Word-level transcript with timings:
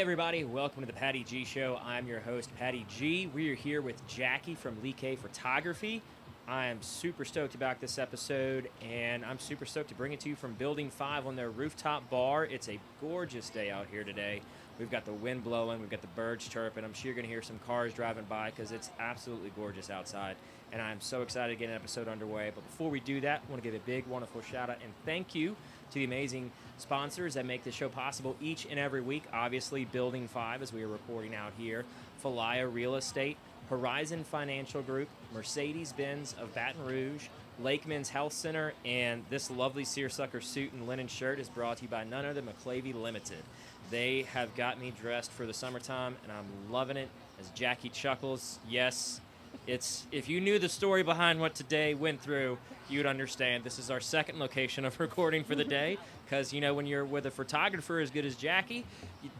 Everybody, 0.00 0.44
welcome 0.44 0.80
to 0.80 0.86
the 0.86 0.94
Patty 0.94 1.22
G 1.24 1.44
Show. 1.44 1.78
I'm 1.84 2.06
your 2.06 2.20
host, 2.20 2.48
Patty 2.56 2.86
G. 2.88 3.26
We 3.34 3.50
are 3.50 3.54
here 3.54 3.82
with 3.82 4.06
Jackie 4.06 4.54
from 4.54 4.82
Lee 4.82 4.94
K 4.94 5.14
Photography. 5.14 6.00
I 6.48 6.68
am 6.68 6.80
super 6.80 7.26
stoked 7.26 7.54
about 7.54 7.82
this 7.82 7.98
episode, 7.98 8.70
and 8.80 9.22
I'm 9.26 9.38
super 9.38 9.66
stoked 9.66 9.90
to 9.90 9.94
bring 9.94 10.14
it 10.14 10.20
to 10.20 10.30
you 10.30 10.36
from 10.36 10.54
Building 10.54 10.88
5 10.88 11.26
on 11.26 11.36
their 11.36 11.50
rooftop 11.50 12.08
bar. 12.08 12.46
It's 12.46 12.70
a 12.70 12.80
gorgeous 13.02 13.50
day 13.50 13.70
out 13.70 13.88
here 13.90 14.02
today. 14.02 14.40
We've 14.78 14.90
got 14.90 15.04
the 15.04 15.12
wind 15.12 15.44
blowing, 15.44 15.80
we've 15.80 15.90
got 15.90 16.00
the 16.00 16.06
birds 16.08 16.48
chirping. 16.48 16.82
I'm 16.82 16.94
sure 16.94 17.08
you're 17.08 17.14
going 17.14 17.26
to 17.26 17.30
hear 17.30 17.42
some 17.42 17.58
cars 17.66 17.92
driving 17.92 18.24
by 18.24 18.48
because 18.48 18.72
it's 18.72 18.88
absolutely 18.98 19.52
gorgeous 19.54 19.90
outside. 19.90 20.36
And 20.72 20.80
I'm 20.80 21.02
so 21.02 21.20
excited 21.20 21.52
to 21.52 21.58
get 21.58 21.68
an 21.68 21.76
episode 21.76 22.08
underway. 22.08 22.52
But 22.54 22.66
before 22.66 22.88
we 22.88 23.00
do 23.00 23.20
that, 23.20 23.42
I 23.46 23.50
want 23.50 23.62
to 23.62 23.70
give 23.70 23.78
a 23.78 23.84
big, 23.84 24.06
wonderful 24.06 24.40
shout 24.40 24.70
out 24.70 24.78
and 24.82 24.94
thank 25.04 25.34
you 25.34 25.56
to 25.90 25.94
the 25.94 26.04
amazing 26.04 26.52
sponsors 26.80 27.34
that 27.34 27.46
make 27.46 27.64
this 27.64 27.74
show 27.74 27.88
possible 27.88 28.36
each 28.40 28.66
and 28.70 28.78
every 28.78 29.00
week. 29.00 29.24
Obviously, 29.32 29.84
Building 29.84 30.28
5, 30.28 30.62
as 30.62 30.72
we 30.72 30.82
are 30.82 30.88
reporting 30.88 31.34
out 31.34 31.52
here, 31.58 31.84
Falaya 32.22 32.72
Real 32.72 32.96
Estate, 32.96 33.36
Horizon 33.68 34.24
Financial 34.24 34.82
Group, 34.82 35.08
Mercedes 35.32 35.92
Benz 35.92 36.34
of 36.40 36.54
Baton 36.54 36.84
Rouge, 36.84 37.28
Lake 37.62 37.86
Men's 37.86 38.08
Health 38.08 38.32
Center, 38.32 38.72
and 38.84 39.24
this 39.30 39.50
lovely 39.50 39.84
seersucker 39.84 40.40
suit 40.40 40.72
and 40.72 40.88
linen 40.88 41.08
shirt 41.08 41.38
is 41.38 41.48
brought 41.48 41.78
to 41.78 41.82
you 41.84 41.88
by 41.88 42.04
none 42.04 42.24
other 42.24 42.40
than 42.40 42.46
McLavy 42.52 42.94
Limited. 42.94 43.42
They 43.90 44.22
have 44.32 44.54
got 44.54 44.80
me 44.80 44.92
dressed 45.00 45.30
for 45.30 45.46
the 45.46 45.54
summertime, 45.54 46.16
and 46.22 46.32
I'm 46.32 46.72
loving 46.72 46.96
it. 46.96 47.08
As 47.38 47.48
Jackie 47.50 47.88
chuckles, 47.88 48.58
yes, 48.68 49.20
it's 49.66 50.06
if 50.12 50.28
you 50.28 50.40
knew 50.40 50.58
the 50.58 50.68
story 50.68 51.02
behind 51.02 51.40
what 51.40 51.54
today 51.54 51.94
went 51.94 52.20
through, 52.20 52.58
you'd 52.88 53.06
understand. 53.06 53.64
This 53.64 53.78
is 53.78 53.90
our 53.90 54.00
second 54.00 54.38
location 54.38 54.84
of 54.84 54.98
recording 54.98 55.44
for 55.44 55.54
the 55.54 55.64
day 55.64 55.98
because 56.30 56.52
you 56.52 56.60
know 56.60 56.74
when 56.74 56.86
you're 56.86 57.04
with 57.04 57.26
a 57.26 57.30
photographer 57.30 57.98
as 57.98 58.10
good 58.10 58.24
as 58.24 58.36
Jackie, 58.36 58.84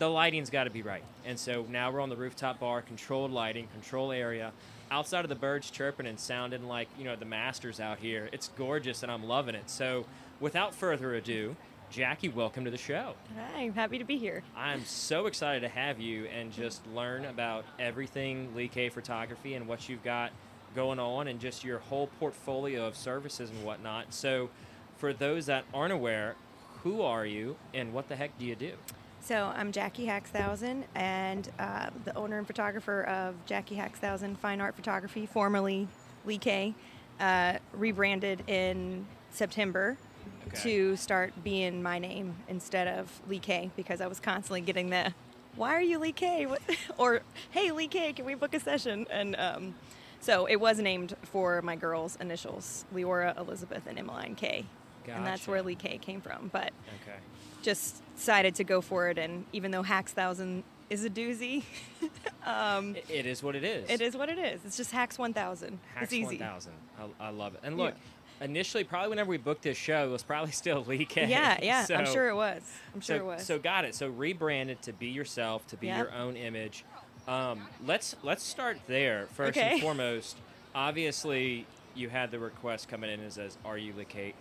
the 0.01 0.09
lighting's 0.09 0.51
got 0.51 0.65
to 0.65 0.71
be 0.71 0.83
right. 0.83 1.05
And 1.25 1.39
so 1.39 1.65
now 1.69 1.91
we're 1.93 2.01
on 2.01 2.09
the 2.09 2.17
rooftop 2.17 2.59
bar, 2.59 2.83
controlled 2.83 3.31
lighting, 3.31 3.69
control 3.69 4.11
area. 4.11 4.53
Outside 4.91 5.25
of 5.25 5.29
the 5.29 5.37
birds 5.37 5.71
chirping 5.71 6.07
and 6.07 6.19
sounding 6.19 6.67
like 6.67 6.89
you 6.99 7.05
know 7.05 7.15
the 7.15 7.25
masters 7.25 7.79
out 7.79 7.99
here, 7.99 8.29
it's 8.33 8.49
gorgeous 8.49 9.05
and 9.05 9.13
I'm 9.13 9.23
loving 9.23 9.55
it. 9.55 9.71
So, 9.71 10.05
without 10.41 10.75
further 10.75 11.15
ado, 11.15 11.55
Jackie, 11.91 12.29
welcome 12.29 12.65
to 12.65 12.73
the 12.73 12.77
show. 12.77 13.15
Hi, 13.37 13.61
I'm 13.61 13.73
happy 13.73 13.99
to 13.99 14.05
be 14.05 14.19
here. 14.19 14.43
I'm 14.57 14.85
so 14.85 15.27
excited 15.27 15.61
to 15.61 15.69
have 15.69 16.01
you 16.01 16.25
and 16.27 16.53
just 16.53 16.85
learn 16.89 17.25
about 17.25 17.65
everything 17.79 18.53
Lee 18.57 18.67
K 18.67 18.89
Photography 18.89 19.55
and 19.55 19.69
what 19.69 19.89
you've 19.89 20.03
got 20.03 20.33
going 20.75 20.99
on 20.99 21.29
and 21.29 21.39
just 21.39 21.63
your 21.63 21.79
whole 21.79 22.09
portfolio 22.19 22.85
of 22.85 22.97
services 22.97 23.49
and 23.49 23.63
whatnot. 23.63 24.13
So, 24.13 24.51
for 24.97 25.13
those 25.13 25.47
that 25.47 25.65
aren't 25.73 25.93
aware, 25.93 26.35
who 26.83 27.03
are 27.03 27.27
you 27.27 27.57
and 27.75 27.93
what 27.93 28.09
the 28.09 28.17
heck 28.17 28.37
do 28.39 28.45
you 28.45 28.55
do? 28.55 28.73
So, 29.23 29.53
I'm 29.55 29.71
Jackie 29.71 30.07
Haxthausen 30.07 30.85
and 30.95 31.49
uh, 31.59 31.91
the 32.05 32.17
owner 32.17 32.39
and 32.39 32.47
photographer 32.47 33.03
of 33.03 33.35
Jackie 33.45 33.77
Haxthausen 33.77 34.37
Fine 34.39 34.63
Art 34.63 34.75
Photography, 34.75 35.27
formerly 35.27 35.89
Lee 36.25 36.39
K, 36.39 36.75
uh, 37.21 37.59
rebranded 37.75 38.49
in 38.49 39.07
September 39.31 39.97
Okay. 40.49 40.63
to 40.63 40.97
start 40.97 41.33
being 41.45 41.83
my 41.83 41.99
name 41.99 42.35
instead 42.49 42.89
of 42.89 43.21
Lee 43.29 43.39
K 43.39 43.71
because 43.77 44.01
I 44.01 44.07
was 44.07 44.21
constantly 44.21 44.61
getting 44.63 44.91
the, 44.91 45.15
why 45.55 45.75
are 45.75 45.83
you 45.83 45.99
Lee 45.99 46.13
K? 46.13 46.47
Or, 46.99 47.21
hey, 47.51 47.71
Lee 47.71 47.89
K, 47.89 48.13
can 48.15 48.25
we 48.25 48.35
book 48.35 48.55
a 48.55 48.61
session? 48.61 49.07
And 49.11 49.37
um, 49.37 49.75
so 50.21 50.47
it 50.47 50.57
was 50.57 50.79
named 50.79 51.15
for 51.23 51.61
my 51.63 51.77
girls' 51.77 52.17
initials, 52.21 52.85
Leora, 52.95 53.37
Elizabeth, 53.39 53.83
and 53.87 53.99
Emmeline 53.99 54.35
K. 54.35 54.65
And 55.09 55.27
that's 55.27 55.47
where 55.49 55.63
Lee 55.63 55.75
K 55.75 55.99
came 55.99 56.21
from. 56.21 56.49
But 56.53 56.73
Okay. 57.03 57.19
just 57.63 58.03
decided 58.17 58.55
to 58.57 58.65
go 58.65 58.81
for 58.81 59.09
it. 59.09 59.19
And 59.19 59.45
even 59.53 59.71
though 59.71 59.83
Hacks 59.83 60.13
Thousand 60.13 60.63
is 60.89 61.05
a 61.05 61.11
doozy, 61.11 61.63
um, 62.45 62.97
It- 62.97 63.05
it 63.11 63.27
is 63.27 63.43
what 63.43 63.55
it 63.57 63.65
is. 63.65 63.89
it 63.91 64.01
is 64.01 64.17
what 64.17 64.29
it 64.29 64.39
is. 64.39 64.61
It's 64.65 64.77
just 64.77 64.91
Hacks 64.93 65.19
One 65.19 65.33
Thousand. 65.33 65.79
Hacks 65.95 66.05
It's 66.05 66.13
easy. 66.13 66.37
1000. 66.39 66.73
I, 67.21 67.27
I 67.27 67.31
love 67.31 67.55
it. 67.55 67.61
And 67.63 67.77
look, 67.77 67.95
initially, 68.41 68.85
probably 68.85 69.11
whenever 69.11 69.31
we 69.31 69.37
booked 69.37 69.63
this 69.63 69.77
show, 69.77 70.07
it 70.07 70.11
was 70.11 70.23
probably 70.23 70.51
still 70.53 70.85
Lee 70.85 71.05
K. 71.05 71.27
Yeah, 71.29 71.59
yeah. 71.63 71.87
I'm 71.97 72.07
sure 72.13 72.29
it 72.29 72.35
was. 72.37 72.63
I'm 72.95 73.01
sure 73.01 73.17
so, 73.19 73.23
it 73.23 73.27
was. 73.27 73.47
So 73.47 73.59
got 73.59 73.85
it. 73.85 73.95
So 73.95 74.09
rebranded 74.09 74.83
to 74.83 74.93
be 74.93 75.09
yourself, 75.09 75.67
to 75.69 75.77
be 75.77 75.89
Yep. 75.89 75.99
your 75.99 76.13
own 76.15 76.37
image. 76.37 76.85
Um, 77.29 77.67
let's 77.87 78.17
let's 78.23 78.43
start 78.43 78.79
there 78.89 79.27
first 79.35 79.57
and 79.59 79.81
foremost. 79.81 80.37
Obviously, 80.75 81.67
you 81.95 82.09
had 82.09 82.31
the 82.31 82.39
request 82.39 82.89
coming 82.89 83.11
in 83.11 83.21
as, 83.25 83.39
as 83.39 83.57
are 83.65 83.79
you 83.79 83.93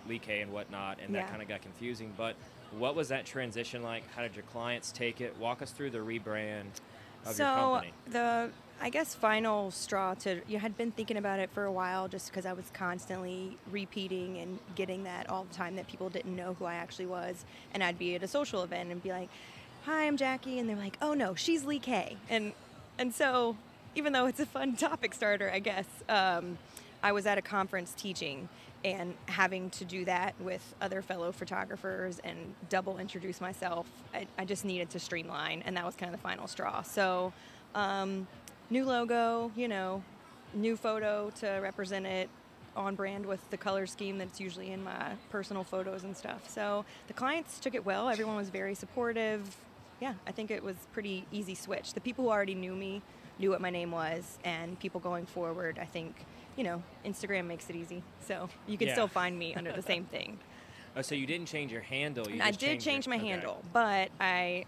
Lee 0.08 0.20
K, 0.20 0.42
and 0.42 0.52
whatnot, 0.52 1.00
and 1.04 1.14
that 1.16 1.20
Yeah. 1.26 1.30
kind 1.30 1.42
of 1.42 1.48
got 1.48 1.62
confusing. 1.62 2.14
But 2.18 2.36
what 2.78 2.96
was 2.96 3.10
that 3.10 3.26
transition 3.26 3.82
like? 3.82 4.04
How 4.16 4.22
did 4.22 4.36
your 4.36 4.44
clients 4.52 4.92
take 4.92 5.22
it? 5.22 5.36
Walk 5.38 5.62
us 5.62 5.72
through 5.72 5.90
the 5.92 6.00
rebrand 6.00 6.66
of 7.26 7.36
so 7.36 7.44
your 7.44 7.54
company. 7.56 7.94
the 8.12 8.50
I 8.82 8.90
guess 8.90 9.14
final 9.14 9.72
straw 9.72 10.14
to 10.16 10.40
you 10.48 10.58
had 10.58 10.78
been 10.78 10.92
thinking 10.92 11.18
about 11.18 11.40
it 11.40 11.50
for 11.50 11.66
a 11.66 11.72
while 11.72 12.08
just 12.08 12.30
because 12.30 12.46
I 12.46 12.54
was 12.54 12.64
constantly 12.74 13.58
repeating 13.70 14.38
and 14.38 14.58
getting 14.76 15.04
that 15.04 15.30
all 15.30 15.44
the 15.44 15.54
time 15.54 15.76
that 15.76 15.88
people 15.88 16.10
didn't 16.10 16.34
know 16.34 16.54
who 16.58 16.64
I 16.64 16.76
actually 16.76 17.08
was 17.08 17.44
and 17.74 17.84
I'd 17.84 18.00
be 18.00 18.16
at 18.16 18.24
a 18.24 18.28
social 18.28 18.64
event 18.64 18.90
and 18.90 19.04
be 19.04 19.10
like 19.12 19.28
hi 19.84 20.08
I'm 20.08 20.16
Jackie 20.16 20.60
and 20.60 20.70
they're 20.70 20.78
like 20.78 20.98
oh 21.02 21.14
no 21.14 21.36
she's 21.36 21.66
Lee 21.66 21.80
K 21.80 22.16
and 22.30 22.54
and 22.98 23.14
so 23.14 23.58
even 23.96 24.14
though 24.14 24.28
it's 24.28 24.40
a 24.40 24.46
fun 24.46 24.76
topic 24.78 25.14
starter 25.14 25.52
I 25.52 25.60
guess 25.60 25.88
um, 26.08 26.58
I 27.02 27.12
was 27.12 27.26
at 27.26 27.38
a 27.38 27.42
conference 27.42 27.94
teaching 27.96 28.50
and 28.84 29.14
having 29.28 29.70
to 29.72 29.86
do 29.86 30.06
that 30.06 30.36
with 30.40 30.74
other 30.82 31.02
fellow 31.02 31.32
photographers 31.32 32.20
and 32.24 32.38
double 32.70 32.98
introduce 32.98 33.42
myself, 33.42 33.88
I, 34.14 34.28
I 34.38 34.46
just 34.46 34.64
needed 34.64 34.90
to 34.92 35.00
streamline, 35.00 35.64
and 35.66 35.76
that 35.76 35.86
was 35.86 35.96
kind 35.96 36.14
of 36.14 36.20
the 36.20 36.24
final 36.24 36.48
straw. 36.48 36.82
So, 36.82 37.34
um, 37.76 38.28
new 38.70 38.86
logo, 38.86 39.52
you 39.56 39.68
know, 39.68 40.02
new 40.54 40.78
photo 40.78 41.32
to 41.40 41.48
represent 41.62 42.06
it 42.06 42.30
on 42.76 42.96
brand 42.96 43.26
with 43.26 43.48
the 43.50 43.58
color 43.58 43.86
scheme 43.86 44.18
that's 44.18 44.40
usually 44.40 44.72
in 44.72 44.84
my 44.84 45.12
personal 45.30 45.64
photos 45.64 46.04
and 46.04 46.16
stuff. 46.16 46.50
So 46.50 46.86
the 47.08 47.14
clients 47.14 47.60
took 47.60 47.76
it 47.76 47.86
well. 47.86 48.10
Everyone 48.10 48.36
was 48.36 48.50
very 48.50 48.76
supportive. 48.76 49.56
Yeah, 50.00 50.14
I 50.26 50.32
think 50.32 50.50
it 50.50 50.64
was 50.64 50.76
pretty 50.94 51.26
easy 51.32 51.56
switch. 51.56 51.94
The 51.94 52.00
people 52.00 52.26
who 52.26 52.32
already 52.32 52.56
knew 52.56 52.76
me 52.76 53.02
knew 53.38 53.50
what 53.50 53.62
my 53.62 53.70
name 53.70 53.92
was, 53.92 54.38
and 54.44 54.80
people 54.80 55.00
going 55.00 55.26
forward, 55.26 55.80
I 55.82 55.86
think, 55.86 56.26
you 56.58 56.64
know, 56.64 56.84
Instagram 57.06 57.46
makes 57.46 57.70
it 57.70 57.76
easy. 57.76 58.04
So 58.20 58.50
you 58.68 58.78
can 58.78 58.88
Yeah. 58.88 58.94
still 58.94 59.08
find 59.08 59.38
me 59.38 59.54
under 59.56 59.72
the 59.72 59.82
same 59.94 60.06
thing. 60.06 60.40
Oh, 60.96 61.02
so 61.02 61.16
you 61.16 61.26
didn't 61.26 61.48
change 61.48 61.72
your 61.72 61.82
handle. 61.82 62.30
You 62.30 62.42
I 62.42 62.52
did 62.52 62.60
changed 62.60 62.86
your- 62.86 62.94
change 62.94 63.08
my 63.08 63.16
okay. 63.18 63.28
handle, 63.28 63.64
but 63.72 64.10
I 64.20 64.66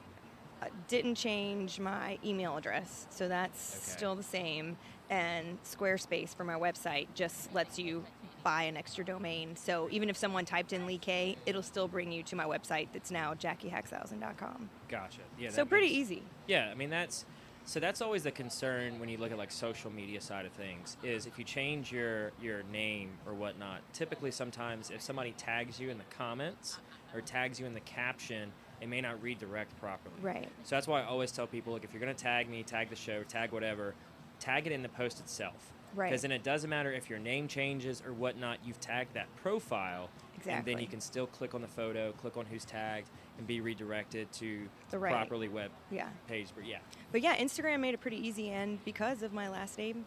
uh, 0.61 0.67
didn't 0.87 1.15
change 1.15 1.79
my 1.79 2.19
email 2.23 2.55
address. 2.57 3.07
So 3.09 3.27
that's 3.27 3.75
Okay. 3.77 3.97
still 3.97 4.15
the 4.15 4.23
same. 4.23 4.77
And 5.09 5.57
Squarespace 5.63 6.33
for 6.35 6.43
my 6.43 6.53
website 6.53 7.07
just 7.15 7.53
lets 7.53 7.77
you 7.79 8.05
buy 8.43 8.63
an 8.63 8.77
extra 8.77 9.03
domain. 9.03 9.55
So 9.55 9.87
even 9.91 10.09
if 10.09 10.15
someone 10.15 10.45
typed 10.45 10.71
in 10.73 10.85
Lee 10.85 10.97
K, 10.99 11.35
it'll 11.45 11.61
still 11.63 11.87
bring 11.87 12.11
you 12.11 12.23
to 12.23 12.35
my 12.35 12.45
website 12.45 12.87
that's 12.93 13.11
now 13.11 13.33
jackiehaxthausen.com. 13.33 14.69
Gotcha. 14.87 15.19
Yeah. 15.39 15.49
so 15.49 15.65
pretty 15.65 15.87
makes- 15.87 15.97
easy. 15.97 16.23
Yeah, 16.47 16.69
I 16.71 16.75
mean 16.75 16.89
that's 16.89 17.25
so 17.65 17.79
that's 17.79 18.01
always 18.01 18.23
the 18.23 18.31
concern 18.31 18.99
when 18.99 19.09
you 19.09 19.17
look 19.17 19.31
at 19.31 19.37
like 19.37 19.51
social 19.51 19.91
media 19.91 20.19
side 20.19 20.45
of 20.45 20.51
things 20.53 20.97
is 21.03 21.25
if 21.25 21.37
you 21.37 21.45
change 21.45 21.91
your 21.91 22.31
your 22.41 22.63
name 22.71 23.11
or 23.25 23.33
whatnot. 23.33 23.81
Typically, 23.93 24.31
sometimes 24.31 24.89
if 24.89 25.01
somebody 25.01 25.33
tags 25.37 25.79
you 25.79 25.89
in 25.89 25.97
the 25.97 26.03
comments 26.15 26.79
or 27.13 27.21
tags 27.21 27.59
you 27.59 27.65
in 27.65 27.73
the 27.73 27.81
caption, 27.81 28.51
it 28.81 28.89
may 28.89 29.01
not 29.01 29.21
redirect 29.21 29.77
properly. 29.79 30.15
Right. 30.21 30.49
So 30.63 30.75
that's 30.75 30.87
why 30.87 31.01
I 31.01 31.05
always 31.05 31.31
tell 31.31 31.47
people, 31.47 31.73
look, 31.73 31.83
if 31.83 31.93
you're 31.93 31.99
gonna 31.99 32.13
tag 32.13 32.49
me, 32.49 32.63
tag 32.63 32.89
the 32.89 32.95
show, 32.95 33.23
tag 33.23 33.51
whatever, 33.51 33.93
tag 34.39 34.65
it 34.65 34.73
in 34.73 34.81
the 34.81 34.89
post 34.89 35.19
itself. 35.19 35.71
Right. 35.93 36.09
Because 36.09 36.21
then 36.21 36.31
it 36.31 36.43
doesn't 36.43 36.69
matter 36.69 36.91
if 36.91 37.09
your 37.09 37.19
name 37.19 37.47
changes 37.47 38.01
or 38.05 38.13
whatnot. 38.13 38.59
You've 38.65 38.79
tagged 38.79 39.13
that 39.13 39.33
profile. 39.35 40.09
And 40.47 40.65
then 40.65 40.73
Exactly. 40.73 40.81
you 40.83 40.87
can 40.89 41.01
still 41.01 41.27
click 41.27 41.53
on 41.53 41.61
the 41.61 41.67
photo, 41.67 42.11
click 42.13 42.37
on 42.37 42.45
who's 42.45 42.65
tagged, 42.65 43.09
and 43.37 43.45
be 43.47 43.61
redirected 43.61 44.31
to 44.33 44.67
The 44.89 44.99
right- 44.99 45.11
properly 45.11 45.47
web 45.47 45.71
Yeah. 45.89 46.09
page. 46.27 46.47
But 46.55 46.65
yeah, 46.65 46.79
But 47.11 47.21
yeah, 47.21 47.37
Instagram 47.37 47.79
made 47.79 47.93
it 47.93 48.01
pretty 48.01 48.17
easy, 48.25 48.49
and 48.49 48.83
because 48.85 49.21
of 49.23 49.33
my 49.33 49.49
last 49.49 49.77
name, 49.77 50.05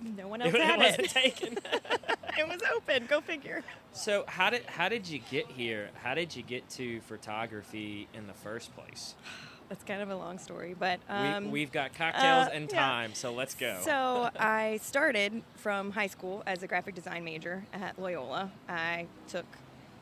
no 0.00 0.28
one 0.28 0.40
else 0.42 0.54
it 0.54 0.60
had 0.60 0.78
wasn't 0.78 1.00
it. 1.04 1.10
taken. 1.10 1.58
it 2.38 2.48
was 2.48 2.60
open. 2.74 3.06
Go 3.06 3.20
figure. 3.20 3.62
so 3.92 4.24
how 4.28 4.48
did 4.50 4.64
how 4.66 4.88
did 4.88 5.06
you 5.08 5.18
get 5.30 5.46
here? 5.48 5.90
How 6.02 6.14
did 6.14 6.34
you 6.34 6.42
get 6.42 6.68
to 6.70 7.00
photography 7.02 8.08
in 8.14 8.26
the 8.26 8.32
first 8.34 8.74
place? 8.74 9.14
That's 9.68 9.84
kind 9.84 10.02
of 10.02 10.10
a 10.10 10.16
long 10.16 10.38
story, 10.40 10.74
but 10.76 10.98
um, 11.08 11.44
we, 11.44 11.50
we've 11.60 11.70
got 11.70 11.94
cocktails 11.94 12.48
uh, 12.48 12.50
and 12.52 12.68
yeah. 12.72 12.76
time, 12.80 13.14
so 13.14 13.32
let's 13.32 13.54
go. 13.54 13.78
So 13.82 14.28
I 14.36 14.80
started 14.82 15.42
from 15.54 15.92
high 15.92 16.08
school 16.08 16.42
as 16.44 16.64
a 16.64 16.66
graphic 16.66 16.96
design 16.96 17.22
major 17.22 17.64
at 17.72 17.96
Loyola. 17.96 18.50
I 18.68 19.06
took 19.28 19.46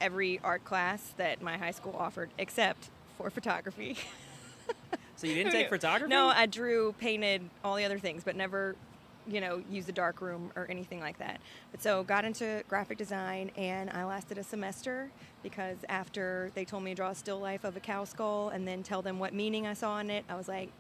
every 0.01 0.41
art 0.43 0.65
class 0.65 1.15
that 1.17 1.43
my 1.43 1.57
high 1.57 1.71
school 1.71 1.95
offered 1.99 2.31
except 2.39 2.91
for 3.17 3.31
photography. 3.31 3.97
So 5.17 5.27
you 5.27 5.35
didn't 5.35 5.51
take 5.51 5.69
photography? 5.71 6.11
No, 6.11 6.29
I 6.29 6.47
drew, 6.47 6.95
painted, 7.01 7.43
all 7.65 7.75
the 7.75 7.85
other 7.85 7.99
things, 7.99 8.23
but 8.23 8.37
never 8.37 8.77
you 9.29 9.41
know, 9.41 9.63
used 9.71 9.87
the 9.87 9.93
dark 9.93 10.21
room 10.21 10.51
or 10.57 10.67
anything 10.71 11.01
like 11.01 11.19
that. 11.19 11.41
But 11.71 11.83
so 11.83 12.03
got 12.03 12.25
into 12.25 12.63
graphic 12.69 12.99
design 12.99 13.51
and 13.57 13.91
I 13.91 14.05
lasted 14.05 14.39
a 14.39 14.45
semester 14.45 15.11
because 15.43 15.77
after 15.89 16.51
they 16.55 16.65
told 16.65 16.83
me 16.83 16.93
to 16.93 16.95
draw 16.95 17.11
a 17.11 17.15
still 17.15 17.39
life 17.39 17.65
of 17.65 17.77
a 17.77 17.81
cow 17.81 18.05
skull 18.05 18.49
and 18.49 18.67
then 18.67 18.83
tell 18.83 19.03
them 19.03 19.19
what 19.19 19.35
meaning 19.35 19.67
I 19.67 19.75
saw 19.75 19.99
in 19.99 20.09
it, 20.11 20.25
I 20.29 20.35
was 20.35 20.49
like, 20.49 20.71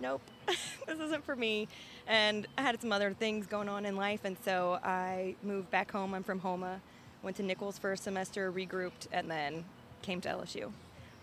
nope, 0.00 0.22
this 0.46 0.98
isn't 0.98 1.24
for 1.24 1.36
me. 1.36 1.68
And 2.06 2.46
I 2.56 2.62
had 2.62 2.80
some 2.80 2.92
other 2.92 3.12
things 3.12 3.46
going 3.46 3.68
on 3.68 3.86
in 3.86 3.96
life, 3.96 4.20
and 4.24 4.36
so 4.44 4.78
I 4.82 5.36
moved 5.42 5.70
back 5.70 5.90
home. 5.90 6.14
I'm 6.14 6.22
from 6.22 6.40
Houma, 6.40 6.80
went 7.24 7.36
to 7.38 7.42
Nicholls 7.42 7.78
for 7.78 7.92
a 7.92 7.96
semester, 7.96 8.52
regrouped, 8.52 9.08
and 9.12 9.30
then 9.30 9.64
came 10.02 10.20
to 10.20 10.28
LSU, 10.28 10.70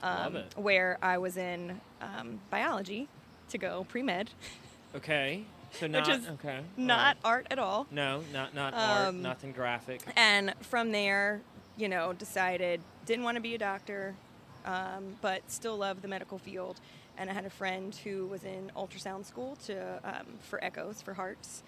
um, 0.02 0.38
where 0.56 0.98
I 1.02 1.18
was 1.18 1.38
in 1.38 1.80
um, 2.02 2.40
biology 2.50 3.08
to 3.50 3.58
go 3.58 3.86
pre 3.90 4.02
med, 4.02 4.32
Okay. 4.96 5.44
So 5.74 5.88
not 5.88 6.10
is 6.10 6.28
okay. 6.28 6.62
not 6.76 7.16
right. 7.16 7.18
art 7.24 7.48
at 7.52 7.60
all. 7.60 7.88
No, 7.92 8.24
not 8.34 8.54
not 8.54 8.74
art, 8.74 9.08
Um, 9.08 9.22
nothing 9.22 9.52
graphic. 9.54 10.02
And 10.16 10.54
from 10.62 10.92
there, 10.92 11.42
you 11.78 11.88
know, 11.88 12.14
decided 12.14 12.82
didn't 13.06 13.24
want 13.24 13.36
to 13.36 13.42
be 13.42 13.56
a 13.56 13.58
doctor, 13.58 14.16
um, 14.66 15.16
but 15.22 15.50
still 15.50 15.78
loved 15.78 16.02
the 16.02 16.08
medical 16.08 16.38
field. 16.38 16.80
And 17.18 17.30
I 17.30 17.34
had 17.34 17.46
a 17.46 17.50
friend 17.50 17.94
who 18.04 18.26
was 18.28 18.44
in 18.44 18.72
ultrasound 18.76 19.26
school 19.26 19.58
to 19.66 20.00
um, 20.04 20.26
for 20.42 20.64
echoes 20.64 21.02
for 21.02 21.14
hearts, 21.14 21.64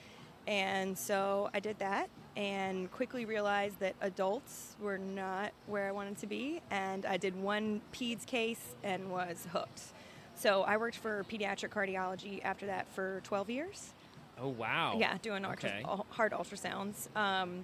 and 0.47 0.97
so 0.97 1.50
I 1.53 1.59
did 1.59 1.79
that 1.79 2.09
and 2.35 2.91
quickly 2.91 3.25
realized 3.25 3.80
that 3.80 3.95
adults 4.01 4.75
were 4.81 4.97
not 4.97 5.51
where 5.68 5.88
I 5.88 5.91
wanted 5.91 6.18
to 6.19 6.27
be. 6.27 6.62
And 6.71 7.06
I 7.06 7.18
did 7.18 7.35
one 7.35 7.81
peds 7.94 8.25
case 8.25 8.75
and 8.83 9.12
was 9.12 9.47
hooked. 9.51 9.81
So 10.35 10.63
I 10.63 10.77
worked 10.77 10.97
for 10.97 11.24
pediatric 11.30 11.69
cardiology 11.69 12.44
after 12.44 12.65
that 12.65 12.88
for 12.94 13.21
12 13.24 13.50
years. 13.50 13.94
Oh 14.41 14.47
wow. 14.50 14.97
Yeah, 14.97 15.18
doing 15.21 15.45
Okay. 15.45 15.85
hard 16.09 16.31
ultrasounds. 16.31 17.15
Um, 17.15 17.63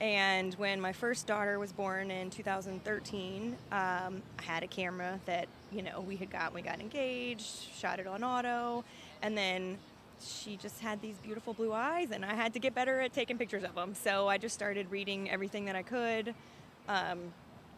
and 0.00 0.54
when 0.54 0.80
my 0.80 0.92
first 0.92 1.26
daughter 1.26 1.58
was 1.58 1.72
born 1.72 2.10
in 2.10 2.30
2013, 2.30 3.56
um, 3.70 4.22
I 4.38 4.42
had 4.42 4.62
a 4.62 4.66
camera 4.66 5.20
that 5.26 5.46
you 5.70 5.82
know 5.82 6.00
we 6.00 6.16
had 6.16 6.30
got. 6.30 6.52
We 6.54 6.62
got 6.62 6.80
engaged, 6.80 7.46
shot 7.76 8.00
it 8.00 8.06
on 8.06 8.24
auto, 8.24 8.82
and 9.22 9.36
then 9.36 9.78
she 10.22 10.56
just 10.56 10.80
had 10.80 11.00
these 11.00 11.16
beautiful 11.18 11.54
blue 11.54 11.72
eyes, 11.72 12.10
and 12.10 12.24
I 12.24 12.34
had 12.34 12.52
to 12.54 12.58
get 12.58 12.74
better 12.74 13.00
at 13.00 13.12
taking 13.12 13.38
pictures 13.38 13.64
of 13.64 13.74
them. 13.74 13.94
So 13.94 14.28
I 14.28 14.38
just 14.38 14.54
started 14.54 14.90
reading 14.90 15.30
everything 15.30 15.64
that 15.66 15.76
I 15.76 15.82
could, 15.82 16.34
um, 16.88 17.32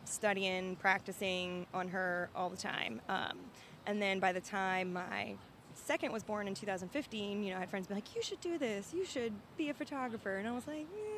studying, 0.05 0.77
practicing 0.77 1.67
on 1.73 1.89
her 1.89 2.29
all 2.35 2.51
the 2.51 2.57
time. 2.57 3.01
Um, 3.09 3.39
and 3.87 4.01
then 4.01 4.19
by 4.21 4.33
the 4.33 4.41
time 4.41 4.93
my 4.93 5.35
second 5.75 6.13
was 6.13 6.23
born 6.23 6.47
in 6.49 6.55
2015, 6.55 7.43
you 7.43 7.51
know, 7.51 7.57
I 7.57 7.61
had 7.61 7.71
friends 7.71 7.87
be 7.87 7.95
like, 7.95 8.15
"You 8.15 8.23
should 8.23 8.41
do 8.41 8.59
this. 8.59 8.93
You 8.95 9.05
should 9.05 9.33
be 9.57 9.69
a 9.69 9.75
photographer," 9.75 10.37
and 10.37 10.47
I 10.49 10.53
was 10.53 10.67
like, 10.67 10.87
"Yeah." 10.95 11.09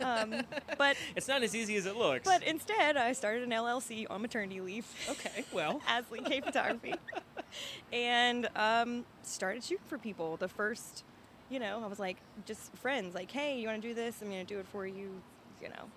Um, 0.00 0.42
but 0.78 0.96
It's 1.16 1.26
not 1.28 1.42
as 1.42 1.54
easy 1.56 1.76
as 1.76 1.86
it 1.86 1.96
looks. 1.96 2.24
but 2.28 2.42
instead, 2.44 2.96
I 2.96 3.12
started 3.12 3.42
an 3.42 3.50
LLC 3.50 4.06
on 4.08 4.22
maternity 4.22 4.60
leave 4.60 4.86
okay. 5.10 5.44
Well. 5.52 5.80
as 5.88 6.04
Lee 6.10 6.20
K 6.20 6.40
Photography, 6.40 6.94
and 7.92 8.48
um, 8.56 9.04
started 9.22 9.64
shooting 9.64 9.84
for 9.86 9.98
people. 9.98 10.36
The 10.36 10.48
first, 10.48 11.04
you 11.50 11.58
know, 11.58 11.82
I 11.82 11.86
was 11.86 11.98
like, 11.98 12.18
just 12.46 12.74
friends, 12.76 13.14
like, 13.14 13.30
"Hey, 13.30 13.58
you 13.60 13.68
want 13.68 13.80
to 13.82 13.88
do 13.88 13.94
this? 13.94 14.22
I'm 14.22 14.28
going 14.28 14.44
to 14.44 14.54
do 14.54 14.60
it 14.60 14.66
for 14.66 14.86
you." 14.86 15.20
You 15.60 15.68
know, 15.70 15.90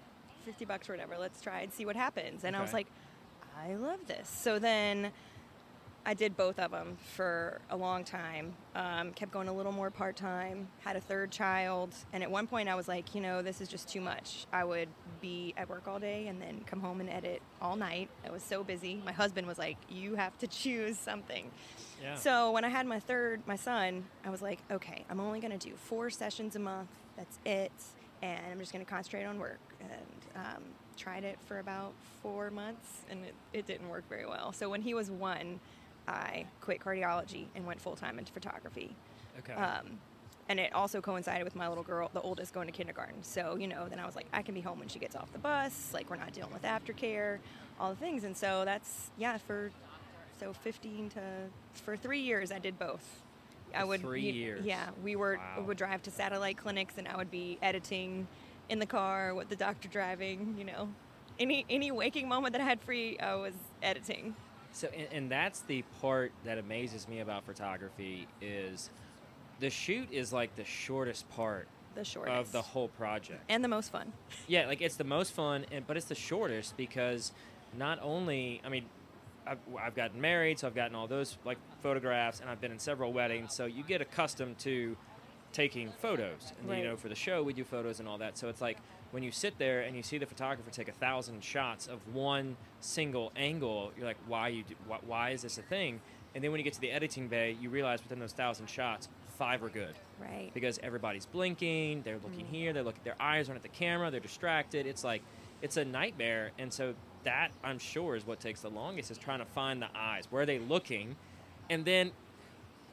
50 0.45 0.65
bucks 0.65 0.89
or 0.89 0.93
whatever. 0.93 1.17
Let's 1.19 1.41
try 1.41 1.61
and 1.61 1.71
see 1.71 1.85
what 1.85 1.95
happens. 1.95 2.43
And 2.43 2.55
I 2.55 2.61
was 2.61 2.73
like, 2.73 2.87
I 3.63 3.75
love 3.75 4.07
this. 4.07 4.27
So 4.27 4.59
then 4.59 5.11
I 6.05 6.15
did 6.15 6.35
both 6.35 6.57
of 6.57 6.71
them 6.71 6.97
for 7.15 7.61
a 7.69 7.77
long 7.77 8.03
time. 8.03 8.53
Um, 8.75 9.11
kept 9.11 9.31
going 9.31 9.47
a 9.47 9.53
little 9.53 9.71
more 9.71 9.91
part 9.91 10.15
time. 10.15 10.67
Had 10.79 10.95
a 10.95 11.01
third 11.01 11.29
child, 11.31 11.93
and 12.11 12.23
at 12.23 12.31
one 12.31 12.47
point 12.47 12.69
I 12.69 12.75
was 12.75 12.87
like, 12.87 13.13
you 13.13 13.21
know, 13.21 13.41
this 13.41 13.61
is 13.61 13.67
just 13.67 13.87
too 13.87 14.01
much. 14.01 14.47
I 14.51 14.63
would 14.63 14.89
be 15.21 15.53
at 15.57 15.69
work 15.69 15.87
all 15.87 15.99
day 15.99 16.27
and 16.27 16.41
then 16.41 16.61
come 16.65 16.79
home 16.79 17.01
and 17.01 17.09
edit 17.09 17.41
all 17.61 17.75
night. 17.75 18.09
I 18.25 18.31
was 18.31 18.41
so 18.41 18.63
busy. 18.63 19.01
My 19.05 19.11
husband 19.11 19.45
was 19.45 19.59
like, 19.59 19.77
you 19.89 20.15
have 20.15 20.35
to 20.39 20.47
choose 20.47 20.97
something. 20.97 21.51
Yeah. 22.01 22.15
So 22.15 22.51
when 22.51 22.65
I 22.65 22.69
had 22.69 22.87
my 22.87 22.99
third, 22.99 23.41
my 23.45 23.55
son, 23.55 24.05
I 24.25 24.31
was 24.31 24.41
like, 24.41 24.59
okay, 24.71 25.05
I'm 25.09 25.19
only 25.19 25.39
going 25.39 25.57
to 25.57 25.69
do 25.69 25.75
four 25.75 26.09
sessions 26.09 26.55
a 26.55 26.59
month. 26.59 26.89
That's 27.15 27.37
it. 27.45 27.71
And 28.23 28.39
I'm 28.51 28.59
just 28.59 28.73
going 28.73 28.83
to 28.83 28.89
concentrate 28.89 29.25
on 29.25 29.37
work. 29.39 29.59
And 29.79 30.45
um, 30.45 30.63
tried 30.97 31.23
it 31.23 31.39
for 31.47 31.59
about 31.59 31.93
four 32.21 32.51
months, 32.51 33.01
and 33.09 33.25
it, 33.25 33.33
it 33.53 33.65
didn't 33.65 33.89
work 33.89 34.07
very 34.07 34.25
well. 34.25 34.53
So 34.53 34.69
when 34.69 34.81
he 34.81 34.93
was 34.93 35.09
one, 35.09 35.59
I 36.07 36.45
quit 36.61 36.79
cardiology 36.81 37.45
and 37.55 37.65
went 37.65 37.79
full 37.81 37.95
time 37.95 38.19
into 38.19 38.31
photography. 38.33 38.95
okay. 39.39 39.53
Um, 39.53 39.99
and 40.49 40.59
it 40.59 40.73
also 40.73 40.99
coincided 40.99 41.43
with 41.45 41.55
my 41.55 41.69
little 41.69 41.83
girl, 41.83 42.09
the 42.13 42.19
oldest, 42.21 42.53
going 42.53 42.67
to 42.67 42.73
kindergarten. 42.73 43.23
So, 43.23 43.55
you 43.55 43.67
know, 43.67 43.87
then 43.87 43.99
I 43.99 44.05
was 44.05 44.15
like, 44.17 44.25
I 44.33 44.41
can 44.41 44.53
be 44.53 44.59
home 44.59 44.79
when 44.79 44.89
she 44.89 44.99
gets 44.99 45.15
off 45.15 45.31
the 45.31 45.39
bus. 45.39 45.91
Like, 45.93 46.09
we're 46.09 46.17
not 46.17 46.33
dealing 46.33 46.51
with 46.51 46.63
aftercare, 46.63 47.37
all 47.79 47.91
the 47.91 47.95
things. 47.95 48.25
And 48.25 48.35
so 48.35 48.63
that's, 48.65 49.11
yeah, 49.17 49.37
for, 49.37 49.71
so 50.39 50.51
15 50.51 51.09
to, 51.11 51.21
for 51.85 51.95
three 51.95 52.19
years, 52.19 52.51
I 52.51 52.59
did 52.59 52.77
both. 52.77 53.21
I 53.73 53.85
would, 53.85 54.01
three 54.01 54.23
you- 54.23 54.33
years. 54.33 54.65
Yeah, 54.65 54.89
we 55.01 55.15
were, 55.15 55.37
Wow. 55.57 55.63
would 55.63 55.77
drive 55.77 56.01
to 56.03 56.11
satellite 56.11 56.57
clinics 56.57 56.95
and 56.97 57.07
I 57.07 57.15
would 57.15 57.31
be 57.31 57.57
editing 57.61 58.27
in 58.67 58.79
the 58.79 58.85
car 58.85 59.33
with 59.33 59.47
the 59.47 59.55
doctor 59.55 59.87
driving, 59.87 60.55
you 60.57 60.65
know. 60.65 60.89
Any, 61.39 61.65
any 61.69 61.91
waking 61.91 62.27
moment 62.27 62.51
that 62.53 62.61
I 62.61 62.65
had 62.65 62.81
free, 62.81 63.17
I 63.19 63.35
was 63.35 63.53
editing. 63.81 64.35
So, 64.73 64.87
and, 64.95 65.07
and 65.11 65.31
that's 65.31 65.61
the 65.61 65.83
part 66.01 66.31
that 66.45 66.57
amazes 66.57 67.07
me 67.07 67.19
about 67.19 67.45
photography 67.45 68.27
is 68.41 68.89
the 69.59 69.69
shoot 69.69 70.07
is 70.11 70.31
like 70.33 70.55
the 70.55 70.63
shortest 70.65 71.29
part 71.31 71.67
The 71.95 72.03
shortest. 72.05 72.35
of 72.37 72.51
the 72.51 72.61
whole 72.61 72.87
project. 72.87 73.41
and 73.49 73.63
the 73.63 73.67
most 73.67 73.91
fun. 73.91 74.11
Yeah, 74.47 74.67
like 74.67 74.81
it's 74.81 74.95
the 74.95 75.03
most 75.03 75.33
fun, 75.33 75.65
and 75.71 75.85
but 75.85 75.97
it's 75.97 76.05
the 76.07 76.15
shortest 76.15 76.77
because 76.77 77.31
not 77.77 77.99
only 78.01 78.61
I 78.65 78.69
mean, 78.69 78.85
I've, 79.45 79.57
I've 79.79 79.95
gotten 79.95 80.21
married, 80.21 80.59
so 80.59 80.67
I've 80.67 80.75
gotten 80.75 80.95
all 80.95 81.07
those 81.07 81.37
like 81.45 81.57
photographs, 81.81 82.39
and 82.39 82.49
I've 82.49 82.61
been 82.61 82.71
in 82.71 82.79
several 82.79 83.11
weddings, 83.11 83.55
so 83.55 83.65
you 83.65 83.83
get 83.83 83.99
accustomed 84.01 84.57
to 84.59 84.95
taking 85.51 85.91
photos. 85.99 86.53
And 86.61 86.77
you 86.77 86.85
know, 86.85 86.95
for 86.95 87.09
the 87.09 87.15
show, 87.15 87.43
we 87.43 87.51
do 87.53 87.63
photos 87.65 87.99
and 87.99 88.07
all 88.07 88.19
that. 88.19 88.37
So 88.37 88.47
it's 88.47 88.61
like 88.61 88.77
when 89.11 89.23
you 89.23 89.31
sit 89.31 89.57
there 89.57 89.81
and 89.81 89.95
you 89.95 90.03
see 90.03 90.17
the 90.17 90.25
photographer 90.25 90.71
take 90.71 90.87
a 90.87 90.93
thousand 90.93 91.43
shots 91.43 91.87
of 91.87 91.99
one 92.13 92.57
single 92.79 93.31
angle, 93.35 93.91
you're 93.97 94.05
like, 94.05 94.17
why 94.27 94.47
you 94.47 94.63
do, 94.63 94.75
why, 94.87 94.97
why 95.05 95.29
is 95.31 95.41
this 95.41 95.57
a 95.57 95.61
thing? 95.61 96.01
And 96.33 96.43
then 96.43 96.51
when 96.51 96.59
you 96.59 96.63
get 96.63 96.73
to 96.73 96.81
the 96.81 96.91
editing 96.91 97.27
bay, 97.27 97.57
you 97.59 97.69
realize 97.69 98.01
within 98.01 98.19
those 98.19 98.31
thousand 98.31 98.67
shots, 98.67 99.09
five 99.37 99.63
are 99.63 99.69
good 99.69 99.95
Right. 100.19 100.51
because 100.53 100.79
everybody's 100.83 101.25
blinking, 101.25 102.03
they're 102.03 102.19
looking 102.23 102.45
mm-hmm. 102.45 102.53
here, 102.53 102.73
they're 102.73 102.83
looking, 102.83 103.01
their 103.03 103.19
eyes 103.19 103.49
aren't 103.49 103.57
at 103.57 103.63
the 103.63 103.77
camera, 103.77 104.11
they're 104.11 104.19
distracted. 104.19 104.85
It's 104.85 105.03
like 105.03 105.23
it's 105.61 105.77
a 105.77 105.85
nightmare, 105.85 106.51
and 106.57 106.71
so 106.71 106.93
that 107.23 107.51
I'm 107.63 107.79
sure 107.79 108.15
is 108.15 108.25
what 108.25 108.39
takes 108.39 108.61
the 108.61 108.69
longest 108.69 109.11
is 109.11 109.17
trying 109.17 109.39
to 109.39 109.45
find 109.45 109.81
the 109.81 109.89
eyes. 109.95 110.25
Where 110.29 110.43
are 110.43 110.45
they 110.45 110.59
looking? 110.59 111.15
And 111.69 111.85
then 111.85 112.11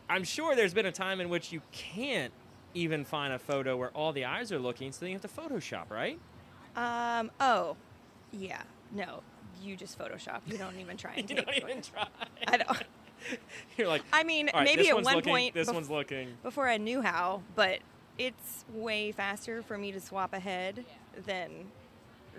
I'm 0.09 0.25
sure 0.25 0.57
there's 0.57 0.75
been 0.75 0.87
a 0.87 0.93
time 0.93 1.21
in 1.21 1.29
which 1.29 1.53
you 1.53 1.61
can't 1.73 2.33
even 2.75 3.05
find 3.05 3.33
a 3.33 3.39
photo 3.39 3.77
where 3.77 3.91
all 3.91 4.13
the 4.13 4.25
eyes 4.25 4.53
are 4.53 4.59
looking, 4.59 4.93
so 4.93 5.01
then 5.01 5.11
you 5.11 5.19
have 5.19 5.23
to 5.23 5.29
Photoshop, 5.29 5.91
right? 5.91 6.19
Um. 6.77 7.31
Oh, 7.41 7.77
yeah. 8.33 8.63
No, 8.93 9.23
you 9.63 9.77
just 9.77 9.99
Photoshop. 9.99 10.41
You 10.47 10.59
don't 10.59 10.79
even 10.79 10.97
try 10.97 11.15
and 11.17 11.29
you 11.29 11.37
take. 11.37 11.47
don't 11.47 11.57
even 11.71 11.83
try. 11.83 12.07
I 12.47 12.57
don't. 12.59 12.83
You're 13.77 13.89
like, 13.89 14.03
I 14.13 14.23
mean, 14.23 14.49
all 14.53 14.61
right, 14.61 14.65
maybe 14.77 14.89
at 14.89 14.95
one 14.95 15.17
looking, 15.17 15.33
point 15.33 15.55
this 15.55 15.69
bef- 15.69 15.75
one's 15.75 15.91
looking. 15.91 16.35
before 16.43 16.69
I 16.69 16.77
knew 16.77 17.03
how, 17.03 17.43
but 17.57 17.81
it's 18.17 18.65
way 18.73 19.13
faster 19.13 19.63
for 19.63 19.77
me 19.77 19.93
to 19.93 20.01
swap 20.01 20.33
ahead 20.35 20.85
than 21.27 21.51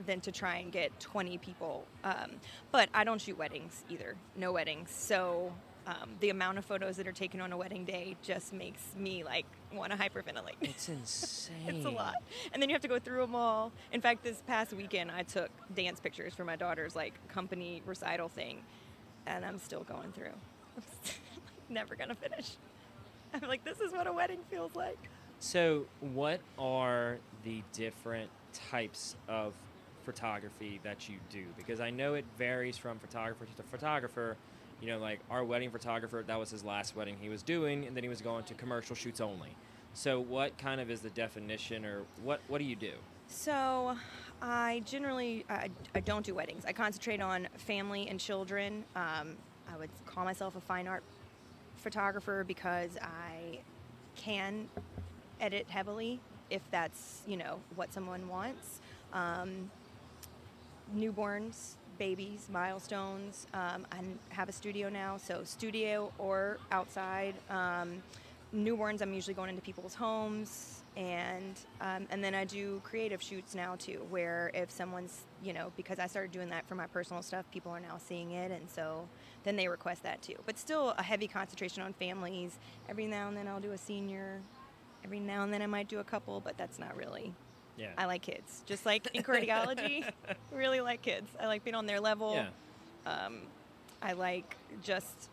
than 0.05 0.21
to 0.21 0.31
try 0.31 0.55
and 0.57 0.71
get 0.71 0.97
20 1.01 1.37
people. 1.39 1.85
Um, 2.05 2.31
but 2.71 2.87
I 2.93 3.03
don't 3.03 3.19
shoot 3.19 3.37
weddings 3.37 3.83
either. 3.89 4.15
No 4.37 4.53
weddings. 4.53 4.91
So 4.91 5.51
um, 5.87 6.11
the 6.21 6.29
amount 6.29 6.57
of 6.57 6.63
photos 6.63 6.95
that 6.97 7.07
are 7.07 7.11
taken 7.11 7.41
on 7.41 7.51
a 7.51 7.57
wedding 7.57 7.83
day 7.83 8.15
just 8.21 8.53
makes 8.53 8.81
me 8.97 9.25
like 9.25 9.45
want 9.73 9.91
to 9.91 9.97
hyperventilate. 9.97 10.55
It's 10.61 10.89
insane. 10.89 11.55
It's 11.67 11.85
a 11.85 11.89
lot. 11.89 12.15
And 12.53 12.61
then 12.61 12.69
you 12.69 12.75
have 12.75 12.81
to 12.81 12.87
go 12.87 12.99
through 12.99 13.21
them 13.21 13.35
all. 13.35 13.71
In 13.91 14.01
fact, 14.01 14.23
this 14.23 14.41
past 14.47 14.73
weekend, 14.73 15.11
I 15.11 15.23
took 15.23 15.49
dance 15.75 15.99
pictures 15.99 16.33
for 16.33 16.43
my 16.45 16.55
daughter's 16.55 16.95
like 16.95 17.13
company 17.27 17.81
recital 17.85 18.29
thing, 18.29 18.63
and 19.25 19.45
I'm 19.45 19.59
still 19.59 19.83
going 19.83 20.11
through. 20.11 20.33
I'm 20.77 20.83
never 21.69 21.95
gonna 21.95 22.15
finish. 22.15 22.51
I'm 23.33 23.47
like, 23.47 23.63
this 23.63 23.79
is 23.79 23.91
what 23.91 24.07
a 24.07 24.13
wedding 24.13 24.39
feels 24.49 24.75
like. 24.75 24.97
So, 25.39 25.85
what 26.01 26.41
are 26.57 27.17
the 27.43 27.63
different 27.71 28.29
types 28.53 29.15
of 29.27 29.53
photography 30.03 30.79
that 30.83 31.07
you 31.07 31.17
do? 31.29 31.43
Because 31.55 31.79
I 31.79 31.91
know 31.91 32.15
it 32.15 32.25
varies 32.37 32.77
from 32.77 32.99
photographer 32.99 33.45
to 33.55 33.63
photographer. 33.63 34.35
You 34.81 34.87
know, 34.87 34.99
like 34.99 35.19
our 35.29 35.43
wedding 35.43 35.71
photographer, 35.71 36.23
that 36.25 36.39
was 36.39 36.49
his 36.51 36.63
last 36.63 36.95
wedding 36.95 37.17
he 37.19 37.29
was 37.29 37.43
doing, 37.43 37.85
and 37.85 37.95
then 37.95 38.03
he 38.03 38.09
was 38.09 38.21
going 38.21 38.45
to 38.45 38.53
commercial 38.53 38.95
shoots 38.95 39.19
only. 39.19 39.49
So, 39.93 40.19
what 40.19 40.57
kind 40.57 40.79
of 40.79 40.89
is 40.89 41.01
the 41.01 41.09
definition, 41.09 41.85
or 41.85 42.03
what 42.23 42.39
what 42.47 42.59
do 42.59 42.63
you 42.63 42.75
do? 42.75 42.93
So, 43.27 43.97
I 44.41 44.81
generally 44.85 45.45
I, 45.49 45.69
I 45.93 45.99
don't 45.99 46.25
do 46.25 46.33
weddings. 46.33 46.63
I 46.65 46.73
concentrate 46.73 47.21
on 47.21 47.47
family 47.57 48.07
and 48.07 48.19
children. 48.19 48.85
Um, 48.95 49.35
I 49.71 49.77
would 49.77 49.89
call 50.05 50.23
myself 50.23 50.55
a 50.55 50.61
fine 50.61 50.87
art 50.87 51.03
photographer 51.75 52.43
because 52.47 52.97
I 53.01 53.59
can 54.15 54.69
edit 55.39 55.65
heavily 55.69 56.19
if 56.49 56.61
that's 56.71 57.21
you 57.27 57.37
know 57.37 57.59
what 57.75 57.93
someone 57.93 58.27
wants. 58.27 58.79
Um, 59.13 59.69
newborns, 60.95 61.75
babies, 61.99 62.47
milestones. 62.51 63.45
Um, 63.53 63.85
I 63.91 63.99
have 64.29 64.49
a 64.49 64.51
studio 64.51 64.89
now, 64.89 65.17
so 65.17 65.43
studio 65.43 66.11
or 66.17 66.57
outside. 66.71 67.35
Um, 67.49 68.01
newborns, 68.55 69.01
I'm 69.03 69.13
usually 69.13 69.35
going 69.35 69.49
into 69.49 69.61
people's 69.61 69.93
homes, 69.93 70.81
and 70.97 71.59
um, 71.81 72.07
and 72.09 72.23
then 72.23 72.33
I 72.33 72.45
do 72.45 72.81
creative 72.83 73.21
shoots 73.21 73.53
now 73.53 73.75
too, 73.75 74.05
where 74.09 74.49
if 74.55 74.71
someone's 74.71 75.25
you 75.43 75.53
know 75.53 75.71
because 75.77 75.99
I 75.99 76.07
started 76.07 76.31
doing 76.31 76.49
that 76.49 76.67
for 76.67 76.75
my 76.75 76.87
personal 76.87 77.21
stuff, 77.21 77.45
people 77.51 77.71
are 77.71 77.81
now 77.81 77.97
seeing 77.99 78.31
it, 78.31 78.49
and 78.49 78.67
so 78.69 79.07
then 79.43 79.55
they 79.55 79.67
request 79.67 80.01
that 80.03 80.21
too. 80.21 80.35
But 80.45 80.57
still 80.57 80.95
a 80.97 81.03
heavy 81.03 81.27
concentration 81.27 81.83
on 81.83 81.93
families. 81.93 82.57
Every 82.87 83.05
now 83.05 83.27
and 83.27 83.37
then 83.37 83.47
I'll 83.47 83.59
do 83.59 83.73
a 83.73 83.77
senior. 83.77 84.41
Every 85.03 85.19
now 85.19 85.43
and 85.43 85.53
then 85.53 85.61
I 85.61 85.67
might 85.67 85.87
do 85.87 85.99
a 85.99 86.03
couple, 86.03 86.39
but 86.39 86.57
that's 86.57 86.79
not 86.79 86.95
really 86.95 87.33
Yeah. 87.79 87.87
I 87.97 88.05
like 88.05 88.21
kids. 88.21 88.61
Just 88.65 88.85
like 88.85 89.07
in 89.13 89.23
cardiology, 89.23 90.03
really 90.51 90.81
like 90.81 91.01
kids. 91.01 91.29
I 91.39 91.47
like 91.47 91.63
being 91.63 91.75
on 91.75 91.85
their 91.85 91.99
level. 92.01 92.33
yeah. 92.35 92.47
Um, 93.25 93.37
I 94.01 94.11
like 94.13 94.55
just 94.83 95.29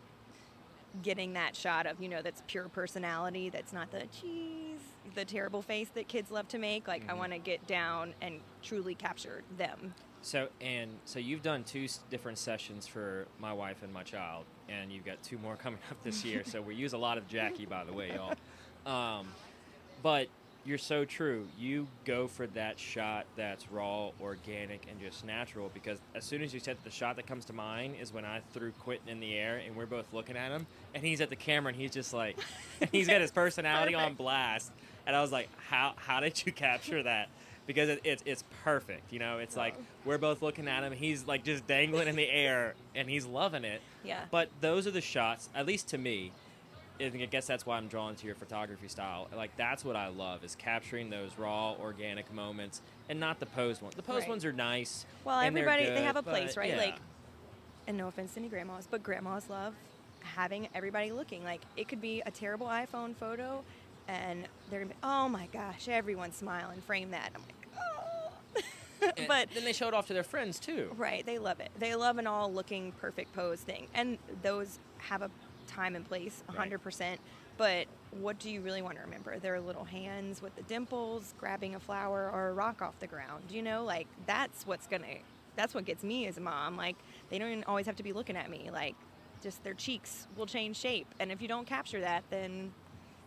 getting 1.03 1.33
that 1.33 1.55
shot 1.55 1.85
of, 1.85 2.01
you 2.01 2.09
know, 2.09 2.21
that's 2.21 2.41
pure 2.47 2.69
personality. 2.69 3.49
That's 3.49 3.73
not 3.73 3.91
the 3.91 4.03
cheese, 4.21 4.79
the 5.13 5.25
terrible 5.25 5.61
face 5.61 5.89
that 5.93 6.07
kids 6.07 6.31
love 6.31 6.47
to 6.49 6.57
make. 6.57 6.87
Like, 6.87 7.03
I 7.09 7.13
Mhm. 7.13 7.17
want 7.17 7.31
to 7.33 7.37
get 7.37 7.67
down 7.67 8.13
and 8.21 8.39
truly 8.63 8.95
capture 8.95 9.43
them. 9.57 9.93
So 10.23 10.49
and 10.59 10.97
so 11.05 11.19
you've 11.19 11.43
done 11.43 11.63
two 11.63 11.87
different 12.09 12.37
sessions 12.39 12.87
for 12.87 13.27
my 13.39 13.53
wife 13.53 13.83
and 13.83 13.93
my 13.93 14.03
child, 14.03 14.45
and 14.67 14.91
you've 14.91 15.05
got 15.05 15.21
two 15.21 15.37
more 15.37 15.55
coming 15.55 15.79
up 15.91 16.01
this 16.03 16.25
year. 16.25 16.43
so 16.45 16.61
we 16.61 16.73
use 16.75 16.93
a 16.93 16.97
lot 16.97 17.17
of 17.17 17.27
Jackie, 17.27 17.65
by 17.65 17.83
the 17.83 17.93
way, 17.93 18.13
y'all. 18.13 18.33
Um, 18.91 19.27
but 20.01 20.29
you're 20.67 20.77
so 20.77 21.05
true. 21.05 21.47
You 21.57 21.87
go 22.05 22.27
for 22.27 22.45
that 22.47 22.77
shot 22.77 23.25
that's 23.37 23.71
raw, 23.71 24.09
organic, 24.21 24.85
and 24.91 24.99
just 24.99 25.25
natural. 25.25 25.71
Because 25.73 25.97
as 26.13 26.25
soon 26.25 26.41
as 26.41 26.53
you 26.53 26.59
said 26.59 26.77
the 26.83 26.91
shot 26.91 27.15
that 27.15 27.25
comes 27.25 27.45
to 27.45 27.53
mind 27.53 27.95
is 28.01 28.13
when 28.13 28.25
I 28.25 28.41
threw 28.53 28.71
Quentin 28.83 29.07
in 29.09 29.19
the 29.21 29.33
air, 29.35 29.61
and 29.65 29.75
we're 29.75 29.85
both 29.85 30.11
looking 30.13 30.35
at 30.35 30.51
him, 30.51 30.67
and 30.93 31.03
he's 31.03 31.21
at 31.21 31.29
the 31.29 31.35
camera, 31.37 31.71
and 31.71 31.81
he's 31.81 31.91
just 31.91 32.13
like, 32.13 32.37
he's 32.91 33.07
got 33.07 33.21
his 33.21 33.31
personality 33.31 33.95
on 33.95 34.13
blast. 34.13 34.71
And 35.05 35.15
I 35.15 35.21
was 35.21 35.31
like, 35.31 35.47
how 35.69 35.93
how 35.95 36.19
did 36.19 36.45
you 36.45 36.51
capture 36.67 37.01
that? 37.03 37.29
Because 37.65 37.89
it, 37.89 38.01
it's 38.03 38.23
it's 38.25 38.43
perfect. 38.63 39.11
You 39.13 39.19
know, 39.19 39.37
it's 39.39 39.55
like 39.55 39.75
Oh. 39.77 39.83
we're 40.05 40.17
both 40.17 40.41
looking 40.41 40.67
at 40.67 40.83
him. 40.83 40.91
He's 40.91 41.25
like 41.25 41.43
just 41.45 41.65
dangling 41.65 42.07
in 42.09 42.15
the 42.17 42.29
air, 42.29 42.75
and 42.93 43.09
he's 43.09 43.25
loving 43.25 43.63
it. 43.63 43.81
Yeah. 44.03 44.21
But 44.31 44.49
those 44.61 44.85
are 44.85 44.91
the 44.91 45.01
shots, 45.01 45.49
at 45.55 45.65
least 45.65 45.87
to 45.89 45.97
me. 45.97 46.31
I 46.99 47.05
I 47.05 47.09
guess 47.09 47.45
that's 47.47 47.65
why 47.65 47.77
I'm 47.77 47.87
drawn 47.87 48.15
to 48.15 48.25
your 48.25 48.35
photography 48.35 48.87
style. 48.87 49.27
Like 49.35 49.55
that's 49.57 49.83
what 49.85 49.95
I 49.95 50.07
love 50.07 50.43
is 50.43 50.55
capturing 50.55 51.09
those 51.09 51.37
raw, 51.37 51.73
organic 51.73 52.31
moments, 52.33 52.81
and 53.09 53.19
not 53.19 53.39
the 53.39 53.45
posed 53.45 53.81
ones. 53.81 53.95
The 53.95 54.01
posed 54.01 54.21
Right. 54.21 54.29
ones 54.29 54.45
are 54.45 54.53
nice. 54.53 55.05
Well, 55.23 55.39
everybody, 55.39 55.85
they 55.85 56.03
have 56.03 56.15
a 56.15 56.23
place, 56.23 56.57
right? 56.57 56.69
yeah. 56.69 56.77
Like, 56.77 56.95
and 57.87 57.97
no 57.97 58.07
offense 58.07 58.33
to 58.33 58.39
any 58.39 58.49
grandmas, 58.49 58.87
but 58.89 59.01
grandmas 59.03 59.49
love 59.49 59.73
having 60.21 60.67
everybody 60.75 61.11
looking. 61.11 61.43
Like, 61.43 61.61
it 61.77 61.87
could 61.87 62.01
be 62.01 62.21
a 62.25 62.31
terrible 62.31 62.67
iPhone 62.67 63.15
photo, 63.15 63.63
and 64.07 64.47
they're 64.69 64.79
gonna 64.81 64.93
be, 64.93 64.99
oh 65.03 65.29
my 65.29 65.47
gosh, 65.53 65.87
everyone 65.87 66.31
smile 66.33 66.69
and 66.69 66.83
frame 66.83 67.11
that. 67.11 67.31
I'm 67.35 67.41
like, 67.41 67.67
oh. 67.77 68.63
But 69.27 69.49
then 69.53 69.63
they 69.63 69.73
show 69.73 69.87
it 69.87 69.93
off 69.93 70.07
to 70.07 70.13
their 70.13 70.23
friends 70.23 70.59
too. 70.59 70.91
right, 70.97 71.25
they 71.25 71.37
love 71.37 71.59
it. 71.59 71.69
They 71.77 71.95
love 71.95 72.17
an 72.17 72.27
all 72.27 72.51
looking 72.51 72.91
perfect 72.93 73.31
pose 73.33 73.59
thing, 73.61 73.87
and 73.93 74.17
those 74.41 74.79
have 74.97 75.21
a 75.21 75.29
time 75.67 75.95
and 75.95 76.07
place, 76.07 76.43
100%. 76.49 77.17
But 77.57 77.87
what 78.11 78.39
do 78.39 78.49
you 78.49 78.61
really 78.61 78.81
want 78.81 78.95
to 78.97 79.01
remember? 79.01 79.39
Their 79.39 79.59
little 79.59 79.83
hands 79.83 80.41
with 80.41 80.55
the 80.55 80.61
dimples, 80.63 81.33
grabbing 81.39 81.75
a 81.75 81.79
flower 81.79 82.29
or 82.31 82.49
a 82.49 82.53
rock 82.53 82.81
off 82.81 82.99
the 82.99 83.07
ground. 83.07 83.45
You 83.49 83.61
know, 83.61 83.83
like 83.83 84.07
that's 84.25 84.65
what's 84.65 84.87
gonna, 84.87 85.05
that's 85.55 85.73
what 85.73 85.85
gets 85.85 86.03
me 86.03 86.27
as 86.27 86.37
a 86.37 86.41
mom. 86.41 86.77
Like 86.77 86.95
they 87.29 87.39
don't 87.39 87.63
always 87.65 87.85
have 87.85 87.95
to 87.97 88.03
be 88.03 88.13
looking 88.13 88.37
at 88.37 88.49
me. 88.49 88.69
Like 88.71 88.95
just 89.41 89.63
their 89.63 89.73
cheeks 89.73 90.27
will 90.35 90.45
change 90.45 90.77
shape, 90.77 91.07
and 91.19 91.31
if 91.31 91.41
you 91.41 91.47
don't 91.47 91.67
capture 91.67 92.01
that, 92.01 92.23
then, 92.29 92.73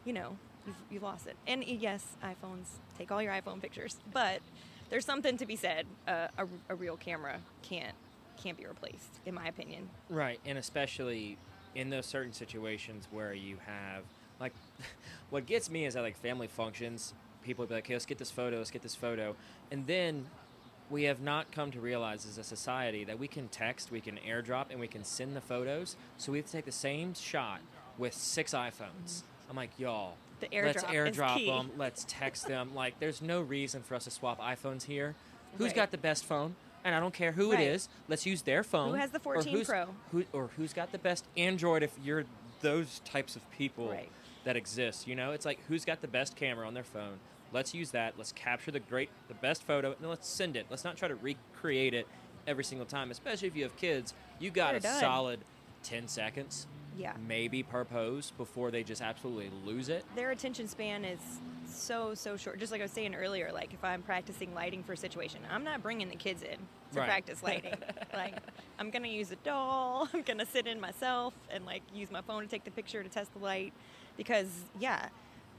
you 0.05 0.13
know, 0.13 0.37
you've, 0.67 0.77
you've 0.91 1.03
lost 1.03 1.27
it. 1.27 1.37
And 1.47 1.65
yes, 1.65 2.05
iPhones 2.23 2.67
take 2.99 3.11
all 3.13 3.23
your 3.23 3.33
iPhone 3.33 3.61
pictures, 3.61 3.99
but 4.13 4.41
there's 4.91 5.05
something 5.05 5.37
to 5.39 5.47
be 5.47 5.57
said. 5.57 5.87
Uh, 6.07 6.29
a, 6.39 6.47
a 6.69 6.75
real 6.75 6.97
camera 6.97 7.41
can't 7.63 7.95
can't 8.43 8.57
be 8.57 8.67
replaced, 8.67 9.21
in 9.27 9.35
my 9.35 9.47
opinion. 9.49 9.91
Right, 10.09 10.41
and 10.47 10.57
especially 10.57 11.37
in 11.75 11.91
those 11.91 12.07
certain 12.07 12.33
situations 12.33 13.07
where 13.11 13.33
you 13.33 13.57
have 13.67 14.05
like 14.41 14.53
what 15.31 15.47
gets 15.47 15.71
me 15.71 15.87
is 15.87 15.95
that 15.95 16.03
like 16.03 16.17
family 16.17 16.47
functions, 16.47 17.15
people 17.43 17.67
be 17.67 17.75
like, 17.75 17.87
"Hey, 17.87 17.95
let's 17.95 18.07
get 18.07 18.19
this 18.19 18.31
photo, 18.31 18.59
let's 18.59 18.71
get 18.71 18.83
this 18.83 18.95
photo," 18.95 19.37
and 19.71 19.87
then 19.87 20.27
we 20.91 21.05
have 21.05 21.21
not 21.21 21.53
come 21.53 21.71
to 21.71 21.81
realize 21.81 22.27
as 22.27 22.37
a 22.37 22.43
society 22.43 23.05
that 23.05 23.19
we 23.19 23.29
can 23.29 23.47
text, 23.49 23.93
we 23.93 24.01
can 24.01 24.19
airdrop, 24.29 24.67
and 24.71 24.81
we 24.81 24.89
can 24.89 25.05
send 25.05 25.37
the 25.37 25.41
photos. 25.41 25.95
So 26.19 26.33
we 26.33 26.39
have 26.39 26.47
to 26.47 26.53
take 26.53 26.65
the 26.65 26.73
same 26.73 27.15
shot 27.15 27.61
with 27.97 28.13
six 28.13 28.53
iPhones. 28.53 29.23
I'm 29.49 29.55
like, 29.55 29.71
y'all, 29.79 30.15
The 30.41 30.49
let's 30.63 30.83
airdrop 30.83 31.47
them, 31.47 31.71
let's 31.79 32.05
text 32.09 32.49
them. 32.49 32.75
Like, 32.75 32.99
there's 32.99 33.23
no 33.23 33.41
reason 33.41 33.83
for 33.83 33.95
us 33.95 34.05
to 34.05 34.11
swap 34.11 34.41
iPhones 34.41 34.85
here. 34.85 35.15
Who's 35.59 35.69
Right. 35.69 35.77
got 35.77 35.91
the 35.93 35.99
best 35.99 36.25
phone? 36.25 36.57
And 36.85 36.95
I 36.95 37.01
don't 37.01 37.13
care 37.15 37.33
who 37.33 37.53
Right. 37.53 37.61
it 37.61 37.69
is. 37.73 37.89
Let's 38.09 38.25
use 38.27 38.43
their 38.43 38.63
phone. 38.63 38.91
Who 38.91 38.95
has 38.95 39.11
the 39.11 39.19
or 39.19 39.35
14 39.35 39.53
who's- 39.55 39.67
Pro? 39.67 39.95
Who 40.13 40.25
or 40.33 40.49
who's 40.57 40.73
got 40.73 40.93
the 40.93 40.99
best 40.99 41.27
Android? 41.37 41.83
If 41.83 41.93
you're 42.03 42.25
those 42.63 43.01
types 43.01 43.37
of 43.37 43.51
people 43.53 43.89
Right. 43.89 44.11
that 44.45 44.57
exist, 44.57 45.07
you 45.07 45.15
know, 45.15 45.33
it's 45.33 45.45
like 45.45 45.61
who's 45.69 45.85
got 45.85 46.01
the 46.01 46.09
best 46.09 46.37
camera 46.37 46.67
on 46.67 46.75
their 46.75 46.85
phone. 46.85 47.19
Let's 47.53 47.75
use 47.75 47.91
that. 47.91 48.15
Let's 48.17 48.33
capture 48.33 48.71
the 48.71 48.81
great, 48.81 49.11
the 49.29 49.35
best 49.35 49.65
photo, 49.65 49.93
and 49.99 50.09
let's 50.09 50.29
send 50.29 50.57
it. 50.57 50.67
Let's 50.71 50.85
not 50.85 50.97
try 50.97 51.09
to 51.09 51.17
recreate 51.17 51.95
it 51.95 52.07
every 52.47 52.65
single 52.65 52.87
time. 52.87 53.11
Especially 53.11 53.49
if 53.49 53.57
you 53.57 53.65
have 53.65 53.77
kids, 53.77 54.15
you 54.39 54.51
got 54.51 54.75
a 54.75 54.81
done. 54.81 55.01
solid 55.01 55.41
ten 55.83 56.07
seconds, 56.09 56.67
Yeah. 56.97 57.15
maybe 57.27 57.63
per 57.63 57.85
pose, 57.85 58.31
before 58.33 58.71
they 58.71 58.83
just 58.85 59.03
absolutely 59.03 59.51
lose 59.65 59.89
it. 59.89 60.05
their 60.15 60.31
attention 60.31 60.69
span 60.69 61.05
is 61.05 61.19
so 61.73 62.15
so 62.15 62.37
short 62.37 62.59
just 62.59 62.73
like 62.73 62.81
i 62.81 62.85
was 62.85 62.91
saying 62.93 63.15
earlier 63.15 63.51
like 63.53 63.73
if 63.73 63.83
i'm 63.85 64.03
practicing 64.03 64.55
lighting 64.55 64.83
for 64.83 64.93
a 64.93 64.97
situation 64.97 65.41
i'm 65.51 65.65
not 65.65 65.83
bringing 65.83 66.09
the 66.09 66.17
kids 66.17 66.43
in 66.43 66.57
to 66.93 66.99
Right. 66.99 67.07
practice 67.07 67.43
lighting 67.43 67.75
like 68.15 68.35
i'm 68.79 68.91
gonna 68.91 69.09
use 69.09 69.31
a 69.31 69.37
doll 69.37 70.09
i'm 70.15 70.23
gonna 70.23 70.47
sit 70.47 70.67
in 70.67 70.81
myself 70.81 71.35
and 71.51 71.65
like 71.67 71.83
use 71.95 72.11
my 72.11 72.21
phone 72.23 72.43
to 72.43 72.49
take 72.49 72.65
the 72.65 72.71
picture 72.71 73.03
to 73.03 73.09
test 73.09 73.33
the 73.33 73.39
light 73.41 73.73
because 74.17 74.49
yeah 74.79 75.09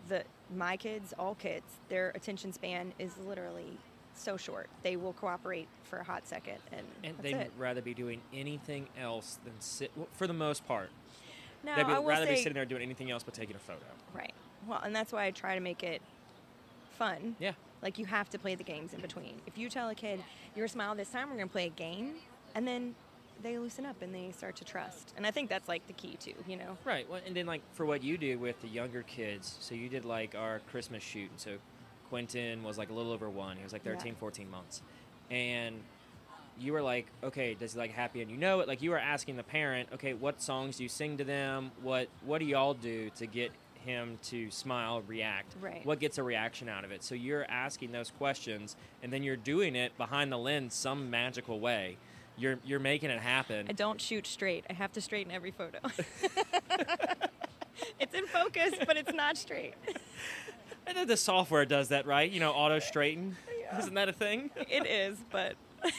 the 0.10 0.24
my 0.56 0.75
kids 0.77 1.13
all 1.20 1.36
kids 1.36 1.65
their 1.89 2.10
attention 2.15 2.51
span 2.51 2.94
is 3.00 3.12
literally 3.25 3.77
so 4.13 4.36
short 4.36 4.68
they 4.84 4.98
will 4.98 5.13
cooperate 5.13 5.68
for 5.84 6.00
a 6.00 6.03
hot 6.03 6.27
second 6.27 6.58
and, 6.74 6.86
And 7.03 7.18
they'd 7.20 7.36
it 7.36 7.51
rather 7.58 7.82
be 7.82 7.94
doing 7.94 8.20
anything 8.34 8.88
else 9.00 9.39
than 9.46 9.53
sit. 9.60 9.91
well, 9.96 10.08
For 10.13 10.27
the 10.27 10.34
most 10.34 10.68
part, 10.68 10.89
now 11.63 11.77
they'd 11.77 11.88
be, 11.88 11.94
rather 12.06 12.25
be 12.27 12.36
sitting 12.36 12.53
there 12.56 12.65
doing 12.65 12.82
anything 12.82 13.10
else 13.10 13.24
but 13.24 13.34
taking 13.34 13.56
a 13.56 13.60
photo. 13.60 13.86
Right. 14.13 14.34
Well, 14.68 14.82
and 14.84 14.96
that's 14.96 15.12
why 15.12 15.25
I 15.25 15.32
try 15.32 15.56
to 15.56 15.62
make 15.62 15.84
it 15.84 16.01
fun. 16.98 17.36
Yeah. 17.39 17.53
Like 17.82 17.98
you 17.98 18.06
have 18.06 18.30
to 18.30 18.39
play 18.39 18.56
the 18.56 18.63
games 18.63 18.94
in 18.94 19.01
between. 19.01 19.41
If 19.48 19.58
you 19.58 19.70
tell 19.70 19.89
a 19.89 19.96
kid, 19.96 20.24
"You're 20.56 20.68
smile 20.68 20.94
this 20.96 21.10
time, 21.10 21.30
we're 21.30 21.38
gonna 21.38 21.48
play 21.48 21.65
a 21.65 21.70
game," 21.70 22.15
and 22.53 22.68
then 22.68 22.96
they 23.41 23.58
loosen 23.58 23.88
up 23.88 24.01
and 24.03 24.13
they 24.13 24.32
start 24.32 24.56
to 24.58 24.63
trust. 24.63 25.13
And 25.18 25.25
I 25.25 25.32
think 25.32 25.50
that's 25.50 25.68
like 25.68 25.88
the 25.88 25.94
key 25.94 26.15
too. 26.20 26.36
You 26.48 26.58
know. 26.58 26.77
Right. 26.86 27.10
Well, 27.10 27.22
and 27.25 27.36
then 27.36 27.48
like 27.48 27.62
for 27.74 27.86
what 27.86 28.03
you 28.03 28.18
do 28.18 28.38
with 28.38 28.62
the 28.62 28.68
younger 28.68 29.01
kids, 29.01 29.58
so 29.60 29.74
you 29.74 29.89
did 29.89 30.06
like 30.06 30.36
our 30.36 30.60
Christmas 30.72 31.01
shoot. 31.01 31.32
And 31.32 31.39
so 31.39 31.58
Quentin 32.10 32.63
was 32.63 32.77
like 32.77 32.89
a 32.89 32.94
little 32.94 33.12
over 33.12 33.30
one. 33.30 33.58
He 33.58 33.63
was 33.63 33.74
like 33.74 33.84
Yeah. 33.84 33.94
13, 33.94 34.15
14 34.15 34.50
months. 34.51 34.84
And 35.32 35.82
you 36.60 36.74
were 36.74 36.82
like, 36.82 37.08
okay, 37.24 37.56
does 37.56 37.74
he 37.74 37.80
like 37.80 37.91
happy 37.91 38.22
and 38.22 38.30
you 38.30 38.38
know 38.38 38.60
it? 38.60 38.68
Like 38.68 38.82
you 38.84 38.91
were 38.91 39.00
asking 39.00 39.38
the 39.38 39.44
parent, 39.44 39.89
okay, 39.94 40.13
what 40.13 40.41
songs 40.41 40.77
do 40.77 40.84
you 40.84 40.89
sing 40.89 41.18
to 41.18 41.24
them? 41.24 41.72
What 41.82 42.10
what 42.24 42.39
do 42.39 42.46
y'all 42.46 42.75
do 42.75 43.10
to 43.12 43.25
get 43.25 43.51
him 43.81 44.17
to 44.23 44.50
smile, 44.51 45.01
react? 45.07 45.55
Right. 45.61 45.85
What 45.85 46.00
gets 46.00 46.17
a 46.17 46.23
reaction 46.23 46.69
out 46.69 46.83
of 46.83 46.91
it? 46.91 47.03
So 47.03 47.15
you're 47.15 47.45
asking 47.50 47.91
those 47.91 48.11
questions 48.11 48.75
and 49.03 49.11
then 49.11 49.23
you're 49.23 49.35
doing 49.35 49.75
it 49.75 49.97
behind 49.97 50.31
the 50.31 50.38
lens 50.38 50.73
some 50.73 51.09
magical 51.09 51.59
way. 51.59 51.97
You're 52.38 52.59
you're 52.63 52.79
making 52.79 53.09
it 53.09 53.19
happen. 53.19 53.67
I 53.69 53.73
don't 53.73 54.00
shoot 54.00 54.25
straight. 54.25 54.65
I 54.69 54.73
have 54.73 54.93
to 54.93 55.01
straighten 55.01 55.31
every 55.31 55.51
photo. 55.51 55.79
it's 58.00 58.15
in 58.15 58.25
focus, 58.27 58.73
but 58.88 58.97
it's 58.97 59.13
not 59.13 59.38
straight. 59.38 59.73
And 60.88 60.97
then 60.97 61.07
the 61.07 61.15
software 61.15 61.65
does 61.65 61.89
that, 61.89 62.05
right? 62.05 62.29
You 62.29 62.39
know, 62.39 62.51
auto 62.51 62.79
straighten. 62.79 63.38
Isn't 63.77 63.93
that 63.93 64.09
a 64.09 64.13
thing? 64.13 64.50
It 64.55 64.85
is, 64.85 65.17
But 65.31 65.55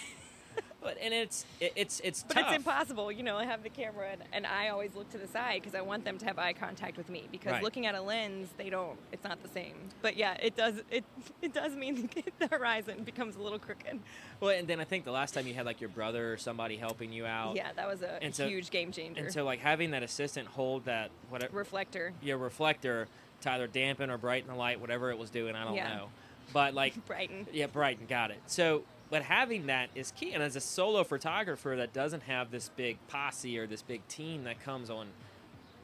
and 1.03 1.13
it's 1.13 1.45
it, 1.61 1.73
it's 1.77 2.01
it's 2.01 2.23
But 2.23 2.35
tough. 2.35 2.47
it's 2.49 2.57
impossible, 2.57 3.11
you 3.13 3.23
know. 3.23 3.37
I 3.37 3.45
have 3.45 3.63
the 3.63 3.69
camera, 3.69 4.09
and, 4.13 4.23
and 4.33 4.47
I 4.47 4.69
always 4.69 4.95
look 4.95 5.11
to 5.11 5.19
the 5.19 5.27
side 5.27 5.61
because 5.63 5.75
I 5.75 5.81
want 5.81 6.05
them 6.05 6.19
to 6.19 6.25
have 6.27 6.39
eye 6.39 6.53
contact 6.53 6.97
with 6.97 7.09
me. 7.09 7.25
Because 7.31 7.53
Right. 7.53 7.63
looking 7.63 7.87
at 7.87 7.95
a 7.95 8.01
lens, 8.01 8.49
they 8.57 8.71
don't. 8.71 8.99
It's 9.11 9.25
not 9.25 9.43
the 9.43 9.49
same. 9.49 9.75
But 10.01 10.17
yeah, 10.17 10.35
it 10.43 10.57
does. 10.57 10.83
It 10.91 11.05
it 11.43 11.53
does 11.53 11.75
mean 11.75 12.09
the 12.39 12.47
horizon 12.47 13.03
becomes 13.05 13.37
a 13.37 13.41
little 13.43 13.59
crooked. 13.59 13.99
Well, 14.41 14.51
and 14.57 14.67
then 14.69 14.81
I 14.81 14.85
think 14.85 15.05
the 15.05 15.13
last 15.13 15.35
time 15.35 15.47
you 15.47 15.55
had 15.55 15.67
like 15.67 15.81
your 15.81 15.91
brother 15.91 16.33
or 16.33 16.37
somebody 16.37 16.77
helping 16.77 17.13
you 17.13 17.27
out. 17.27 17.57
Yeah, 17.57 17.73
that 17.77 17.89
was 17.89 18.03
a 18.03 18.23
And 18.23 18.35
so- 18.35 18.49
huge 18.49 18.71
game 18.71 18.93
changer. 18.93 19.23
And 19.23 19.33
so 19.33 19.45
like 19.45 19.61
having 19.61 19.91
that 19.93 20.03
assistant 20.03 20.49
hold 20.49 20.85
that 20.87 21.11
whatever 21.29 21.57
Reflector, 21.57 22.13
your 22.23 22.39
reflector 22.39 23.09
to 23.43 23.51
either 23.51 23.67
dampen 23.67 24.09
or 24.11 24.19
brighten 24.19 24.49
the 24.51 24.57
light, 24.57 24.81
whatever 24.81 25.11
it 25.11 25.19
was 25.19 25.29
doing, 25.31 25.55
I 25.57 25.65
don't 25.65 25.75
Yeah. 25.75 25.97
know. 25.97 26.09
But 26.53 26.75
like 26.75 27.05
Brighten. 27.07 27.47
Yeah, 27.53 27.67
Brighten, 27.67 28.07
got 28.07 28.31
it. 28.31 28.39
So, 28.47 28.83
but 29.13 29.23
having 29.25 29.67
that 29.67 29.91
is 29.95 30.11
key. 30.17 30.33
And 30.33 30.43
as 30.43 30.57
a 30.57 30.61
solo 30.61 31.05
photographer 31.05 31.75
that 31.77 31.93
doesn't 31.93 32.23
have 32.23 32.51
this 32.51 32.71
big 32.71 32.97
posse 33.09 33.59
or 33.59 33.67
this 33.67 33.83
big 33.83 34.09
team 34.09 34.45
that 34.45 34.65
comes 34.65 34.89
on 34.89 35.09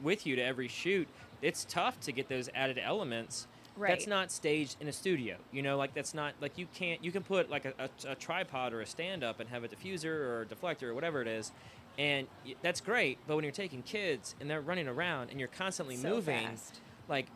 with 0.02 0.26
you 0.26 0.34
to 0.34 0.42
every 0.42 0.66
shoot, 0.66 1.06
it's 1.42 1.66
tough 1.66 2.00
to 2.00 2.12
get 2.12 2.30
those 2.30 2.48
added 2.54 2.80
elements. 2.82 3.46
Right. 3.76 3.90
That's 3.90 4.06
not 4.06 4.32
staged 4.32 4.76
in 4.80 4.88
a 4.88 4.92
studio. 4.92 5.36
You 5.52 5.60
know, 5.60 5.76
like 5.76 5.92
that's 5.92 6.14
not 6.14 6.32
like 6.40 6.56
you 6.56 6.68
can't. 6.72 7.04
You 7.04 7.12
can 7.12 7.22
put 7.22 7.50
like 7.50 7.66
a, 7.66 7.74
a, 7.78 8.12
a 8.12 8.14
tripod 8.14 8.72
or 8.72 8.80
a 8.80 8.86
stand 8.86 9.22
up 9.22 9.40
and 9.40 9.50
have 9.50 9.62
a 9.62 9.68
diffuser 9.68 10.06
or 10.06 10.42
a 10.42 10.46
deflector 10.46 10.84
or 10.84 10.94
whatever 10.94 11.20
it 11.20 11.28
is, 11.28 11.52
and 11.98 12.26
that's 12.62 12.80
great. 12.80 13.18
But 13.26 13.34
when 13.36 13.44
you're 13.44 13.52
taking 13.52 13.82
kids 13.82 14.34
and 14.40 14.48
they're 14.48 14.62
running 14.62 14.88
around 14.88 15.28
and 15.30 15.38
you're 15.38 15.50
constantly 15.50 15.96
So 15.96 16.08
moving, 16.08 16.46
fast. 16.48 16.80
like 17.08 17.26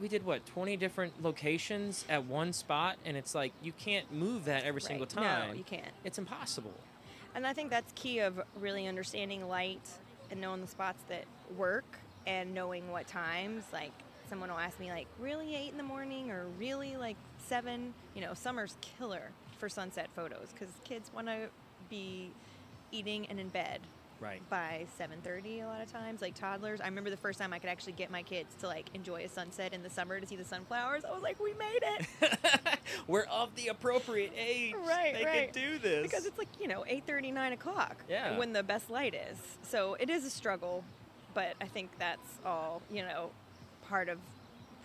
we 0.00 0.08
did 0.08 0.24
what 0.24 0.44
20 0.46 0.76
different 0.76 1.22
locations 1.22 2.04
at 2.08 2.24
one 2.24 2.52
spot 2.52 2.96
and 3.04 3.16
it's 3.16 3.34
like 3.34 3.52
you 3.62 3.72
can't 3.72 4.12
move 4.12 4.44
that 4.46 4.64
every 4.64 4.80
single 4.80 5.06
time 5.06 5.48
No, 5.50 5.54
you 5.54 5.64
can't. 5.64 5.92
it's 6.04 6.18
impossible 6.18 6.74
And 7.34 7.46
I 7.46 7.52
think 7.52 7.70
that's 7.70 7.92
key 7.94 8.18
of 8.20 8.40
really 8.60 8.86
understanding 8.86 9.48
light 9.48 9.86
and 10.30 10.40
knowing 10.40 10.60
the 10.60 10.66
spots 10.66 11.02
that 11.08 11.24
work 11.56 11.98
and 12.26 12.54
knowing 12.54 12.90
what 12.90 13.06
times. 13.06 13.64
Like 13.72 13.92
someone 14.28 14.50
will 14.50 14.58
ask 14.58 14.78
me 14.80 14.90
like, 14.90 15.06
really 15.18 15.54
eight 15.56 15.70
in 15.72 15.76
the 15.76 15.82
morning 15.82 16.30
or 16.30 16.46
really 16.58 16.96
like 16.96 17.16
seven? 17.46 17.94
You 18.14 18.20
know, 18.22 18.34
summer's 18.34 18.76
killer 18.80 19.30
for 19.58 19.68
sunset 19.68 20.08
photos 20.14 20.48
because 20.52 20.68
kids 20.84 21.10
want 21.14 21.26
to 21.28 21.48
be 21.90 22.30
eating 22.90 23.26
and 23.26 23.38
in 23.40 23.48
bed 23.48 23.80
right. 24.22 24.40
by 24.50 24.86
7.30 24.98 25.62
a 25.62 25.66
lot 25.66 25.82
of 25.82 25.92
times 25.92 26.22
like 26.22 26.34
toddlers. 26.34 26.80
I 26.80 26.86
remember 26.86 27.10
the 27.10 27.16
first 27.16 27.38
time 27.38 27.52
i 27.52 27.58
could 27.58 27.70
actually 27.70 27.92
get 27.94 28.10
my 28.10 28.22
kids 28.22 28.54
to 28.60 28.66
like 28.66 28.86
enjoy 28.94 29.24
a 29.24 29.28
sunset 29.28 29.72
in 29.72 29.82
the 29.82 29.90
summer 29.90 30.20
to 30.20 30.26
see 30.26 30.36
the 30.36 30.44
sunflowers. 30.44 31.04
I 31.04 31.12
was 31.12 31.22
like 31.22 31.40
we 31.40 31.52
made 31.54 31.80
it. 31.82 32.06
We're 33.06 33.24
of 33.24 33.54
the 33.56 33.68
appropriate 33.68 34.32
age. 34.38 34.74
Right, 34.74 35.14
they 35.14 35.24
right. 35.24 35.52
can 35.52 35.62
do 35.62 35.78
this. 35.78 36.02
Because 36.02 36.26
it's 36.26 36.38
like 36.38 36.48
you 36.60 36.68
know 36.68 36.84
8.30 36.88 37.32
9 37.32 37.52
o'clock 37.52 37.96
Yeah. 38.08 38.38
when 38.38 38.52
the 38.52 38.62
best 38.62 38.90
light 38.90 39.14
is. 39.14 39.38
So 39.62 39.96
it 40.00 40.08
is 40.10 40.24
a 40.24 40.30
struggle 40.30 40.84
but 41.34 41.54
i 41.62 41.64
think 41.64 41.88
that's 41.98 42.28
all 42.44 42.82
you 42.90 43.00
know 43.00 43.30
part 43.88 44.10
of 44.10 44.18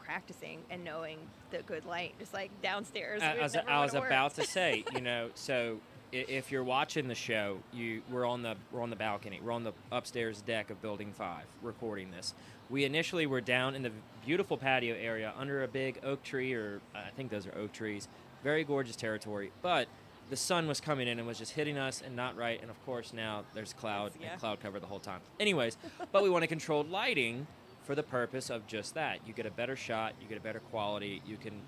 practicing 0.07 0.59
and 0.69 0.83
knowing 0.83 1.17
the 1.51 1.57
good 1.63 1.85
light. 1.85 2.13
Just 2.17 2.33
like 2.33 2.49
downstairs 2.61 3.21
A- 3.21 3.31
it 3.35 3.39
as 3.39 3.55
I 3.55 3.81
was 3.83 3.93
about 3.93 4.35
to 4.35 4.45
say, 4.45 4.83
you 4.93 5.01
know, 5.01 5.29
so 5.35 5.79
i- 5.79 5.96
if 6.11 6.51
you're 6.51 6.63
watching 6.63 7.07
the 7.07 7.15
show, 7.15 7.59
you 7.73 8.01
we're 8.11 8.25
on 8.25 8.41
the 8.41 8.55
we're 8.71 8.81
on 8.81 8.89
the 8.89 8.95
balcony, 8.95 9.39
we're 9.43 9.51
on 9.51 9.63
the 9.63 9.73
upstairs 9.91 10.41
deck 10.41 10.69
of 10.69 10.81
Building 10.81 11.11
Five, 11.13 11.45
recording 11.61 12.11
this. 12.11 12.33
We 12.69 12.83
initially 12.85 13.25
were 13.25 13.41
down 13.41 13.75
in 13.75 13.83
the 13.83 13.91
beautiful 14.25 14.57
patio 14.57 14.95
area 14.95 15.33
under 15.37 15.63
a 15.63 15.67
big 15.67 15.99
oak 16.03 16.23
tree, 16.23 16.53
or 16.53 16.81
I 16.95 17.09
think 17.15 17.31
those 17.31 17.47
are 17.47 17.57
oak 17.57 17.71
trees. 17.73 18.07
Very 18.43 18.63
gorgeous 18.63 18.95
territory, 18.95 19.51
but 19.61 19.87
the 20.29 20.35
sun 20.35 20.67
was 20.67 20.81
coming 20.81 21.07
in 21.07 21.19
and 21.19 21.27
was 21.27 21.37
just 21.37 21.53
hitting 21.53 21.77
us 21.77 22.01
and 22.05 22.15
not 22.15 22.35
right. 22.35 22.61
And 22.61 22.69
of 22.69 22.85
course, 22.85 23.13
now 23.13 23.45
there's 23.53 23.73
cloud 23.73 24.11
Yeah. 24.19 24.31
and 24.31 24.39
cloud 24.39 24.59
cover 24.59 24.79
the 24.79 24.87
whole 24.87 24.99
time. 24.99 25.21
Anyways, 25.39 25.77
but 26.11 26.21
we 26.23 26.29
want 26.29 26.43
to 26.43 26.47
control 26.47 26.83
lighting 26.83 27.47
for 27.83 27.95
the 27.95 28.03
purpose 28.03 28.49
of 28.49 28.67
just 28.67 28.93
that. 28.95 29.19
You 29.25 29.31
get 29.33 29.45
a 29.45 29.51
better 29.51 29.77
shot, 29.77 30.13
you 30.21 30.27
get 30.27 30.37
a 30.37 30.41
better 30.41 30.59
quality, 30.59 31.21
you 31.25 31.37
can 31.37 31.61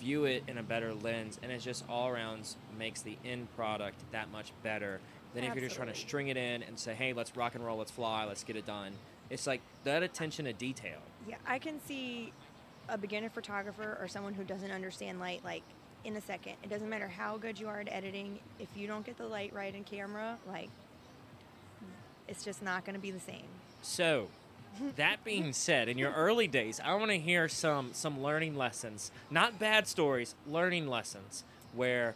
view 0.00 0.24
it 0.24 0.42
in 0.48 0.58
a 0.58 0.62
better 0.62 0.94
lens, 0.94 1.38
and 1.42 1.52
it 1.52 1.60
just 1.60 1.84
all 1.88 2.08
around 2.08 2.54
makes 2.78 3.02
the 3.02 3.16
end 3.24 3.54
product 3.56 3.98
that 4.12 4.30
much 4.32 4.52
better 4.62 5.00
than 5.34 5.44
if 5.44 5.54
you're 5.54 5.64
just 5.64 5.76
trying 5.76 5.88
to 5.88 5.94
string 5.94 6.28
it 6.28 6.36
in 6.36 6.62
and 6.62 6.78
say, 6.78 6.94
hey, 6.94 7.12
let's 7.12 7.36
rock 7.36 7.54
and 7.54 7.64
roll, 7.64 7.78
let's 7.78 7.90
fly, 7.90 8.24
let's 8.24 8.42
get 8.42 8.56
it 8.56 8.66
done. 8.66 8.92
It's 9.28 9.46
like 9.46 9.60
that 9.84 10.02
attention 10.02 10.46
to 10.46 10.52
detail. 10.52 10.98
Yeah, 11.28 11.36
I 11.46 11.58
can 11.58 11.80
see 11.86 12.32
a 12.88 12.98
beginner 12.98 13.30
photographer 13.30 13.96
or 14.00 14.08
someone 14.08 14.34
who 14.34 14.42
doesn't 14.42 14.72
understand 14.72 15.20
light 15.20 15.44
like 15.44 15.62
in 16.04 16.16
a 16.16 16.20
second. 16.20 16.54
It 16.64 16.70
doesn't 16.70 16.88
matter 16.88 17.06
how 17.06 17.36
good 17.36 17.60
you 17.60 17.68
are 17.68 17.78
at 17.80 17.88
editing. 17.92 18.40
If 18.58 18.68
you 18.74 18.88
don't 18.88 19.06
get 19.06 19.18
the 19.18 19.26
light 19.26 19.54
right 19.54 19.72
in 19.74 19.84
camera, 19.84 20.36
like 20.48 20.68
it's 22.26 22.44
just 22.44 22.62
not 22.62 22.84
going 22.84 22.94
to 22.94 23.00
be 23.00 23.10
the 23.10 23.20
same. 23.20 23.46
So, 23.82 24.28
that 24.96 25.24
being 25.24 25.52
said, 25.52 25.88
in 25.88 25.98
your 25.98 26.12
early 26.12 26.46
days, 26.46 26.80
I 26.82 26.94
want 26.94 27.10
to 27.10 27.18
hear 27.18 27.48
some 27.48 27.90
some 27.92 28.22
learning 28.22 28.56
lessons, 28.56 29.10
not 29.30 29.58
bad 29.58 29.86
stories, 29.86 30.34
learning 30.46 30.86
lessons. 30.88 31.44
Where 31.74 32.14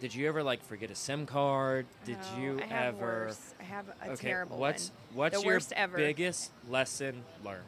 did 0.00 0.14
you 0.14 0.28
ever 0.28 0.42
like 0.42 0.62
forget 0.62 0.90
a 0.90 0.94
SIM 0.94 1.26
card? 1.26 1.86
Did 2.04 2.18
No, 2.36 2.42
you 2.42 2.60
I 2.62 2.66
have 2.66 2.94
ever? 2.96 3.24
Worse. 3.26 3.54
I 3.60 3.64
have 3.64 3.86
a 4.02 4.10
okay, 4.12 4.28
terrible 4.28 4.58
what's 4.58 4.90
one. 4.90 5.16
what's 5.18 5.38
The 5.38 5.44
your 5.44 5.54
worst 5.54 5.72
ever. 5.74 5.96
biggest 5.96 6.50
lesson 6.68 7.22
learned? 7.44 7.62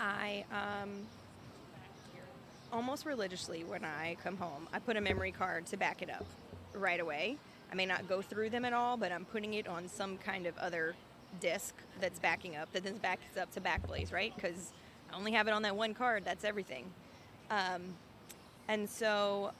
I 0.00 0.44
um 0.52 1.06
almost 2.72 3.06
religiously 3.06 3.64
when 3.64 3.84
I 3.84 4.16
come 4.22 4.36
home, 4.36 4.68
I 4.72 4.78
put 4.78 4.96
a 4.96 5.00
memory 5.00 5.32
card 5.32 5.66
to 5.66 5.76
back 5.76 6.02
it 6.02 6.10
up 6.10 6.24
right 6.74 7.00
away. 7.00 7.36
I 7.70 7.74
may 7.74 7.86
not 7.86 8.08
go 8.08 8.22
through 8.22 8.50
them 8.50 8.64
at 8.64 8.72
all, 8.72 8.96
but 8.96 9.12
I'm 9.12 9.24
putting 9.24 9.54
it 9.54 9.66
on 9.68 9.88
some 9.88 10.16
kind 10.18 10.46
of 10.46 10.56
other 10.58 10.94
disc 11.40 11.74
that's 12.00 12.18
backing 12.18 12.56
up 12.56 12.72
that 12.72 12.84
then 12.84 12.96
backs 12.96 13.36
up 13.40 13.50
to 13.52 13.60
Backblaze, 13.60 14.12
right? 14.12 14.34
Because 14.34 14.72
I 15.12 15.16
only 15.16 15.32
have 15.32 15.48
it 15.48 15.52
on 15.52 15.62
that 15.62 15.76
one 15.76 15.94
card. 15.94 16.24
That's 16.24 16.44
everything. 16.44 16.84
Um, 17.50 17.82
and 18.68 18.88
so 18.88 19.52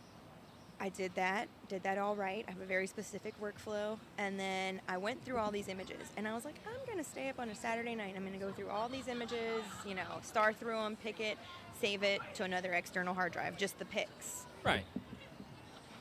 I 0.80 0.90
did 0.90 1.14
that, 1.16 1.48
did 1.68 1.82
that 1.82 1.98
all 1.98 2.14
right. 2.14 2.44
I 2.46 2.52
have 2.52 2.60
a 2.60 2.66
very 2.66 2.86
specific 2.86 3.34
workflow. 3.40 3.98
And 4.18 4.38
then 4.38 4.80
I 4.88 4.98
went 4.98 5.24
through 5.24 5.38
all 5.38 5.50
these 5.50 5.68
images 5.68 6.12
and 6.16 6.28
I 6.28 6.34
was 6.34 6.44
like, 6.44 6.56
I'm 6.66 6.84
going 6.86 7.02
to 7.02 7.08
stay 7.08 7.28
up 7.28 7.40
on 7.40 7.48
a 7.48 7.54
Saturday 7.54 7.94
night. 7.94 8.14
I'm 8.16 8.22
going 8.22 8.38
to 8.38 8.44
go 8.44 8.52
through 8.52 8.68
all 8.68 8.88
these 8.88 9.08
images, 9.08 9.62
you 9.86 9.94
know, 9.94 10.20
star 10.22 10.52
through 10.52 10.76
them, 10.76 10.96
pick 11.02 11.20
it, 11.20 11.38
save 11.80 12.02
it 12.02 12.20
to 12.34 12.44
another 12.44 12.72
external 12.74 13.14
hard 13.14 13.32
drive, 13.32 13.56
just 13.56 13.78
the 13.78 13.84
pics. 13.86 14.44
Right. 14.64 14.84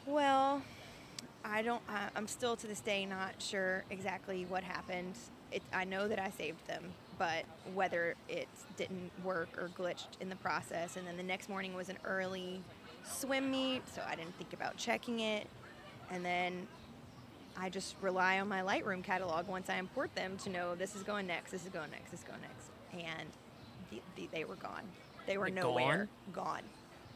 Well, 0.05 0.61
I 1.43 1.61
don't, 1.61 1.81
I, 1.89 2.09
I'm 2.15 2.27
still 2.27 2.55
to 2.57 2.67
this 2.67 2.81
day 2.81 3.05
not 3.05 3.35
sure 3.39 3.83
exactly 3.89 4.45
what 4.47 4.63
happened. 4.63 5.15
It, 5.51 5.61
I 5.73 5.85
know 5.85 6.07
that 6.07 6.19
I 6.19 6.29
saved 6.31 6.65
them, 6.67 6.83
but 7.17 7.45
whether 7.73 8.15
it 8.27 8.47
didn't 8.75 9.11
work 9.23 9.49
or 9.57 9.69
glitched 9.69 10.19
in 10.19 10.29
the 10.29 10.35
process. 10.37 10.97
And 10.97 11.07
then 11.07 11.17
the 11.17 11.23
next 11.23 11.49
morning 11.49 11.73
was 11.73 11.89
an 11.89 11.97
early 12.05 12.61
swim 13.03 13.49
meet, 13.49 13.81
so 13.93 14.01
I 14.07 14.15
didn't 14.15 14.35
think 14.37 14.53
about 14.53 14.77
checking 14.77 15.21
it. 15.21 15.47
And 16.11 16.23
then 16.23 16.67
I 17.57 17.69
just 17.69 17.95
rely 18.01 18.39
on 18.39 18.47
my 18.47 18.61
Lightroom 18.61 19.03
catalog 19.03 19.47
once 19.47 19.69
I 19.69 19.77
import 19.77 20.13
them 20.15 20.37
to 20.43 20.49
know 20.49 20.75
this 20.75 20.95
is 20.95 21.03
going 21.03 21.27
next, 21.27 21.51
this 21.51 21.63
is 21.63 21.69
going 21.69 21.89
next, 21.91 22.11
this 22.11 22.21
is 22.21 22.25
going 22.25 22.41
next. 22.41 22.69
And 22.93 23.29
the, 23.89 24.01
the, 24.15 24.29
they 24.31 24.43
were 24.43 24.55
gone. 24.55 24.83
They 25.25 25.37
were 25.37 25.49
They're 25.49 25.63
nowhere. 25.63 26.09
Gone. 26.33 26.63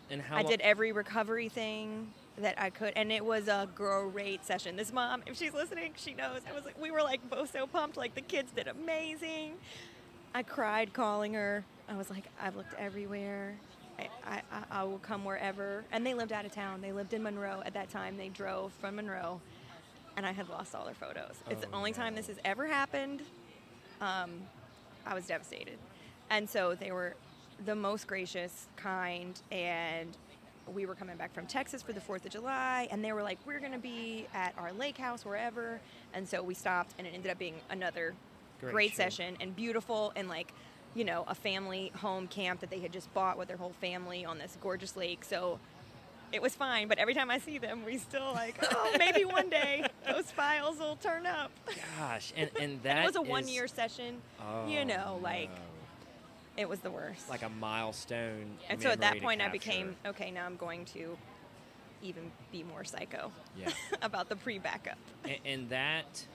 And 0.10 0.22
how 0.22 0.38
I 0.38 0.44
did 0.44 0.60
every 0.62 0.92
recovery 0.92 1.48
thing 1.48 2.12
that 2.38 2.60
I 2.60 2.70
could, 2.70 2.94
and 2.96 3.12
it 3.12 3.24
was 3.26 3.48
a 3.48 3.68
great 3.76 4.46
session. 4.46 4.76
This 4.76 4.92
mom, 4.94 5.22
if 5.26 5.38
she's 5.38 5.54
listening, 5.54 5.94
she 5.98 6.14
knows. 6.14 6.42
I 6.50 6.54
was 6.54 6.66
like, 6.66 6.80
we 6.82 6.90
were 6.92 7.02
like 7.04 7.28
both 7.30 7.52
so 7.52 7.68
pumped. 7.68 7.98
Like 7.98 8.16
the 8.16 8.22
kids 8.22 8.52
did 8.52 8.68
amazing. 8.68 9.54
I 10.34 10.44
cried 10.44 10.94
calling 10.94 11.34
her. 11.34 11.64
I 11.90 11.98
was 11.98 12.10
like, 12.10 12.24
I've 12.42 12.56
looked 12.56 12.74
everywhere. 12.80 13.56
I, 14.00 14.08
I, 14.26 14.42
I- 14.72 14.84
will 14.84 14.98
come 15.00 15.26
wherever. 15.26 15.84
And 15.92 16.06
they 16.06 16.14
lived 16.14 16.32
out 16.32 16.46
of 16.46 16.52
town. 16.54 16.82
They 16.82 16.94
lived 16.94 17.14
in 17.14 17.22
Monroe 17.22 17.62
at 17.66 17.74
that 17.74 17.90
time. 17.90 18.18
They 18.18 18.30
drove 18.30 18.72
from 18.80 18.96
Monroe, 18.96 19.42
and 20.18 20.26
I 20.26 20.32
had 20.32 20.48
lost 20.50 20.74
all 20.74 20.86
their 20.86 20.94
photos. 20.96 21.36
It's 21.50 21.62
the 21.62 21.68
Oh, 21.74 21.78
only 21.78 21.92
time 21.92 22.16
this 22.16 22.28
has 22.28 22.38
ever 22.46 22.66
happened. 22.66 23.22
Um, 24.00 24.32
I 25.06 25.14
was 25.14 25.28
devastated. 25.28 25.78
And 26.30 26.50
so 26.50 26.76
they 26.76 26.92
were 26.94 27.16
the 27.66 27.76
most 27.76 28.08
gracious, 28.08 28.68
kind, 28.78 29.40
and 29.52 30.18
we 30.74 30.86
were 30.86 30.96
coming 30.96 31.18
back 31.18 31.34
from 31.34 31.48
Texas 31.48 31.82
for 31.82 31.94
the 31.94 32.00
4th 32.00 32.26
of 32.26 32.32
July, 32.32 32.88
and 32.92 33.04
they 33.04 33.14
were 33.14 33.24
like, 33.24 33.40
We're 33.46 33.60
going 33.60 33.72
to 33.72 33.80
be 33.80 34.28
at 34.34 34.54
our 34.58 34.72
lake 34.74 34.98
house, 34.98 35.26
wherever. 35.26 35.80
And 36.14 36.28
so 36.28 36.44
we 36.44 36.54
stopped, 36.54 36.94
and 36.98 37.08
it 37.08 37.14
ended 37.14 37.32
up 37.32 37.40
being 37.40 37.56
another 37.70 38.14
Great 38.60 38.72
great, 38.72 38.96
session 38.96 39.38
and 39.40 39.56
beautiful, 39.56 40.14
and 40.16 40.28
like, 40.30 40.54
you 40.94 41.04
know, 41.04 41.26
a 41.28 41.36
family 41.36 41.92
home 41.98 42.28
camp 42.28 42.60
that 42.60 42.70
they 42.70 42.80
had 42.80 42.94
just 42.94 43.12
bought 43.14 43.38
with 43.38 43.48
their 43.48 43.58
whole 43.58 43.74
family 43.82 44.24
on 44.24 44.38
this 44.38 44.58
gorgeous 44.62 44.96
lake. 44.96 45.24
So 45.24 45.60
it 46.32 46.42
was 46.42 46.56
fine, 46.56 46.88
but 46.88 46.98
every 46.98 47.14
time 47.14 47.30
I 47.30 47.40
see 47.40 47.58
them, 47.58 47.84
we 47.86 47.98
still 47.98 48.32
like, 48.34 48.56
oh, 48.72 48.96
maybe 48.98 49.26
one 49.26 49.50
day 49.50 49.86
those 50.08 50.32
files 50.32 50.80
will 50.80 50.96
turn 50.96 51.26
up. 51.26 51.52
Gosh, 51.98 52.34
and 52.38 52.50
and 52.60 52.84
that 52.84 52.98
And 52.98 53.00
it 53.00 53.08
was 53.08 53.16
a 53.16 53.22
one 53.22 53.48
year 53.48 53.68
session. 53.68 54.22
Oh, 54.40 54.68
you 54.68 54.86
know, 54.86 55.20
like 55.22 55.50
no. 55.50 55.62
It 56.58 56.68
was 56.68 56.80
the 56.80 56.92
worst. 56.92 57.30
like 57.30 57.44
a 57.44 57.50
milestone. 57.50 58.58
and 58.70 58.82
so 58.82 58.90
at 58.90 59.00
that 59.02 59.20
point, 59.22 59.42
I 59.42 59.48
became 59.50 59.96
okay. 60.06 60.32
Now 60.32 60.46
I'm 60.46 60.58
going 60.58 60.86
to 60.86 61.18
even 62.04 62.32
be 62.52 62.64
more 62.64 62.84
psycho 62.84 63.32
Yeah. 63.58 63.70
about 64.02 64.28
the 64.28 64.36
pre-backup. 64.36 64.98
and, 65.24 65.38
and 65.46 65.70
that 65.70 66.26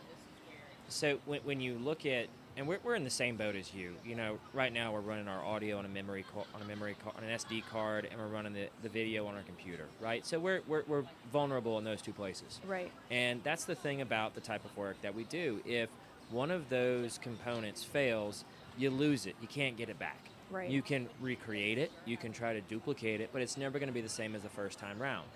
so 0.89 1.19
when, 1.27 1.41
when 1.41 1.61
you 1.61 1.75
look 1.79 2.07
at 2.07 2.29
and 2.57 2.67
we're, 2.69 2.79
we're 2.85 2.95
in 2.95 3.03
the 3.03 3.11
same 3.11 3.35
boat 3.37 3.57
as 3.57 3.75
you 3.75 3.95
you 4.05 4.15
know 4.15 4.39
right 4.55 4.73
now 4.73 4.93
we're 4.93 5.01
running 5.01 5.27
our 5.27 5.45
audio 5.45 5.77
on 5.79 5.85
a 5.85 5.89
memory 5.89 6.25
ca- 6.33 6.45
on 6.55 6.63
a 6.63 6.65
memory 6.65 6.95
on 7.17 7.25
an 7.25 7.37
sd 7.37 7.65
card 7.69 8.07
and 8.09 8.21
we're 8.21 8.29
running 8.29 8.53
the, 8.53 8.69
the 8.85 8.89
video 8.89 9.27
on 9.27 9.35
our 9.35 9.43
computer 9.43 9.87
right 10.01 10.25
so 10.25 10.39
we're, 10.39 10.61
we're, 10.69 10.85
we're 10.87 11.03
vulnerable 11.33 11.77
in 11.79 11.85
those 11.85 12.01
two 12.01 12.13
places 12.13 12.61
Right. 12.65 12.93
and 13.11 13.43
that's 13.43 13.65
the 13.65 13.75
thing 13.75 14.01
about 14.01 14.37
the 14.37 14.41
type 14.41 14.65
of 14.65 14.75
work 14.77 14.97
that 15.03 15.13
we 15.17 15.25
do 15.25 15.61
if 15.67 15.89
one 16.31 16.53
of 16.53 16.69
those 16.69 17.19
components 17.19 17.83
fails 17.83 18.45
you 18.77 18.91
lose 18.91 19.27
it. 19.27 19.35
You 19.41 19.49
can't 19.49 19.77
get 19.77 19.89
it 19.89 19.99
back. 19.99 20.19
Right. 20.49 20.71
you 20.71 20.81
can 20.81 21.09
recreate 21.21 21.77
it. 21.77 21.91
You 22.05 22.17
can 22.17 22.33
try 22.33 22.53
to 22.53 22.61
duplicate 22.61 23.21
it 23.21 23.31
but 23.33 23.43
it's 23.43 23.57
never 23.57 23.81
going 23.81 23.89
to 23.89 23.93
be 23.93 24.01
the 24.01 24.09
same 24.09 24.37
as 24.37 24.43
the 24.43 24.49
first 24.49 24.79
time 24.79 25.01
round. 25.03 25.27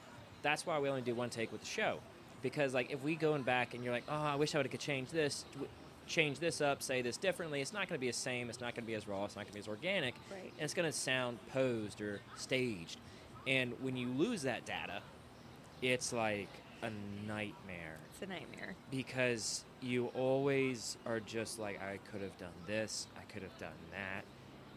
That's 0.43 0.65
why 0.65 0.79
we 0.79 0.89
only 0.89 1.03
do 1.03 1.15
one 1.17 1.31
take 1.31 1.51
with 1.51 1.61
the 1.63 1.67
show 1.67 1.99
because 2.43 2.73
like 2.75 2.91
if 2.93 3.03
we 3.03 3.17
going 3.17 3.43
back 3.43 3.75
and 3.75 3.83
you're 3.85 3.93
like 3.93 4.05
oh 4.09 4.15
i 4.15 4.35
wish 4.37 4.55
i 4.55 4.59
would 4.59 4.67
have 4.71 4.81
changed 4.81 5.13
this 5.13 5.45
change 6.07 6.39
this 6.39 6.61
up 6.63 6.83
say 6.83 7.03
this 7.03 7.19
differently 7.19 7.61
it's 7.61 7.73
not 7.75 7.87
going 7.89 7.99
to 7.99 8.01
be 8.01 8.07
the 8.07 8.13
same 8.17 8.49
it's 8.49 8.61
not 8.61 8.75
going 8.75 8.83
to 8.83 8.87
be 8.87 8.95
as 8.95 9.07
raw 9.07 9.25
it's 9.27 9.37
not 9.37 9.43
going 9.43 9.49
to 9.49 9.55
be 9.55 9.59
as 9.61 9.69
organic 9.69 10.15
Right. 10.31 10.45
and 10.45 10.63
it's 10.65 10.73
going 10.73 10.91
to 10.91 10.97
sound 10.97 11.39
posed 11.53 12.01
or 12.01 12.21
staged. 12.37 12.99
And 13.47 13.75
when 13.83 13.97
you 13.97 14.09
lose 14.09 14.43
that 14.43 14.65
data 14.65 15.03
it's 15.83 16.13
like 16.13 16.49
a 16.83 16.91
nightmare. 17.29 17.99
It's 18.13 18.23
a 18.23 18.27
nightmare. 18.27 18.75
because 18.91 19.65
you 19.83 20.07
always 20.15 20.97
are 21.05 21.21
just 21.21 21.59
like 21.59 21.79
i 21.83 21.99
could 22.11 22.23
have 22.23 22.37
done 22.39 22.49
this 22.67 23.07
could 23.33 23.43
have 23.43 23.57
done 23.59 23.71
that 23.93 24.25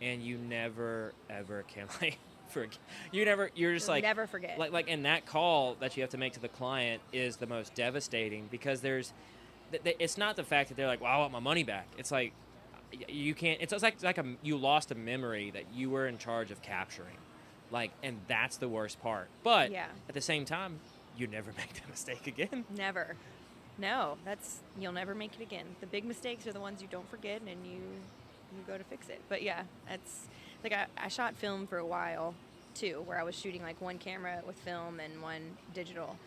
and 0.05 0.21
you 0.23 0.37
never 0.37 1.13
ever 1.29 1.63
can 1.67 1.87
like 2.01 2.17
forget 2.49 2.77
you 3.11 3.25
never 3.25 3.49
you're 3.55 3.73
just 3.73 3.87
You'll 3.87 3.95
like 3.95 4.03
never 4.03 4.27
forget. 4.27 4.59
like 4.59 4.71
like 4.71 4.89
and 4.89 5.05
that 5.05 5.25
call 5.25 5.75
that 5.79 5.95
you 5.97 6.03
have 6.03 6.09
to 6.11 6.17
make 6.17 6.33
to 6.33 6.39
the 6.39 6.47
client 6.49 7.01
is 7.11 7.37
the 7.37 7.47
most 7.47 7.73
devastating 7.73 8.47
because 8.51 8.81
there's 8.81 9.11
th- 9.71 9.83
th- 9.83 9.95
it's 9.99 10.17
not 10.17 10.35
the 10.35 10.43
fact 10.43 10.69
that 10.69 10.75
they're 10.75 10.87
like 10.87 11.01
well 11.01 11.11
i 11.11 11.17
want 11.17 11.31
my 11.31 11.39
money 11.39 11.63
back 11.63 11.87
it's 11.97 12.11
like 12.11 12.33
you 13.07 13.33
can't 13.33 13.59
it's 13.61 13.73
like 13.81 13.93
it's 13.95 14.03
like 14.03 14.19
a, 14.19 14.25
you 14.43 14.55
lost 14.55 14.91
a 14.91 14.95
memory 14.95 15.49
that 15.51 15.63
you 15.73 15.89
were 15.89 16.05
in 16.07 16.17
charge 16.19 16.51
of 16.51 16.61
capturing 16.61 17.17
like 17.71 17.91
and 18.03 18.19
that's 18.27 18.57
the 18.57 18.69
worst 18.69 19.01
part 19.01 19.27
but 19.43 19.71
Yeah. 19.71 19.87
at 20.07 20.13
the 20.13 20.21
same 20.21 20.45
time 20.45 20.79
you 21.17 21.25
never 21.25 21.51
make 21.57 21.73
that 21.73 21.89
mistake 21.89 22.27
again 22.27 22.65
Never. 22.75 23.15
No, 23.79 24.17
that's 24.23 24.59
you'll 24.79 24.91
never 24.91 25.15
make 25.15 25.33
it 25.33 25.41
again. 25.41 25.65
The 25.81 25.87
big 25.87 26.05
mistakes 26.05 26.45
are 26.45 26.53
the 26.53 26.59
ones 26.59 26.79
you 26.83 26.87
don't 26.91 27.09
forget 27.09 27.41
and 27.41 27.65
you 27.65 27.79
you 28.55 28.63
go 28.67 28.77
to 28.77 28.83
fix 28.83 29.09
it. 29.09 29.21
But 29.29 29.41
yeah, 29.41 29.63
that's 29.89 30.27
like 30.63 30.73
I, 30.73 30.85
I 30.97 31.07
shot 31.07 31.35
film 31.35 31.67
for 31.67 31.77
a 31.77 31.85
while 31.85 32.33
too, 32.75 33.03
where 33.05 33.19
I 33.19 33.23
was 33.23 33.35
shooting 33.35 33.61
like 33.61 33.79
one 33.81 33.97
camera 33.97 34.41
with 34.45 34.55
film 34.57 34.99
and 34.99 35.21
one 35.21 35.41
digital. 35.73 36.17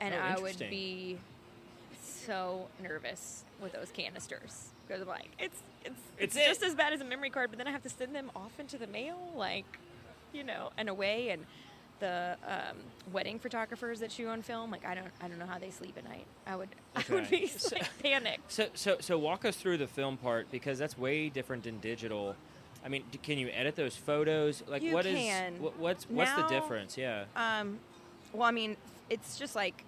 And 0.00 0.14
Oh, 0.14 0.18
I 0.18 0.38
would 0.38 0.58
be 0.58 1.18
so 2.00 2.68
nervous 2.82 3.44
with 3.60 3.72
those 3.72 3.90
canisters. 3.90 4.68
Because 4.86 5.02
I'm 5.02 5.08
like, 5.08 5.28
it's 5.38 5.58
it's 5.84 5.94
It's 6.18 6.36
it's, 6.36 6.36
it. 6.36 6.48
just 6.48 6.62
as 6.62 6.74
bad 6.74 6.92
as 6.92 7.00
a 7.00 7.04
memory 7.04 7.30
card, 7.30 7.50
but 7.50 7.58
then 7.58 7.66
I 7.66 7.70
have 7.72 7.82
to 7.82 7.88
send 7.90 8.14
them 8.14 8.30
off 8.36 8.52
into 8.58 8.78
the 8.78 8.86
mail, 8.86 9.16
like, 9.36 9.64
you 10.32 10.44
know, 10.44 10.70
and 10.78 10.88
away 10.88 11.30
and 11.30 11.44
the 12.00 12.36
um, 12.46 12.76
wedding 13.12 13.38
photographers 13.38 14.00
that 14.00 14.12
shoot 14.12 14.28
on 14.28 14.42
film, 14.42 14.70
like 14.70 14.84
I 14.84 14.94
don't, 14.94 15.08
I 15.20 15.28
don't 15.28 15.38
know 15.38 15.46
how 15.46 15.58
they 15.58 15.70
sleep 15.70 15.94
at 15.96 16.04
night. 16.04 16.26
I 16.46 16.56
would, 16.56 16.68
I 16.96 17.04
would 17.10 17.28
be 17.30 17.46
So- 17.46 17.76
like, 17.76 17.98
panicked. 18.02 18.50
So, 18.52 18.66
so, 18.74 18.96
so 19.00 19.18
walk 19.18 19.44
us 19.44 19.56
through 19.56 19.78
the 19.78 19.86
film 19.86 20.16
part 20.16 20.50
because 20.50 20.78
that's 20.78 20.96
way 20.98 21.28
different 21.28 21.64
than 21.64 21.78
digital. 21.80 22.36
I 22.84 22.88
mean, 22.88 23.02
d- 23.10 23.18
can 23.18 23.38
you 23.38 23.48
edit 23.52 23.76
those 23.76 23.96
photos? 23.96 24.62
Like, 24.68 24.82
You 24.82 24.92
what 24.94 25.06
is 25.06 25.16
can. 25.16 25.60
what, 25.60 25.78
what's 25.78 26.04
what's 26.08 26.32
the 26.34 26.46
difference? 26.46 26.96
Yeah. 26.96 27.24
Um, 27.34 27.78
well, 28.32 28.48
I 28.48 28.52
mean, 28.52 28.76
it's 29.10 29.38
just 29.38 29.56
like 29.56 29.84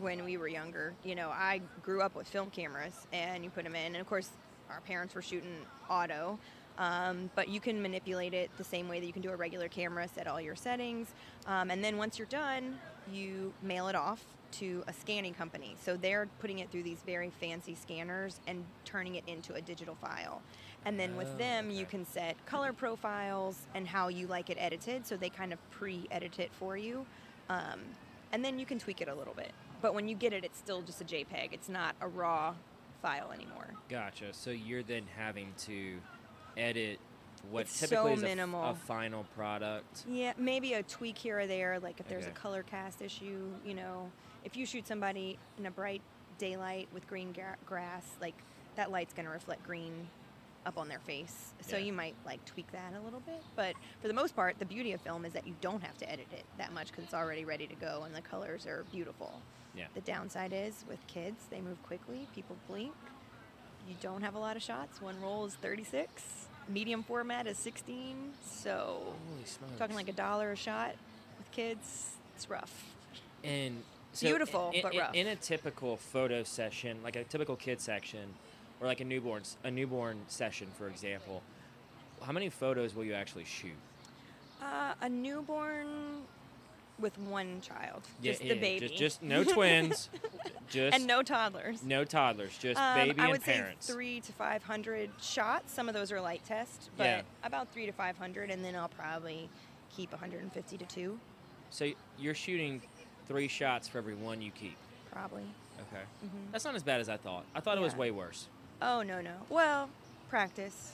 when 0.00 0.24
we 0.24 0.36
were 0.36 0.48
younger. 0.48 0.94
You 1.04 1.14
know, 1.16 1.30
I 1.30 1.60
grew 1.82 2.02
up 2.02 2.14
with 2.14 2.28
film 2.28 2.50
cameras, 2.50 2.94
and 3.12 3.42
you 3.42 3.50
put 3.50 3.64
them 3.64 3.74
in, 3.74 3.86
and 3.86 3.96
of 3.96 4.06
course, 4.06 4.28
our 4.70 4.80
parents 4.82 5.14
were 5.14 5.22
shooting 5.22 5.56
auto. 5.90 6.38
Um, 6.78 7.30
but 7.34 7.48
you 7.48 7.60
can 7.60 7.80
manipulate 7.80 8.34
it 8.34 8.50
the 8.58 8.64
same 8.64 8.88
way 8.88 9.00
that 9.00 9.06
you 9.06 9.12
can 9.12 9.22
do 9.22 9.30
a 9.30 9.36
regular 9.36 9.68
camera, 9.68 10.06
set 10.08 10.26
all 10.26 10.40
your 10.40 10.56
settings, 10.56 11.08
um, 11.46 11.70
and 11.70 11.82
then 11.82 11.96
once 11.96 12.18
you're 12.18 12.26
done, 12.26 12.78
you 13.10 13.52
mail 13.62 13.88
it 13.88 13.94
off 13.94 14.22
to 14.52 14.82
a 14.86 14.92
scanning 14.92 15.34
company. 15.34 15.76
So 15.82 15.96
they're 15.96 16.28
putting 16.40 16.58
it 16.58 16.70
through 16.70 16.82
these 16.82 16.98
very 17.06 17.30
fancy 17.40 17.74
scanners 17.74 18.40
and 18.46 18.64
turning 18.84 19.14
it 19.16 19.24
into 19.26 19.54
a 19.54 19.60
digital 19.60 19.94
file. 19.96 20.42
And 20.84 20.98
then 21.00 21.16
with 21.16 21.28
Oh, 21.34 21.38
them, 21.38 21.70
you 21.70 21.84
can 21.84 22.04
set 22.06 22.36
color 22.46 22.72
profiles 22.72 23.56
and 23.74 23.88
how 23.88 24.08
you 24.08 24.26
like 24.26 24.50
it 24.50 24.56
edited. 24.60 25.06
So 25.06 25.16
they 25.16 25.30
kind 25.30 25.52
of 25.52 25.70
pre-edit 25.70 26.38
it 26.38 26.52
for 26.52 26.76
you, 26.76 27.06
um, 27.48 27.80
and 28.32 28.44
then 28.44 28.58
you 28.58 28.66
can 28.66 28.78
tweak 28.78 29.00
it 29.00 29.08
a 29.08 29.14
little 29.14 29.34
bit. 29.34 29.52
But 29.82 29.94
when 29.94 30.08
you 30.08 30.14
get 30.14 30.32
it, 30.32 30.44
it's 30.44 30.58
still 30.58 30.82
just 30.82 31.00
a 31.00 31.04
JPEG. 31.04 31.52
It's 31.52 31.68
not 31.68 31.96
a 32.00 32.08
raw 32.08 32.54
file 33.02 33.30
anymore. 33.32 33.74
Gotcha. 33.88 34.32
So 34.32 34.50
you're 34.50 34.82
then 34.82 35.04
having 35.16 35.52
to 35.66 35.98
edit 36.56 36.98
what 37.50 37.62
It's 37.62 37.76
so 37.78 37.86
typically 37.86 38.12
is 38.14 38.22
minimal. 38.22 38.64
a, 38.64 38.74
final 38.74 39.24
product. 39.36 40.04
Yeah, 40.08 40.32
maybe 40.36 40.72
a 40.74 40.82
tweak 40.82 41.16
here 41.16 41.38
or 41.40 41.46
there, 41.46 41.78
like 41.78 42.00
if 42.00 42.08
there's 42.08 42.24
Okay. 42.24 42.32
a 42.32 42.34
color 42.34 42.62
cast 42.64 43.02
issue, 43.02 43.50
you 43.64 43.74
know, 43.74 44.10
if 44.44 44.56
you 44.56 44.66
shoot 44.66 44.86
somebody 44.86 45.38
in 45.58 45.66
a 45.66 45.70
bright 45.70 46.02
daylight 46.38 46.88
with 46.92 47.06
green 47.06 47.32
gra- 47.32 47.56
grass, 47.64 48.04
like 48.20 48.34
that 48.74 48.90
light's 48.90 49.12
going 49.14 49.26
to 49.26 49.32
reflect 49.32 49.62
green 49.64 50.08
up 50.66 50.76
on 50.76 50.88
their 50.88 50.98
face. 50.98 51.54
So 51.60 51.76
Yeah. 51.76 51.84
you 51.84 51.92
might 51.92 52.16
like 52.24 52.44
tweak 52.44 52.70
that 52.72 52.94
a 52.94 53.00
little 53.00 53.20
bit, 53.20 53.40
but 53.54 53.74
for 54.02 54.08
the 54.08 54.14
most 54.14 54.34
part, 54.34 54.58
the 54.58 54.64
beauty 54.66 54.92
of 54.92 55.00
film 55.00 55.24
is 55.24 55.32
that 55.34 55.46
you 55.46 55.54
don't 55.60 55.82
have 55.84 55.96
to 55.98 56.10
edit 56.10 56.26
it 56.32 56.44
that 56.58 56.72
much 56.72 56.88
because 56.88 57.04
it's 57.04 57.14
already 57.14 57.44
ready 57.44 57.68
to 57.68 57.74
go 57.76 58.02
and 58.04 58.14
the 58.14 58.22
colors 58.22 58.66
are 58.66 58.84
beautiful. 58.90 59.40
Yeah. 59.76 59.86
The 59.94 60.00
downside 60.00 60.52
is 60.52 60.84
with 60.88 61.06
kids, 61.06 61.44
they 61.50 61.60
move 61.60 61.80
quickly, 61.84 62.26
people 62.34 62.56
blink. 62.66 62.92
You 63.88 63.94
don't 64.00 64.22
have 64.22 64.34
a 64.34 64.38
lot 64.38 64.56
of 64.56 64.62
shots. 64.62 65.00
One 65.00 65.20
roll 65.20 65.46
is 65.46 65.54
36. 65.56 66.22
Medium 66.68 67.02
format 67.02 67.46
is 67.46 67.56
16. 67.58 68.32
So 68.44 68.98
Holy! 69.28 69.76
Talking 69.78 69.94
like 69.96 70.08
a 70.08 70.12
dollar 70.12 70.52
a 70.52 70.56
shot 70.56 70.94
with 71.38 71.50
kids, 71.52 72.16
it's 72.34 72.50
rough. 72.50 72.84
and 73.44 73.82
so 74.12 74.26
Beautiful, 74.26 74.70
in, 74.74 74.82
but 74.82 74.94
in, 74.94 75.00
rough. 75.00 75.14
in 75.14 75.26
a 75.28 75.36
typical 75.36 75.96
photo 75.96 76.42
session, 76.42 76.98
like 77.04 77.16
a 77.16 77.24
typical 77.24 77.54
kid 77.54 77.80
section, 77.80 78.34
or 78.80 78.86
like 78.86 79.00
a 79.00 79.04
newborn 79.04 79.42
a 79.62 79.70
newborn 79.70 80.20
session, 80.26 80.68
for 80.76 80.88
example, 80.88 81.42
how 82.22 82.32
many 82.32 82.48
photos 82.48 82.94
will 82.94 83.04
you 83.04 83.12
actually 83.12 83.44
shoot? 83.44 83.76
Uh, 84.62 84.94
a 85.02 85.08
newborn 85.08 86.22
with 86.98 87.18
one 87.18 87.60
child, 87.60 88.02
Yeah, 88.22 88.32
just 88.32 88.44
yeah, 88.44 88.54
the 88.54 88.60
baby, 88.60 88.88
Just, 88.88 88.98
just 88.98 89.22
no 89.22 89.44
twins. 89.54 90.08
just 90.70 90.94
and 90.96 91.06
no 91.06 91.22
toddlers. 91.22 91.82
no 91.82 92.04
toddlers. 92.04 92.56
Just 92.58 92.80
Um, 92.80 92.94
baby 92.94 93.20
I 93.20 93.24
and 93.24 93.32
would 93.32 93.42
parents. 93.42 93.86
say 93.86 93.92
three 93.92 94.20
to 94.20 94.32
five 94.32 94.62
hundred 94.62 95.10
shots. 95.20 95.72
Some 95.72 95.88
of 95.88 95.94
those 95.94 96.10
are 96.12 96.20
light 96.20 96.42
tests, 96.46 96.88
but 96.96 97.04
Yeah. 97.04 97.22
about 97.44 97.68
three 97.72 97.86
to 97.86 97.92
five 97.92 98.16
hundred, 98.16 98.50
and 98.50 98.64
then 98.64 98.74
I'll 98.74 98.88
probably 98.88 99.48
keep 99.94 100.10
150 100.12 100.76
to 100.78 100.84
two, 100.86 101.18
So 101.70 101.90
you're 102.18 102.34
shooting 102.34 102.82
three 103.28 103.48
shots 103.48 103.88
for 103.88 103.98
every 103.98 104.14
one 104.14 104.40
you 104.42 104.50
keep. 104.50 104.76
probably. 105.10 105.44
Okay. 105.92 106.02
hmm 106.20 106.50
That's 106.52 106.64
not 106.64 106.74
as 106.74 106.82
bad 106.82 107.00
as 107.00 107.08
I 107.08 107.16
thought. 107.16 107.44
I 107.54 107.60
thought 107.60 107.76
it 107.78 107.82
was 107.82 107.94
way 107.96 108.10
worse. 108.10 108.48
Oh 108.82 109.02
no 109.02 109.20
no. 109.20 109.34
Well, 109.50 109.88
practice. 110.28 110.92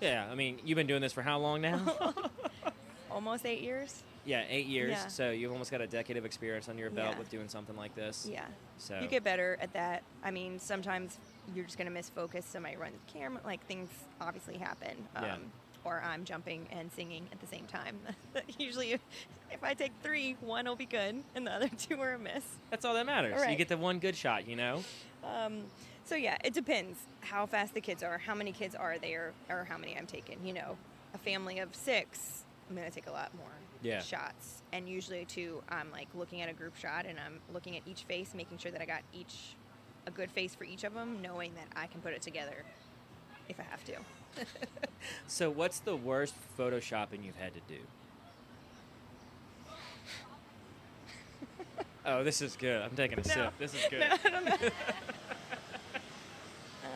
Yeah, 0.00 0.26
I 0.30 0.34
mean, 0.34 0.58
you've 0.64 0.76
been 0.76 0.86
doing 0.86 1.00
this 1.00 1.12
for 1.12 1.22
how 1.22 1.38
long 1.38 1.60
now? 1.62 1.80
Almost 3.10 3.46
eight 3.46 3.62
years. 3.62 4.02
Yeah, 4.26 4.44
eight 4.48 4.66
years. 4.66 4.90
Yeah. 4.92 5.06
So 5.06 5.30
you've 5.30 5.52
almost 5.52 5.70
got 5.70 5.80
a 5.80 5.86
decade 5.86 6.16
of 6.16 6.24
experience 6.24 6.68
on 6.68 6.76
your 6.76 6.90
belt 6.90 7.12
Yeah. 7.12 7.18
with 7.18 7.30
doing 7.30 7.48
something 7.48 7.76
like 7.76 7.94
this. 7.94 8.28
Yeah. 8.30 8.44
So 8.76 8.98
You 9.00 9.08
get 9.08 9.24
better 9.24 9.56
at 9.60 9.72
that. 9.72 10.02
I 10.24 10.30
mean, 10.30 10.58
sometimes 10.58 11.18
you're 11.54 11.64
just 11.64 11.78
going 11.78 11.86
to 11.86 11.92
miss 11.92 12.08
focus. 12.10 12.44
Somebody 12.44 12.76
runs 12.76 12.96
the 13.06 13.18
camera. 13.18 13.40
Like, 13.44 13.64
things 13.66 13.88
obviously 14.20 14.58
happen. 14.58 14.96
Um, 15.14 15.24
Yeah. 15.24 15.36
Or 15.84 16.02
I'm 16.04 16.24
jumping 16.24 16.66
and 16.72 16.90
singing 16.90 17.28
at 17.30 17.40
the 17.40 17.46
same 17.46 17.64
time. 17.66 17.96
Usually, 18.58 18.90
if, 18.94 19.00
if 19.52 19.62
I 19.62 19.72
take 19.74 19.92
three, 20.02 20.36
one 20.40 20.64
will 20.66 20.74
be 20.74 20.84
good, 20.86 21.22
and 21.36 21.46
the 21.46 21.52
other 21.52 21.68
two 21.78 22.00
are 22.00 22.14
a 22.14 22.18
miss. 22.18 22.42
that's 22.70 22.84
all 22.84 22.94
that 22.94 23.06
matters. 23.06 23.40
You 23.48 23.54
get 23.54 23.68
the 23.68 23.76
one 23.76 24.00
good 24.00 24.16
shot, 24.16 24.48
you 24.48 24.56
know. 24.56 24.82
Um, 25.22 25.62
so, 26.04 26.16
yeah, 26.16 26.38
it 26.44 26.54
depends 26.54 26.98
how 27.20 27.46
fast 27.46 27.72
the 27.74 27.80
kids 27.80 28.02
are, 28.02 28.18
how 28.18 28.34
many 28.34 28.50
kids 28.50 28.74
are 28.74 28.98
there, 28.98 29.32
or 29.48 29.64
how 29.70 29.78
many 29.78 29.96
I'm 29.96 30.06
taking. 30.08 30.44
You 30.44 30.54
know, 30.54 30.76
a 31.14 31.18
family 31.18 31.60
of 31.60 31.72
six, 31.76 32.42
I'm 32.68 32.74
going 32.74 32.88
to 32.88 32.92
take 32.94 33.06
a 33.06 33.12
lot 33.12 33.30
more 33.38 33.46
Yeah. 33.86 34.00
shots. 34.00 34.62
And 34.72 34.88
usually, 34.88 35.24
too, 35.24 35.62
I'm 35.68 35.90
like 35.90 36.08
looking 36.14 36.40
at 36.42 36.48
a 36.48 36.52
group 36.52 36.76
shot 36.76 37.06
and 37.06 37.18
I'm 37.18 37.40
looking 37.52 37.76
at 37.76 37.82
each 37.86 38.02
face, 38.04 38.34
making 38.34 38.58
sure 38.58 38.70
that 38.72 38.80
I 38.82 38.86
got 38.86 39.02
each 39.12 39.54
a 40.06 40.10
good 40.10 40.30
face 40.30 40.54
for 40.54 40.64
each 40.64 40.84
of 40.84 40.94
them, 40.94 41.20
knowing 41.22 41.52
that 41.54 41.66
I 41.80 41.86
can 41.86 42.00
put 42.00 42.12
it 42.12 42.22
together 42.22 42.64
if 43.48 43.58
I 43.60 43.64
have 43.64 43.84
to. 43.84 43.94
So 45.28 45.50
what's 45.50 45.78
the 45.80 45.94
worst 45.96 46.34
photoshopping 46.58 47.24
you've 47.24 47.36
had 47.36 47.54
to 47.54 47.60
do? 47.68 47.78
oh, 52.04 52.24
this 52.24 52.42
is 52.42 52.56
good. 52.56 52.82
I'm 52.82 52.90
taking 52.96 53.18
a 53.18 53.22
No. 53.26 53.34
sip. 53.34 53.52
This 53.58 53.74
is 53.74 53.80
good. 53.90 54.00
No, 54.00 54.06
I 54.24 54.28
don't 54.30 54.44
know. 54.44 54.56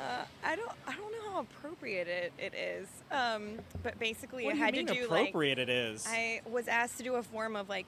Uh, 0.01 0.25
I 0.45 0.57
don't. 0.57 0.71
I 0.87 0.95
don't 0.95 1.13
know 1.13 1.33
how 1.33 1.41
appropriate 1.41 2.09
it, 2.09 2.33
it 2.39 2.55
is. 2.55 2.89
Um, 3.11 3.59
but 3.83 3.99
basically, 3.99 4.45
what 4.45 4.55
I 4.55 4.59
had 4.59 4.75
to 4.75 4.83
do 4.85 5.05
appropriate 5.05 5.59
it 5.59 5.69
is? 5.69 6.07
I 6.09 6.41
was 6.49 6.69
asked 6.69 6.97
to 6.99 7.03
do 7.03 7.17
a 7.17 7.23
form 7.23 7.57
of 7.57 7.69
like 7.69 7.87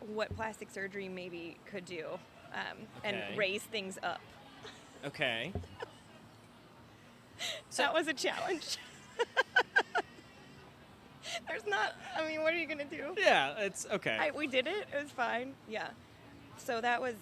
what 0.00 0.34
plastic 0.36 0.70
surgery 0.70 1.08
maybe 1.08 1.56
could 1.66 1.84
do 1.84 2.06
um, 2.54 2.60
Okay. 2.98 3.22
and 3.28 3.38
raise 3.38 3.62
things 3.62 3.98
up. 4.02 4.20
Okay. 5.04 5.52
so 7.70 7.82
that 7.82 7.92
was 7.94 8.06
a 8.08 8.14
challenge. 8.14 8.78
There's 11.48 11.66
not. 11.66 11.94
I 12.16 12.26
mean, 12.26 12.42
what 12.42 12.54
are 12.54 12.58
you 12.58 12.66
gonna 12.66 12.84
do? 12.84 13.14
Yeah, 13.18 13.54
it's 13.58 13.86
okay. 13.92 14.16
I, 14.18 14.30
we 14.30 14.46
did 14.46 14.66
it. 14.66 14.86
It 14.94 15.02
was 15.02 15.10
fine. 15.10 15.54
Yeah. 15.68 15.88
So 16.58 16.80
that 16.80 17.00
was, 17.02 17.14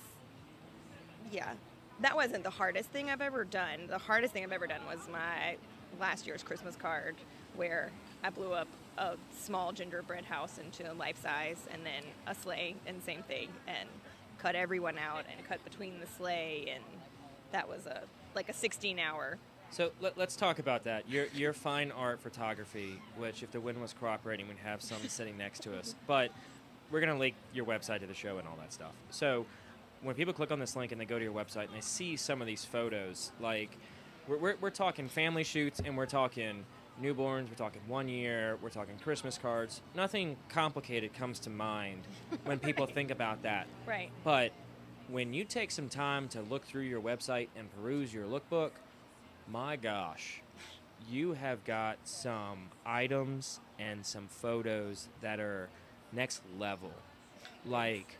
yeah, 1.33 1.55
that 2.00 2.16
wasn't 2.16 2.44
the 2.44 2.50
hardest 2.50 2.90
thing 2.90 3.11
I've 3.11 3.20
ever 3.20 3.44
done. 3.44 3.87
The 3.88 3.98
hardest 3.98 4.33
thing 4.33 4.44
I've 4.44 4.52
ever 4.52 4.66
done 4.66 4.80
was 4.87 5.00
my 5.11 5.57
last 6.00 6.26
year's 6.26 6.42
Christmas 6.42 6.76
card, 6.76 7.14
where 7.57 7.90
I 8.22 8.30
blew 8.30 8.52
up 8.52 8.68
a 8.98 9.16
small 9.37 9.72
gingerbread 9.72 10.24
house 10.24 10.59
into 10.59 10.92
life 10.94 11.20
size, 11.22 11.66
and 11.72 11.85
then 11.85 12.02
a 12.26 12.35
sleigh, 12.35 12.76
and 12.87 13.02
same 13.02 13.22
thing, 13.22 13.48
and 13.66 13.88
cut 14.38 14.54
everyone 14.54 14.98
out 14.98 15.24
and 15.35 15.46
cut 15.48 15.62
between 15.64 16.00
the 16.00 16.07
sleigh, 16.07 16.70
and 16.74 16.83
that 17.52 17.68
was 17.68 17.87
a 17.87 18.02
like 18.35 18.48
a 18.48 18.52
16 18.52 18.98
hour. 18.98 19.38
So 19.70 19.90
let, 20.00 20.18
us 20.18 20.37
talk 20.37 20.59
about 20.59 20.85
that. 20.85 21.09
Your 21.09 21.26
your 21.35 21.52
fine 21.52 21.90
art 21.90 22.20
photography, 22.20 23.00
which 23.16 23.42
if 23.42 23.50
the 23.50 23.61
wind 23.61 23.80
was 23.80 23.92
cooperating, 23.92 24.46
we'd 24.48 24.59
have 24.59 24.83
some 24.83 24.98
sitting 25.09 25.37
next 25.37 25.62
to 25.64 25.76
us. 25.76 25.94
But 26.07 26.30
we're 26.90 27.00
gonna 27.00 27.18
link 27.18 27.35
your 27.52 27.64
website 27.64 28.00
to 28.00 28.07
the 28.07 28.14
show 28.14 28.38
and 28.38 28.46
all 28.46 28.57
that 28.61 28.72
stuff. 28.72 28.92
So 29.11 29.46
when 30.04 30.14
people 30.14 30.34
click 30.34 30.52
on 30.52 30.60
this 30.60 30.76
link 30.76 30.92
and 30.92 31.00
they 31.00 31.06
go 31.06 31.18
to 31.18 31.24
your 31.24 31.32
website 31.32 31.64
and 31.64 31.74
they 31.74 31.80
see 31.80 32.16
some 32.16 32.40
of 32.40 32.46
these 32.46 32.64
photos, 32.64 33.32
like 33.40 33.76
we're, 34.28 34.36
we're, 34.36 34.56
we're 34.60 34.70
talking 34.70 35.08
family 35.08 35.44
shoots 35.44 35.80
and 35.84 35.96
we're 35.96 36.06
talking 36.06 36.64
newborns, 37.02 37.48
we're 37.48 37.56
talking 37.56 37.80
one 37.88 38.06
year, 38.08 38.58
we're 38.62 38.68
talking 38.68 38.96
Christmas 38.98 39.38
cards. 39.38 39.80
Nothing 39.96 40.36
complicated 40.48 41.14
comes 41.14 41.40
to 41.40 41.50
mind 41.50 42.02
when 42.44 42.58
people 42.58 42.86
think 42.94 43.10
about 43.10 43.42
that. 43.42 43.66
Right. 43.86 44.10
But 44.22 44.52
when 45.08 45.32
you 45.32 45.44
take 45.44 45.70
some 45.70 45.88
time 45.88 46.28
to 46.28 46.42
look 46.42 46.64
through 46.64 46.82
your 46.82 47.00
website 47.00 47.48
and 47.56 47.68
peruse 47.74 48.12
your 48.12 48.26
lookbook, 48.26 48.70
my 49.48 49.76
gosh, 49.76 50.42
you 51.10 51.32
have 51.32 51.64
got 51.64 51.98
some 52.04 52.70
items 52.86 53.60
and 53.78 54.04
some 54.04 54.28
photos 54.28 55.08
that 55.22 55.40
are 55.40 55.68
next 56.12 56.42
level. 56.58 56.92
Like, 57.66 58.18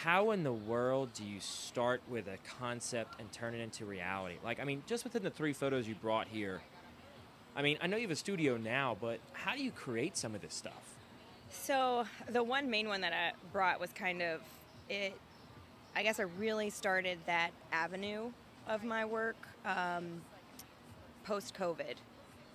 how 0.00 0.30
in 0.30 0.42
the 0.42 0.52
world 0.52 1.10
do 1.14 1.22
you 1.22 1.38
start 1.38 2.00
with 2.08 2.26
a 2.26 2.38
concept 2.58 3.20
and 3.20 3.30
turn 3.30 3.54
it 3.54 3.60
into 3.60 3.84
reality? 3.84 4.36
Like, 4.42 4.58
I 4.58 4.64
mean, 4.64 4.82
just 4.86 5.04
within 5.04 5.22
the 5.22 5.30
three 5.30 5.52
photos 5.52 5.86
you 5.86 5.94
brought 5.94 6.28
here, 6.28 6.62
I 7.54 7.62
mean, 7.62 7.76
I 7.82 7.86
know 7.86 7.96
you 7.96 8.04
have 8.04 8.10
a 8.10 8.16
studio 8.16 8.56
now, 8.56 8.96
but 9.00 9.20
how 9.34 9.54
do 9.54 9.62
you 9.62 9.70
create 9.70 10.16
some 10.16 10.34
of 10.34 10.40
this 10.40 10.54
stuff? 10.54 10.94
So 11.50 12.06
the 12.30 12.42
one 12.42 12.70
main 12.70 12.88
one 12.88 13.02
that 13.02 13.12
I 13.12 13.32
brought 13.52 13.78
was 13.78 13.90
kind 13.92 14.22
of 14.22 14.40
it. 14.88 15.14
I 15.94 16.02
guess 16.02 16.18
I 16.18 16.24
really 16.38 16.70
started 16.70 17.18
that 17.26 17.50
avenue 17.70 18.30
of 18.66 18.84
my 18.84 19.04
work 19.04 19.36
um, 19.66 20.22
post 21.24 21.54
COVID. 21.54 21.96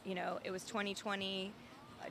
You 0.05 0.15
know, 0.15 0.39
it 0.43 0.49
was 0.49 0.63
2020. 0.63 1.51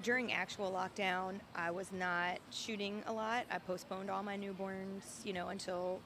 During 0.02 0.32
actual 0.32 0.70
lockdown, 0.70 1.40
I 1.54 1.70
was 1.70 1.90
not 1.92 2.38
shooting 2.50 3.02
a 3.06 3.12
lot. 3.12 3.44
I 3.50 3.58
postponed 3.58 4.10
all 4.10 4.22
my 4.22 4.36
newborns, 4.36 5.24
you 5.24 5.32
know, 5.32 5.48
until 5.48 6.00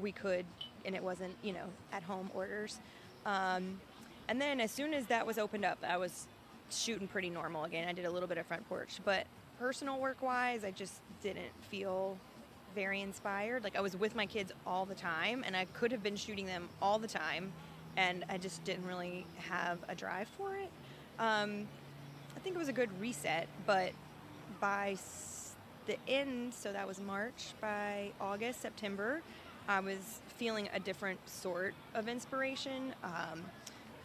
we 0.00 0.12
could, 0.12 0.44
and 0.84 0.94
it 0.94 1.02
wasn't, 1.02 1.34
you 1.42 1.52
know, 1.52 1.66
at 1.92 2.02
home 2.02 2.30
orders. 2.34 2.80
Um, 3.24 3.80
and 4.28 4.40
then 4.40 4.60
as 4.60 4.70
soon 4.70 4.94
as 4.94 5.06
that 5.06 5.26
was 5.26 5.38
opened 5.38 5.64
up, 5.64 5.78
I 5.86 5.96
was 5.96 6.26
shooting 6.70 7.08
pretty 7.08 7.30
normal 7.30 7.64
again. 7.64 7.88
I 7.88 7.92
did 7.92 8.04
a 8.04 8.10
little 8.10 8.28
bit 8.28 8.38
of 8.38 8.46
front 8.46 8.68
porch, 8.68 9.00
but 9.04 9.26
personal 9.58 9.98
work 9.98 10.22
wise, 10.22 10.64
I 10.64 10.70
just 10.70 11.00
didn't 11.22 11.52
feel 11.70 12.16
very 12.74 13.00
inspired. 13.00 13.64
Like 13.64 13.76
I 13.76 13.80
was 13.80 13.96
with 13.96 14.14
my 14.14 14.26
kids 14.26 14.52
all 14.66 14.84
the 14.84 14.94
time, 14.94 15.44
and 15.46 15.56
I 15.56 15.66
could 15.74 15.92
have 15.92 16.02
been 16.02 16.16
shooting 16.16 16.46
them 16.46 16.68
all 16.82 16.98
the 16.98 17.08
time, 17.08 17.52
and 17.96 18.24
I 18.28 18.38
just 18.38 18.64
didn't 18.64 18.86
really 18.86 19.26
have 19.48 19.78
a 19.88 19.94
drive 19.94 20.28
for 20.36 20.56
it. 20.56 20.70
Um, 21.18 21.68
I 22.36 22.40
think 22.40 22.56
it 22.56 22.58
was 22.58 22.68
a 22.68 22.72
good 22.72 22.90
reset, 23.00 23.48
but 23.66 23.92
by 24.60 24.96
the 25.86 25.96
end, 26.08 26.54
so 26.54 26.72
that 26.72 26.86
was 26.86 27.00
March, 27.00 27.54
by 27.60 28.10
August, 28.20 28.60
September, 28.60 29.22
I 29.68 29.80
was 29.80 30.20
feeling 30.36 30.68
a 30.74 30.80
different 30.80 31.26
sort 31.28 31.74
of 31.94 32.08
inspiration. 32.08 32.94
Um, 33.02 33.42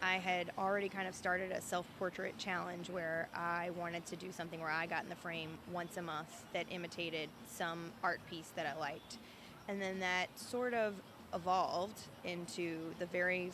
I 0.02 0.14
had 0.14 0.50
already 0.56 0.88
kind 0.88 1.06
of 1.06 1.14
started 1.14 1.52
a 1.52 1.60
self 1.60 1.86
portrait 1.98 2.38
challenge 2.38 2.88
where 2.88 3.28
I 3.34 3.70
wanted 3.78 4.06
to 4.06 4.16
do 4.16 4.32
something 4.32 4.60
where 4.60 4.70
I 4.70 4.86
got 4.86 5.02
in 5.02 5.10
the 5.10 5.16
frame 5.16 5.58
once 5.70 5.98
a 5.98 6.02
month 6.02 6.44
that 6.54 6.66
imitated 6.70 7.28
some 7.46 7.92
art 8.02 8.20
piece 8.30 8.50
that 8.56 8.66
I 8.66 8.78
liked. 8.78 9.18
And 9.68 9.80
then 9.80 10.00
that 10.00 10.26
sort 10.36 10.72
of 10.72 10.94
evolved 11.34 12.00
into 12.24 12.94
the 12.98 13.06
very, 13.06 13.52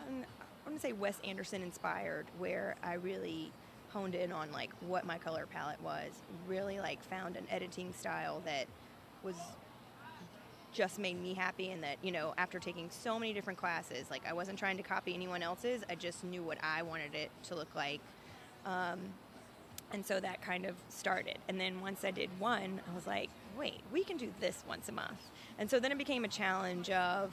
um, 0.00 0.24
I 0.40 0.68
want 0.68 0.80
to 0.80 0.86
say 0.86 0.92
Wes 0.92 1.18
Anderson 1.24 1.62
inspired, 1.62 2.26
where 2.38 2.74
I 2.82 2.94
really 2.94 3.52
honed 3.92 4.14
in 4.14 4.32
on 4.32 4.50
like 4.52 4.70
what 4.86 5.04
my 5.06 5.18
color 5.18 5.46
palette 5.50 5.82
was, 5.82 6.10
really 6.46 6.78
like 6.78 7.02
found 7.02 7.36
an 7.36 7.46
editing 7.50 7.92
style 7.92 8.42
that 8.44 8.66
was 9.22 9.36
just 10.72 10.98
made 10.98 11.20
me 11.20 11.34
happy 11.34 11.70
and 11.70 11.82
that 11.82 11.96
you 12.02 12.12
know 12.12 12.34
after 12.36 12.58
taking 12.58 12.88
so 12.90 13.18
many 13.18 13.32
different 13.32 13.58
classes 13.58 14.10
like 14.10 14.22
i 14.28 14.34
wasn't 14.34 14.56
trying 14.58 14.76
to 14.76 14.82
copy 14.82 15.14
anyone 15.14 15.42
else's 15.42 15.82
i 15.88 15.94
just 15.94 16.22
knew 16.24 16.42
what 16.42 16.58
i 16.62 16.82
wanted 16.82 17.14
it 17.14 17.30
to 17.42 17.54
look 17.54 17.74
like 17.74 18.00
um, 18.66 18.98
and 19.92 20.04
so 20.04 20.20
that 20.20 20.42
kind 20.42 20.66
of 20.66 20.74
started. 20.90 21.38
And 21.48 21.58
then 21.58 21.80
once 21.80 22.04
i 22.04 22.10
did 22.10 22.28
one 22.38 22.80
i 22.90 22.94
was 22.94 23.06
like 23.06 23.30
wait 23.58 23.80
we 23.92 24.04
can 24.04 24.16
do 24.16 24.32
this 24.40 24.62
once 24.68 24.88
a 24.88 24.92
month. 24.92 25.30
And 25.58 25.68
so 25.70 25.80
then 25.80 25.90
it 25.90 25.98
became 25.98 26.24
a 26.24 26.28
challenge 26.28 26.90
of 26.90 27.32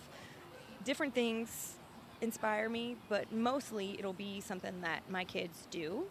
different 0.84 1.14
things 1.14 1.76
inspire 2.22 2.70
me 2.70 2.96
but 3.10 3.32
mostly 3.32 3.96
it'll 4.00 4.14
be 4.14 4.40
something 4.40 4.82
that 4.82 5.02
my 5.10 5.26
kids 5.26 5.68
do 5.70 6.06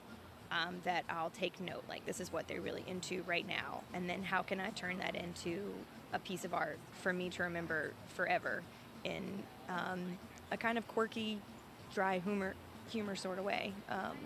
um, 0.54 0.76
that 0.84 1.04
I'll 1.08 1.30
take 1.30 1.60
note. 1.60 1.84
Like, 1.88 2.06
this 2.06 2.20
is 2.20 2.32
what 2.32 2.46
they're 2.46 2.60
really 2.60 2.84
into 2.86 3.22
right 3.24 3.46
now. 3.46 3.82
And 3.92 4.08
then 4.08 4.22
how 4.22 4.42
can 4.42 4.60
I 4.60 4.70
turn 4.70 4.98
that 4.98 5.16
into 5.16 5.74
a 6.12 6.18
piece 6.18 6.44
of 6.44 6.54
art 6.54 6.78
for 7.02 7.12
me 7.12 7.28
to 7.30 7.42
remember 7.42 7.92
forever 8.14 8.62
in 9.02 9.42
um, 9.68 10.18
a 10.52 10.56
kind 10.56 10.78
of 10.78 10.86
quirky, 10.86 11.38
dry 11.92 12.20
humor, 12.20 12.54
humor 12.90 13.16
sort 13.16 13.38
of 13.38 13.44
way. 13.44 13.72
Um, 13.88 14.16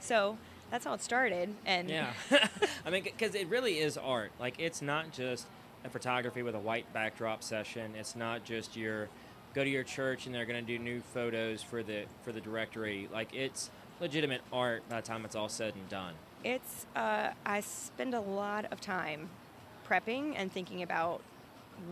so 0.00 0.36
that's 0.70 0.84
how 0.84 0.94
it 0.94 1.02
started. 1.02 1.54
And 1.64 1.88
Yeah. 1.88 2.12
I 2.86 2.90
mean, 2.90 3.04
because 3.04 3.34
it 3.34 3.48
really 3.48 3.78
is 3.78 3.96
art. 3.96 4.32
Like, 4.40 4.58
it's 4.58 4.82
not 4.82 5.12
just 5.12 5.46
a 5.84 5.90
photography 5.90 6.42
with 6.42 6.56
a 6.56 6.60
white 6.60 6.92
backdrop 6.92 7.42
session. 7.42 7.92
It's 7.96 8.16
not 8.16 8.44
just 8.44 8.76
your 8.76 9.08
go 9.54 9.62
to 9.62 9.70
your 9.70 9.84
church 9.84 10.24
and 10.24 10.34
they're 10.34 10.46
going 10.46 10.64
to 10.64 10.66
do 10.66 10.82
new 10.82 11.02
photos 11.12 11.62
for 11.62 11.82
the 11.82 12.04
for 12.24 12.32
the 12.32 12.40
directory. 12.40 13.08
Like, 13.12 13.34
it's 13.34 13.70
legitimate 14.02 14.42
art 14.52 14.82
by 14.88 15.00
the 15.00 15.06
time 15.06 15.24
it's 15.24 15.36
all 15.36 15.48
said 15.48 15.74
and 15.74 15.88
done. 15.88 16.12
It's 16.44 16.86
uh, 16.94 17.30
I 17.46 17.60
spend 17.60 18.14
a 18.14 18.20
lot 18.20 18.66
of 18.70 18.80
time 18.80 19.30
prepping 19.88 20.34
and 20.36 20.52
thinking 20.52 20.82
about 20.82 21.22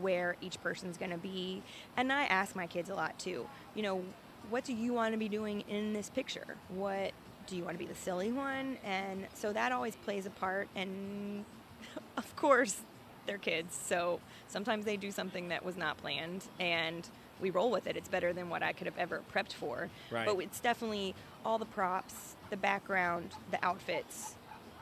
where 0.01 0.37
each 0.41 0.61
person's 0.61 0.99
going 0.99 1.13
to 1.13 1.19
be, 1.19 1.63
and 1.97 2.13
I 2.13 2.25
ask 2.25 2.55
my 2.55 2.67
kids 2.67 2.91
a 2.91 2.95
lot 2.95 3.19
too. 3.19 3.49
You 3.75 3.83
know, 3.83 4.03
what 4.51 4.65
do 4.65 4.75
you 4.75 4.93
want 4.93 5.13
to 5.15 5.19
be 5.19 5.29
doing 5.29 5.63
in 5.69 5.93
this 5.93 6.11
picture? 6.11 6.57
What 6.69 7.13
do 7.47 7.57
you 7.57 7.65
want 7.65 7.77
to 7.77 7.79
be 7.79 7.87
the 7.87 7.99
silly 7.99 8.33
one? 8.33 8.77
And 8.85 9.27
so 9.35 9.53
that 9.53 9.73
always 9.73 9.97
plays 9.97 10.27
a 10.27 10.31
part. 10.31 10.69
And 10.75 11.45
of 12.17 12.37
course, 12.37 12.83
they're 13.27 13.39
kids, 13.39 13.79
so 13.81 14.19
sometimes 14.49 14.85
they 14.85 14.97
do 14.97 15.13
something 15.13 15.49
that 15.49 15.65
was 15.65 15.77
not 15.77 15.97
planned, 15.97 16.45
and 16.59 17.09
we 17.41 17.51
roll 17.51 17.71
with 17.71 17.87
it. 17.87 17.97
It's 17.97 18.09
better 18.09 18.33
than 18.33 18.49
what 18.49 18.63
I 18.63 18.73
could 18.73 18.87
have 18.87 18.99
ever 18.99 19.23
prepped 19.35 19.53
for. 19.53 19.89
Right. 20.11 20.27
But 20.27 20.39
it's 20.39 20.61
definitely 20.61 21.15
all 21.45 21.59
the 21.59 21.67
props, 21.67 22.37
the 22.51 22.57
background, 22.57 23.31
the 23.51 23.65
outfits 23.65 24.35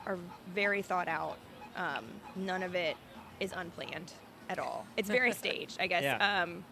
are 0.05 0.17
very 0.53 0.81
thought 0.81 1.07
out. 1.07 1.37
Um, 1.75 2.05
none 2.35 2.63
of 2.63 2.75
it 2.75 2.97
is 3.39 3.53
unplanned 3.55 4.11
at 4.49 4.59
all. 4.59 4.85
It's 4.97 5.09
very 5.09 5.31
staged, 5.43 5.77
I 5.79 5.87
guess. 5.87 6.03
Yeah. 6.03 6.43
Um, 6.43 6.63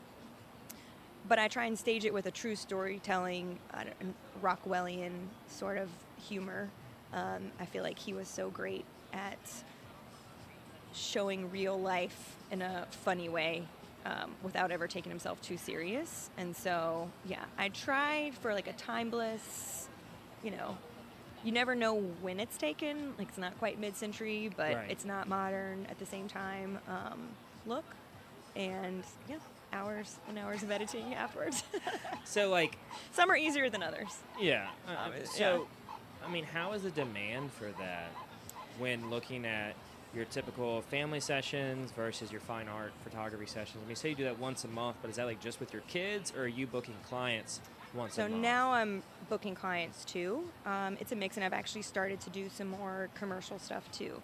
but 1.28 1.39
I 1.39 1.47
try 1.47 1.65
and 1.65 1.78
stage 1.78 2.06
it 2.06 2.13
with 2.13 2.26
a 2.26 2.32
true 2.32 2.56
storytelling, 2.56 3.60
I 3.73 3.86
Rockwellian 4.41 5.12
sort 5.47 5.78
of 5.78 5.89
humor. 6.28 6.69
Um, 7.13 7.52
I 7.60 7.65
feel 7.65 7.84
like 7.84 8.00
he 8.00 8.13
was 8.13 8.28
so 8.28 8.50
great 8.50 8.86
at 9.13 9.38
showing 10.93 11.52
real 11.52 11.80
life 11.80 12.36
in 12.52 12.62
a 12.62 12.88
funny 12.89 13.30
way 13.30 13.63
um, 14.07 14.31
without 14.41 14.71
ever 14.71 14.87
taking 14.87 15.09
himself 15.11 15.41
too 15.41 15.57
serious. 15.57 16.29
And 16.37 16.55
so, 16.55 17.09
yeah, 17.25 17.43
I 17.57 17.69
tried 17.69 18.33
for 18.35 18.53
like 18.53 18.67
a 18.67 18.73
timeless, 18.73 19.89
you 20.43 20.51
know, 20.51 20.77
you 21.43 21.51
never 21.51 21.75
know 21.75 21.95
when 22.21 22.39
it's 22.39 22.57
taken. 22.57 23.13
Like 23.17 23.27
it's 23.29 23.37
not 23.37 23.57
quite 23.59 23.79
mid-century, 23.79 24.49
but 24.55 24.73
Right. 24.75 24.89
it's 24.91 25.05
not 25.05 25.27
modern 25.27 25.85
at 25.89 25.99
the 25.99 26.05
same 26.05 26.27
time. 26.27 26.79
Um, 26.87 27.27
look, 27.65 27.85
and 28.55 29.03
yeah, 29.29 29.37
hours 29.73 30.15
and 30.29 30.37
hours 30.39 30.63
of 30.63 30.71
editing 30.71 31.13
afterwards. 31.13 31.63
So, 32.25 32.49
like, 32.49 32.77
Some 33.13 33.31
are 33.31 33.37
easier 33.37 33.69
than 33.69 33.81
others. 33.81 34.17
yeah. 34.39 34.67
uh, 34.87 35.09
so, 35.23 35.65
I 36.25 36.29
mean, 36.29 36.43
how 36.43 36.73
is 36.73 36.83
the 36.83 36.91
demand 36.91 37.53
for 37.53 37.67
that 37.79 38.09
when 38.79 39.09
looking 39.09 39.45
at 39.45 39.75
your 40.17 40.25
typical 40.25 40.82
family 40.82 41.19
sessions 41.19 41.91
versus 41.91 42.32
your 42.32 42.41
fine 42.41 42.67
art 42.67 42.91
photography 43.03 43.45
sessions? 43.45 43.82
I 43.84 43.88
mean, 43.88 43.95
say 43.95 44.10
you 44.10 44.15
do 44.15 44.23
that 44.25 44.39
once 44.39 44.65
a 44.65 44.67
month, 44.67 44.97
but 45.01 45.10
is 45.10 45.17
that 45.17 45.27
like 45.27 45.39
just 45.39 45.60
with 45.60 45.71
your 45.71 45.84
kids, 45.84 46.34
or 46.36 46.43
are 46.43 46.47
you 46.47 46.65
booking 46.67 46.95
clients 47.08 47.62
once 47.93 48.15
So 48.15 48.23
a 48.23 48.30
month? 48.30 48.36
So 48.36 48.41
now 48.41 48.71
I'm 48.73 49.03
booking 49.30 49.56
clients 49.56 50.03
too. 50.03 50.43
Um, 50.65 50.97
it's 50.99 51.12
a 51.12 51.15
mix, 51.15 51.38
and 51.38 51.45
I've 51.45 51.53
actually 51.53 51.84
started 51.84 52.19
to 52.21 52.30
do 52.32 52.49
some 52.49 52.67
more 52.67 53.10
commercial 53.13 53.60
stuff 53.60 53.89
too. 53.91 54.21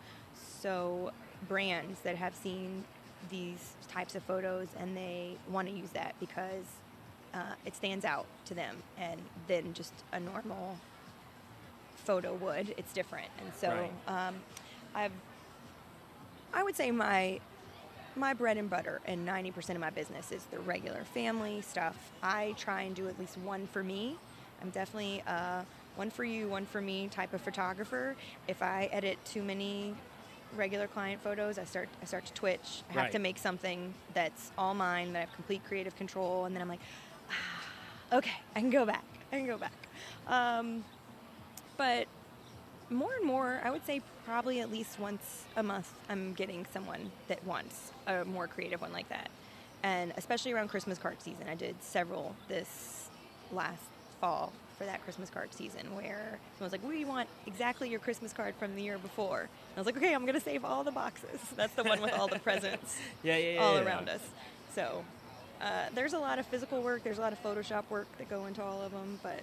So 0.60 1.12
brands 1.48 2.00
that 2.02 2.16
have 2.16 2.34
seen 2.36 2.84
these 3.30 3.74
types 3.90 4.16
of 4.16 4.24
photos 4.24 4.68
and 4.80 4.98
they 4.98 5.36
want 5.50 5.68
to 5.68 5.74
use 5.74 5.92
that 5.92 6.16
because 6.20 6.66
uh, 7.34 7.54
it 7.66 7.76
stands 7.76 8.04
out 8.04 8.26
to 8.46 8.54
them, 8.54 8.78
and 8.98 9.22
then 9.48 9.74
just 9.74 9.94
a 10.12 10.20
normal 10.20 10.78
photo 11.98 12.34
would. 12.34 12.74
It's 12.78 12.94
different, 12.94 13.30
and 13.40 13.54
so 13.56 13.70
Right. 13.70 14.28
um, 14.28 14.36
I've 14.96 15.12
I 16.54 16.64
would 16.64 16.76
say 16.76 16.92
my 16.92 17.40
my 18.16 18.34
bread 18.34 18.58
and 18.58 18.70
butter 18.70 19.02
and 19.06 19.28
90% 19.28 19.72
of 19.72 19.80
my 19.80 19.90
business 19.90 20.32
is 20.32 20.44
the 20.52 20.60
regular 20.60 21.04
family 21.04 21.62
stuff. 21.62 22.12
I 22.22 22.54
try 22.58 22.84
and 22.84 22.96
do 22.96 23.08
at 23.08 23.20
least 23.20 23.40
one 23.40 23.66
for 23.66 23.84
me. 23.84 24.18
I'm 24.62 24.70
definitely 24.70 25.24
a 25.26 25.66
one 25.96 26.12
for 26.12 26.24
you, 26.24 26.48
one 26.48 26.68
for 26.68 26.80
me 26.80 27.08
type 27.08 27.34
of 27.34 27.42
photographer. 27.42 28.16
If 28.48 28.62
I 28.62 28.88
edit 28.92 29.18
too 29.26 29.42
many 29.42 29.96
regular 30.56 30.86
client 30.88 31.24
photos, 31.24 31.58
I 31.58 31.66
start 31.66 31.90
I 32.02 32.06
start 32.06 32.26
to 32.26 32.34
twitch. 32.34 32.84
I 32.92 32.94
have 32.94 33.12
to 33.12 33.20
make 33.20 33.40
something 33.40 33.94
that's 34.14 34.52
all 34.58 34.76
mine 34.76 35.14
that 35.14 35.18
I 35.18 35.22
have 35.22 35.34
complete 35.34 35.66
creative 35.68 35.96
control 35.96 36.46
and 36.46 36.56
then 36.56 36.62
I'm 36.62 36.70
like 36.70 36.82
ah, 37.32 38.18
okay, 38.18 38.40
I 38.56 38.60
can 38.60 38.70
go 38.70 38.86
back. 38.86 39.06
I 39.32 39.38
can 39.38 39.48
go 39.48 39.58
back. 39.58 39.74
Um, 40.28 40.84
but 41.78 42.08
more 42.90 43.14
and 43.16 43.26
more, 43.26 43.62
I 43.64 43.72
would 43.72 43.86
say 43.86 44.02
probably 44.26 44.62
at 44.62 44.72
least 44.72 45.00
once 45.00 45.44
a 45.56 45.64
month, 45.64 45.92
I'm 46.10 46.34
getting 46.34 46.66
someone 46.74 47.12
that 47.28 47.44
wants 47.46 47.92
a 48.08 48.26
more 48.26 48.48
creative 48.48 48.82
one 48.82 48.94
like 48.94 49.10
that. 49.10 49.30
And 49.84 50.14
especially 50.16 50.54
around 50.54 50.70
Christmas 50.70 50.98
card 50.98 51.22
season, 51.22 51.46
I 51.50 51.56
did 51.56 51.76
several 51.82 52.36
this 52.48 53.10
last 53.52 53.84
fall 54.22 54.54
for 54.78 54.86
that 54.86 55.04
Christmas 55.04 55.30
card 55.30 55.54
season 55.54 55.94
where 55.96 56.40
someone's 56.58 56.72
like, 56.72 56.88
We 56.88 57.06
want 57.06 57.28
exactly 57.46 57.90
your 57.90 58.00
Christmas 58.00 58.32
card 58.34 58.56
from 58.56 58.76
the 58.76 58.82
year 58.82 58.98
before. 58.98 59.42
And 59.42 59.50
I 59.78 59.80
was 59.80 59.86
like, 59.86 59.98
Okay, 59.98 60.14
I'm 60.14 60.22
going 60.22 60.36
to 60.36 60.42
save 60.42 60.64
all 60.64 60.84
the 60.84 60.92
boxes. 60.92 61.42
That's 61.56 61.74
the 61.74 61.84
one 61.84 62.02
with 62.02 62.14
all 62.14 62.28
the 62.28 62.40
presents 62.48 62.98
yeah, 63.24 63.38
yeah, 63.38 63.54
yeah, 63.54 63.62
all 63.62 63.76
yeah. 63.76 63.86
around 63.86 64.10
us. 64.10 64.22
So 64.74 65.04
uh, 65.62 65.86
there's 65.94 66.14
a 66.14 66.20
lot 66.20 66.40
of 66.40 66.46
physical 66.46 66.82
work, 66.82 67.04
there's 67.04 67.18
a 67.18 67.22
lot 67.22 67.34
of 67.34 67.44
Photoshop 67.44 67.84
work 67.90 68.08
that 68.18 68.30
go 68.30 68.46
into 68.46 68.64
all 68.64 68.82
of 68.82 68.92
them, 68.92 69.20
but 69.22 69.40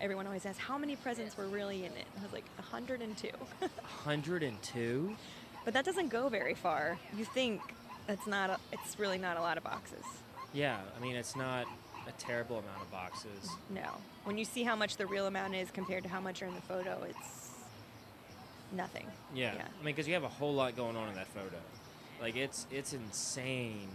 everyone 0.00 0.26
always 0.26 0.44
asks 0.46 0.58
how 0.58 0.78
many 0.78 0.96
presents 0.96 1.36
were 1.36 1.46
really 1.46 1.84
in 1.84 1.92
it. 1.92 2.06
I 2.18 2.22
was 2.22 2.32
like 2.32 2.44
102. 2.56 3.28
102. 3.60 5.16
but 5.64 5.74
that 5.74 5.84
doesn't 5.84 6.08
go 6.08 6.28
very 6.28 6.54
far. 6.54 6.98
You 7.16 7.24
think 7.24 7.60
that's 8.06 8.26
not 8.26 8.50
a, 8.50 8.58
it's 8.72 8.98
really 8.98 9.18
not 9.18 9.36
a 9.36 9.40
lot 9.40 9.56
of 9.56 9.64
boxes. 9.64 10.04
Yeah, 10.52 10.78
I 10.96 11.00
mean 11.00 11.16
it's 11.16 11.34
not 11.36 11.66
a 12.06 12.12
terrible 12.12 12.58
amount 12.58 12.82
of 12.82 12.90
boxes. 12.90 13.50
No. 13.70 13.90
When 14.24 14.38
you 14.38 14.44
see 14.44 14.62
how 14.62 14.76
much 14.76 14.96
the 14.96 15.06
real 15.06 15.26
amount 15.26 15.54
is 15.54 15.70
compared 15.70 16.02
to 16.04 16.08
how 16.08 16.20
much 16.20 16.42
are 16.42 16.46
in 16.46 16.54
the 16.54 16.60
photo, 16.60 17.02
it's 17.08 17.50
nothing. 18.72 19.06
Yeah, 19.34 19.54
Yeah. 19.54 19.62
I 19.62 19.84
mean 19.84 19.94
because 19.94 20.06
you 20.06 20.14
have 20.14 20.24
a 20.24 20.28
whole 20.28 20.54
lot 20.54 20.76
going 20.76 20.96
on 20.96 21.08
in 21.08 21.14
that 21.14 21.28
photo. 21.28 21.56
Like 22.20 22.36
it's 22.36 22.66
it's 22.70 22.92
insane 22.92 23.88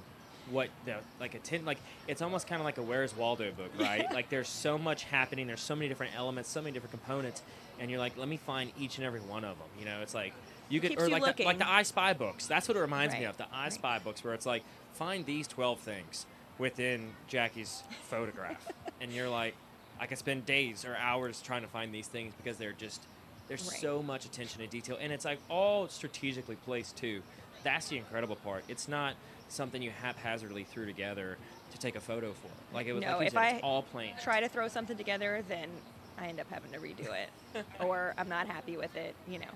what 0.51 0.69
the 0.85 0.95
like 1.19 1.35
a 1.35 1.39
tin 1.39 1.65
like 1.65 1.77
it's 2.07 2.21
almost 2.21 2.47
kind 2.47 2.59
of 2.61 2.65
like 2.65 2.77
a 2.77 2.81
Where's 2.81 3.15
Waldo 3.15 3.51
book, 3.51 3.71
right? 3.79 4.11
like 4.13 4.29
there's 4.29 4.49
so 4.49 4.77
much 4.77 5.03
happening. 5.03 5.47
There's 5.47 5.61
so 5.61 5.75
many 5.75 5.89
different 5.89 6.15
elements, 6.15 6.49
so 6.49 6.61
many 6.61 6.73
different 6.73 6.91
components, 6.91 7.41
and 7.79 7.89
you're 7.89 7.99
like, 7.99 8.17
let 8.17 8.27
me 8.27 8.37
find 8.37 8.71
each 8.79 8.97
and 8.97 9.05
every 9.05 9.19
one 9.21 9.43
of 9.43 9.57
them. 9.57 9.67
You 9.79 9.85
know, 9.85 10.01
it's 10.01 10.13
like 10.13 10.33
you 10.69 10.79
could 10.79 10.91
Keeps 10.91 11.03
or 11.03 11.07
you 11.07 11.11
like 11.19 11.37
the, 11.37 11.43
like 11.45 11.57
the 11.57 11.69
I 11.69 11.83
Spy 11.83 12.13
books. 12.13 12.45
That's 12.47 12.67
what 12.67 12.77
it 12.77 12.81
reminds 12.81 13.15
me 13.15 13.25
of. 13.25 13.37
The 13.37 13.45
I 13.53 13.63
right. 13.63 13.73
Spy 13.73 13.99
books, 13.99 14.23
where 14.23 14.33
it's 14.33 14.45
like 14.45 14.63
find 14.93 15.25
these 15.25 15.47
12 15.47 15.79
things 15.79 16.25
within 16.57 17.11
Jackie's 17.27 17.83
photograph, 18.09 18.67
and 19.01 19.11
you're 19.11 19.29
like, 19.29 19.55
I 19.99 20.05
could 20.07 20.17
spend 20.17 20.45
days 20.45 20.85
or 20.85 20.95
hours 20.95 21.41
trying 21.41 21.61
to 21.61 21.67
find 21.67 21.93
these 21.93 22.07
things 22.07 22.33
because 22.41 22.57
they're 22.57 22.73
just 22.73 23.01
there's 23.47 23.67
Right. 23.67 23.79
so 23.81 24.03
much 24.03 24.25
attention 24.25 24.61
to 24.61 24.67
detail, 24.67 24.97
and 25.01 25.11
it's 25.11 25.25
like 25.25 25.39
all 25.49 25.87
strategically 25.87 26.55
placed 26.55 26.95
too. 26.97 27.21
That's 27.63 27.89
the 27.89 27.97
incredible 27.97 28.35
part. 28.37 28.63
It's 28.69 28.87
not 28.87 29.15
something 29.49 29.81
you 29.81 29.91
haphazardly 29.91 30.63
threw 30.63 30.85
together 30.85 31.37
to 31.71 31.77
take 31.77 31.95
a 31.95 31.99
photo 31.99 32.33
for. 32.33 32.49
Like 32.73 32.87
it 32.87 32.93
was 32.93 33.03
No, 33.03 33.17
like 33.17 33.27
if 33.27 33.33
said, 33.33 33.39
I 33.39 33.59
all 33.59 33.83
planned. 33.83 34.19
Try 34.21 34.39
to 34.39 34.49
throw 34.49 34.67
something 34.67 34.97
together, 34.97 35.43
then 35.47 35.69
I 36.17 36.27
end 36.27 36.39
up 36.39 36.49
having 36.49 36.71
to 36.71 36.79
redo 36.79 37.13
it, 37.13 37.65
or 37.79 38.13
I'm 38.17 38.29
not 38.29 38.47
happy 38.47 38.77
with 38.77 38.95
it. 38.95 39.15
You 39.27 39.39
know, 39.39 39.53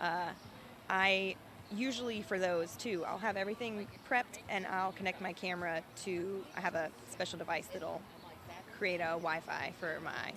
uh, 0.00 0.28
I 0.88 1.36
usually 1.74 2.22
for 2.22 2.38
those 2.38 2.76
too, 2.76 3.04
I'll 3.06 3.18
have 3.18 3.36
everything 3.36 3.86
prepped 4.08 4.40
and 4.48 4.66
I'll 4.66 4.92
connect 4.92 5.20
my 5.20 5.32
camera 5.32 5.82
to. 6.04 6.44
I 6.56 6.60
have 6.60 6.74
a 6.74 6.90
special 7.10 7.38
device 7.38 7.68
that'll 7.72 8.02
create 8.76 9.00
a 9.00 9.18
Wi-Fi 9.18 9.72
for 9.78 10.00
my 10.02 10.32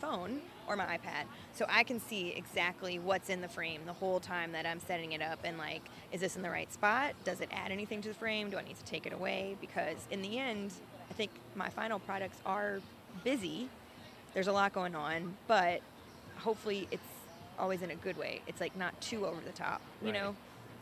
phone 0.00 0.40
or 0.66 0.76
my 0.76 0.84
iPad, 0.84 1.24
so 1.52 1.66
I 1.68 1.82
can 1.82 2.00
see 2.00 2.30
exactly 2.30 2.98
what's 2.98 3.28
in 3.30 3.40
the 3.40 3.48
frame 3.48 3.82
the 3.86 3.92
whole 3.92 4.20
time 4.20 4.52
that 4.52 4.66
I'm 4.66 4.80
setting 4.80 5.12
it 5.12 5.22
up. 5.22 5.38
And 5.44 5.58
like, 5.58 5.82
is 6.12 6.20
this 6.20 6.36
in 6.36 6.42
the 6.42 6.50
right 6.50 6.72
spot? 6.72 7.14
Does 7.24 7.40
it 7.40 7.48
add 7.52 7.70
anything 7.70 8.00
to 8.02 8.08
the 8.08 8.14
frame? 8.14 8.50
Do 8.50 8.56
I 8.56 8.62
need 8.62 8.76
to 8.78 8.84
take 8.84 9.06
it 9.06 9.12
away? 9.12 9.56
Because 9.60 9.96
in 10.10 10.22
the 10.22 10.38
end, 10.38 10.72
I 11.10 11.14
think 11.14 11.30
my 11.54 11.68
final 11.68 11.98
products 11.98 12.38
are 12.46 12.80
busy. 13.22 13.68
There's 14.32 14.48
a 14.48 14.52
lot 14.52 14.72
going 14.72 14.94
on, 14.94 15.36
but 15.46 15.80
hopefully 16.36 16.88
it's 16.90 17.02
always 17.58 17.82
in 17.82 17.90
a 17.90 17.96
good 17.96 18.16
way. 18.16 18.40
It's 18.46 18.60
like 18.60 18.76
not 18.76 19.00
too 19.00 19.26
over 19.26 19.40
the 19.44 19.52
top, 19.52 19.80
you 20.00 20.08
Right. 20.08 20.14
know? 20.14 20.36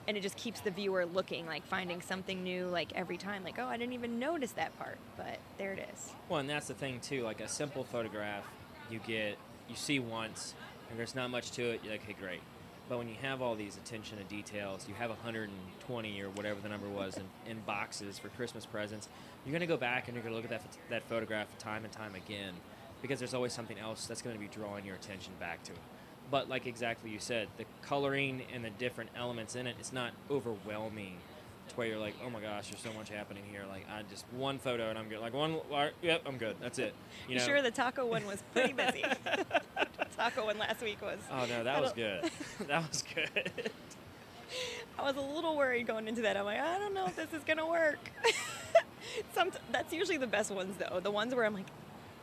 And 0.09 0.17
it 0.17 0.21
just 0.23 0.37
keeps 0.37 0.61
the 0.61 0.71
viewer 0.73 1.07
looking, 1.07 1.47
like 1.47 1.65
finding 1.67 2.01
something 2.03 2.43
new, 2.43 2.67
like 2.67 2.93
every 2.97 3.17
time, 3.17 3.45
like, 3.45 3.59
oh, 3.61 3.67
I 3.67 3.77
didn't 3.77 3.93
even 3.93 4.19
notice 4.19 4.51
that 4.53 4.77
part, 4.77 4.99
but 5.17 5.39
there 5.59 5.73
it 5.75 5.89
is. 5.93 6.11
Well, 6.29 6.41
and 6.41 6.51
that's 6.51 6.67
the 6.67 6.75
thing 6.75 6.99
too. 7.01 7.23
Like 7.23 7.41
a 7.41 7.47
simple 7.47 7.85
photograph, 7.85 8.45
you 8.91 8.99
get 9.07 9.39
you 9.69 9.77
see 9.77 9.99
once, 9.99 10.55
and 10.91 10.99
there's 10.99 11.15
not 11.15 11.31
much 11.31 11.51
to 11.53 11.63
it. 11.63 11.81
You're 11.83 11.93
like, 11.93 12.05
okay, 12.05 12.17
great. 12.19 12.41
But 12.89 12.99
when 12.99 13.09
you 13.09 13.15
have 13.23 13.41
all 13.41 13.55
these 13.55 13.77
attention 13.77 14.19
to 14.19 14.25
details, 14.25 14.87
you 14.89 14.95
have 14.95 15.11
120 15.11 16.21
or 16.21 16.29
whatever 16.31 16.61
the 16.61 16.69
number 16.69 16.89
was 16.89 17.17
in, 17.17 17.25
in 17.51 17.61
boxes 17.61 18.19
for 18.19 18.29
Christmas 18.29 18.67
presents. 18.67 19.09
You're 19.47 19.53
gonna 19.53 19.67
go 19.67 19.77
back 19.77 20.09
and 20.09 20.15
you're 20.15 20.23
gonna 20.23 20.37
look 20.37 20.45
at 20.45 20.51
that 20.51 20.63
that 20.91 21.03
photograph 21.05 21.47
time 21.59 21.85
and 21.85 21.93
time 21.93 22.15
again, 22.15 22.55
because 23.01 23.19
there's 23.19 23.35
always 23.35 23.53
something 23.53 23.79
else 23.79 24.07
that's 24.07 24.21
gonna 24.21 24.39
be 24.39 24.49
drawing 24.49 24.85
your 24.85 24.97
attention 24.97 25.33
back 25.41 25.63
to 25.65 25.73
it. 25.73 25.79
But 26.31 26.49
like 26.49 26.67
exactly 26.67 27.11
you 27.11 27.19
said, 27.19 27.49
the 27.57 27.65
coloring 27.83 28.43
and 28.53 28.65
the 28.65 28.71
different 28.71 29.11
elements 29.17 29.55
in 29.55 29.67
it, 29.67 29.77
it's 29.79 29.93
not 29.93 30.13
overwhelming 30.31 31.17
to 31.73 31.79
where 31.79 31.87
you're 31.87 31.99
like, 31.99 32.15
oh 32.25 32.31
my 32.31 32.41
gosh, 32.41 32.69
there's 32.69 32.83
so 32.83 32.93
much 32.99 33.09
happening 33.09 33.43
here. 33.51 33.63
Like 33.69 33.87
I 33.91 34.03
just 34.11 34.25
one 34.33 34.59
photo 34.59 34.89
and 34.91 34.99
I'm 34.99 35.09
good. 35.09 35.21
Like 35.21 35.35
one, 35.35 35.59
yep, 36.03 36.23
I'm 36.27 36.39
good. 36.39 36.57
That's 36.61 36.79
it. 36.79 36.95
You 37.29 37.37
know. 37.39 37.45
sure 37.45 37.63
the 37.63 37.71
taco 37.71 38.05
one 38.07 38.27
was 38.27 38.43
pretty 38.53 38.73
busy? 38.73 39.05
taco 40.17 40.47
one 40.47 40.59
last 40.59 40.83
week 40.83 41.01
was. 41.01 41.19
Oh 41.31 41.47
no, 41.47 41.65
that 41.65 41.81
was 41.81 41.93
good. 41.93 42.29
that 42.67 42.89
was 42.89 43.03
good. 43.15 43.71
I 44.99 45.03
was 45.03 45.17
a 45.17 45.21
little 45.21 45.57
worried 45.57 45.87
going 45.87 46.09
into 46.09 46.23
that. 46.23 46.37
I'm 46.37 46.45
like, 46.45 46.61
I 46.61 46.79
don't 46.79 46.93
know 46.95 47.07
if 47.07 47.17
this 47.17 47.33
is 47.33 47.43
gonna 47.45 47.67
work. 47.67 47.99
Some 49.35 49.51
that's 49.71 49.93
usually 49.93 50.19
the 50.19 50.27
best 50.27 50.51
ones 50.51 50.77
though. 50.79 51.01
The 51.01 51.11
ones 51.11 51.35
where 51.35 51.45
I'm 51.45 51.55
like, 51.55 51.67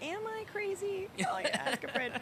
Am 0.01 0.21
I 0.27 0.45
crazy? 0.51 1.09
Oh, 1.19 1.39
yeah, 1.39 1.61
ask 1.65 1.83
a 1.83 1.89
friend. 1.89 2.13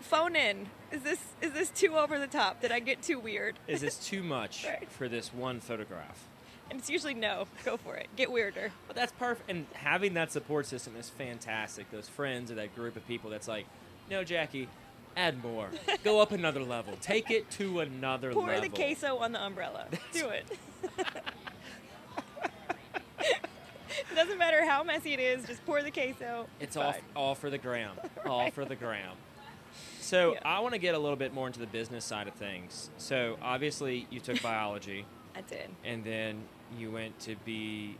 Phone 0.00 0.36
in. 0.36 0.66
Is 0.92 1.02
this 1.02 1.18
is 1.42 1.52
this 1.52 1.70
too 1.70 1.96
over 1.96 2.18
the 2.18 2.26
top? 2.26 2.60
Did 2.60 2.72
I 2.72 2.78
get 2.78 3.02
too 3.02 3.18
weird? 3.18 3.56
Is 3.66 3.80
this 3.80 3.96
too 3.96 4.22
much 4.22 4.64
Right. 4.66 4.88
for 4.90 5.08
this 5.08 5.32
one 5.34 5.60
photograph? 5.60 6.26
And 6.70 6.78
it's 6.78 6.88
usually 6.88 7.14
no. 7.14 7.46
Go 7.64 7.76
for 7.76 7.96
it. 7.96 8.08
Get 8.16 8.30
weirder. 8.30 8.70
But 8.86 8.96
that's 8.96 9.12
perfect. 9.12 9.50
And 9.50 9.66
having 9.74 10.14
that 10.14 10.30
support 10.32 10.66
system 10.66 10.94
is 10.96 11.08
fantastic. 11.08 11.90
Those 11.90 12.08
friends 12.08 12.50
or 12.50 12.54
that 12.54 12.74
group 12.76 12.96
of 12.96 13.06
people 13.08 13.30
that's 13.30 13.48
like, 13.48 13.66
no, 14.10 14.22
Jackie, 14.24 14.68
add 15.16 15.42
more. 15.42 15.68
Go 16.04 16.20
up 16.20 16.30
another 16.32 16.60
level. 16.62 16.96
Take 17.00 17.30
it 17.30 17.50
to 17.52 17.80
another 17.80 18.32
Pour 18.32 18.46
level. 18.46 18.60
Pour 18.60 18.68
the 18.68 18.74
queso 18.76 19.18
on 19.18 19.32
the 19.32 19.42
umbrella. 19.42 19.86
Do 20.12 20.28
it. 20.28 20.46
it 20.98 21.06
doesn't 24.14 24.38
matter 24.38 24.64
how 24.64 24.82
messy 24.82 25.12
it 25.12 25.20
is. 25.20 25.44
Just 25.46 25.64
pour 25.66 25.82
the 25.82 25.90
queso. 25.90 26.46
It's 26.60 26.76
all, 26.76 26.94
all 27.16 27.34
for 27.34 27.50
the 27.50 27.58
gram. 27.58 27.96
All 28.26 28.50
for 28.50 28.64
the 28.64 28.76
gram. 28.76 29.16
So 30.00 30.32
Yeah. 30.34 30.40
I 30.44 30.60
want 30.60 30.74
to 30.74 30.78
get 30.80 30.94
a 30.94 30.98
little 30.98 31.16
bit 31.16 31.32
more 31.34 31.46
into 31.46 31.60
the 31.60 31.66
business 31.66 32.04
side 32.04 32.26
of 32.28 32.34
things. 32.34 32.90
So 32.98 33.36
obviously 33.42 34.06
you 34.10 34.20
took 34.20 34.42
biology, 34.42 35.04
I 35.36 35.42
did. 35.42 35.68
and 35.84 36.02
then 36.04 36.42
you 36.78 36.90
went 36.90 37.18
to 37.20 37.36
be 37.44 37.96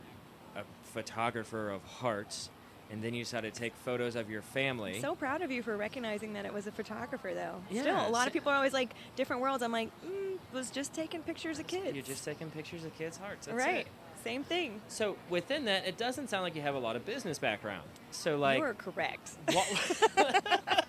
a 0.55 0.63
photographer 0.93 1.69
of 1.69 1.83
hearts, 1.83 2.49
and 2.89 3.03
then 3.03 3.13
you 3.13 3.23
decided 3.23 3.53
to 3.53 3.59
take 3.59 3.75
photos 3.75 4.15
of 4.15 4.29
your 4.29 4.41
family. 4.41 4.99
So 4.99 5.15
proud 5.15 5.41
of 5.41 5.51
you 5.51 5.63
for 5.63 5.77
recognizing 5.77 6.33
that 6.33 6.45
it 6.45 6.53
was 6.53 6.67
a 6.67 6.71
photographer, 6.71 7.33
though. 7.33 7.61
Yeah, 7.69 7.81
Still, 7.81 8.07
a 8.07 8.09
lot 8.09 8.27
of 8.27 8.33
people 8.33 8.51
are 8.51 8.55
always 8.55 8.73
like 8.73 8.93
different 9.15 9.41
worlds. 9.41 9.63
I'm 9.63 9.71
like, 9.71 9.89
mm, 10.05 10.37
was 10.53 10.69
just 10.69 10.93
taking 10.93 11.21
pictures 11.21 11.59
of 11.59 11.67
kids. 11.67 11.95
You're 11.95 12.03
just 12.03 12.25
taking 12.25 12.49
pictures 12.49 12.83
of 12.83 12.97
kids' 12.97 13.17
hearts. 13.17 13.47
That's 13.47 13.57
right. 13.57 13.81
it. 13.81 13.87
Same 14.23 14.43
thing. 14.43 14.81
So 14.87 15.15
within 15.29 15.65
that, 15.65 15.87
it 15.87 15.97
doesn't 15.97 16.29
sound 16.29 16.43
like 16.43 16.55
you 16.55 16.61
have 16.61 16.75
a 16.75 16.79
lot 16.79 16.95
of 16.95 17.05
business 17.05 17.39
background. 17.39 17.87
So 18.11 18.37
like, 18.37 18.59
you 18.59 18.65
are 18.65 18.73
correct. 18.73 19.31
what, 19.51 19.67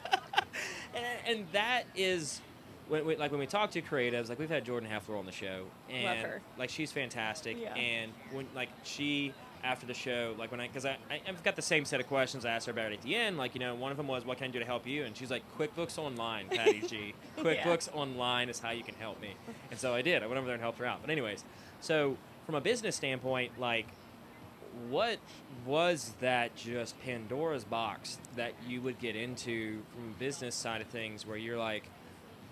and, 0.94 1.06
and 1.26 1.46
that 1.52 1.84
is 1.94 2.40
when, 2.88 3.06
we, 3.06 3.16
like 3.16 3.30
when 3.30 3.40
we 3.40 3.46
talk 3.46 3.70
to 3.72 3.82
creatives, 3.82 4.28
like 4.28 4.38
we've 4.38 4.50
had 4.50 4.64
Jordan 4.64 4.88
Heffler 4.88 5.16
on 5.16 5.26
the 5.26 5.32
show, 5.32 5.64
and 5.90 6.18
her. 6.20 6.40
like 6.58 6.70
she's 6.70 6.92
fantastic. 6.92 7.56
Yeah. 7.60 7.74
And 7.74 8.12
when 8.32 8.46
like 8.54 8.68
she 8.84 9.32
after 9.64 9.86
the 9.86 9.94
show, 9.94 10.34
like 10.38 10.50
when 10.50 10.60
I 10.60 10.66
because 10.66 10.84
I, 10.84 10.96
I 11.10 11.20
I've 11.26 11.42
got 11.42 11.56
the 11.56 11.62
same 11.62 11.84
set 11.84 12.00
of 12.00 12.08
questions 12.08 12.44
I 12.44 12.50
asked 12.50 12.66
her 12.66 12.72
about 12.72 12.92
at 12.92 13.02
the 13.02 13.14
end. 13.14 13.38
Like 13.38 13.54
you 13.54 13.60
know, 13.60 13.74
one 13.74 13.90
of 13.90 13.96
them 13.96 14.08
was, 14.08 14.24
"What 14.24 14.38
can 14.38 14.48
I 14.48 14.50
do 14.50 14.58
to 14.58 14.64
help 14.64 14.86
you?" 14.86 15.04
And 15.04 15.16
she's 15.16 15.30
like, 15.30 15.42
"QuickBooks 15.58 15.98
Online, 15.98 16.48
Patty 16.48 16.80
G. 16.86 17.14
QuickBooks 17.38 17.88
Online 17.94 18.48
is 18.48 18.58
how 18.58 18.70
you 18.70 18.82
can 18.82 18.94
help 18.96 19.20
me." 19.20 19.34
And 19.70 19.78
so 19.78 19.94
I 19.94 20.02
did. 20.02 20.22
I 20.22 20.26
went 20.26 20.38
over 20.38 20.46
there 20.46 20.54
and 20.54 20.62
helped 20.62 20.78
her 20.78 20.86
out. 20.86 21.00
But 21.00 21.10
anyways, 21.10 21.44
so 21.80 22.16
from 22.46 22.54
a 22.56 22.60
business 22.60 22.96
standpoint, 22.96 23.58
like 23.58 23.86
what 24.88 25.18
was 25.66 26.12
that 26.20 26.56
just 26.56 27.00
Pandora's 27.02 27.64
box 27.64 28.18
that 28.36 28.52
you 28.66 28.80
would 28.80 28.98
get 28.98 29.16
into 29.16 29.82
from 29.92 30.10
a 30.10 30.18
business 30.18 30.54
side 30.54 30.80
of 30.80 30.86
things 30.88 31.26
where 31.26 31.36
you're 31.36 31.58
like, 31.58 31.84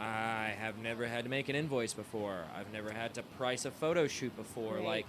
I 0.01 0.55
have 0.59 0.79
never 0.79 1.07
had 1.07 1.25
to 1.25 1.31
make 1.31 1.49
an 1.51 1.57
invoice 1.57 1.93
before. 1.93 2.45
I've 2.57 2.73
never 2.73 2.91
had 2.91 3.13
to 3.15 3.23
price 3.23 3.67
a 3.67 3.71
photo 3.71 4.07
shoot 4.09 4.35
before. 4.35 4.77
Right. 4.77 4.85
Like 4.85 5.07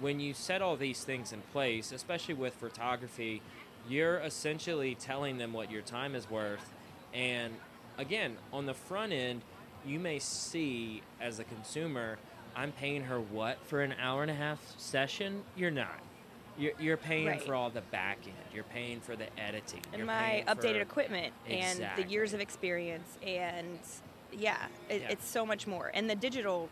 when 0.00 0.18
you 0.18 0.32
set 0.32 0.62
all 0.62 0.76
these 0.76 1.04
things 1.04 1.32
in 1.32 1.42
place, 1.52 1.92
especially 1.92 2.34
with 2.34 2.54
photography, 2.54 3.42
you're 3.88 4.16
essentially 4.18 4.94
telling 4.94 5.36
them 5.36 5.52
what 5.52 5.70
your 5.70 5.82
time 5.82 6.14
is 6.14 6.30
worth. 6.30 6.72
And 7.12 7.52
again, 7.98 8.36
on 8.52 8.64
the 8.64 8.72
front 8.74 9.12
end, 9.12 9.42
you 9.86 9.98
may 9.98 10.18
see 10.18 11.02
as 11.20 11.38
a 11.38 11.44
consumer, 11.44 12.16
I'm 12.56 12.72
paying 12.72 13.04
her 13.04 13.20
what 13.20 13.58
for 13.66 13.82
an 13.82 13.94
hour 14.00 14.22
and 14.22 14.30
a 14.30 14.34
half 14.34 14.58
session? 14.78 15.42
You're 15.54 15.70
not. 15.70 16.00
You're, 16.58 16.72
you're 16.78 16.96
paying 16.96 17.26
Right. 17.26 17.42
for 17.42 17.54
all 17.54 17.70
the 17.70 17.80
back 17.80 18.18
end. 18.24 18.34
You're 18.54 18.64
paying 18.64 19.00
for 19.00 19.16
the 19.16 19.26
editing. 19.38 19.80
and 19.92 20.06
my 20.06 20.44
updated 20.46 20.80
equipment 20.82 21.32
and 21.48 21.86
the 21.96 22.04
years 22.04 22.32
of 22.34 22.40
experience 22.40 23.18
and 23.22 23.78
yeah, 24.32 24.66
it, 24.88 25.02
Yeah. 25.02 25.08
it's 25.10 25.26
so 25.28 25.44
much 25.46 25.66
more. 25.66 25.90
And 25.94 26.08
the 26.08 26.14
digital 26.16 26.68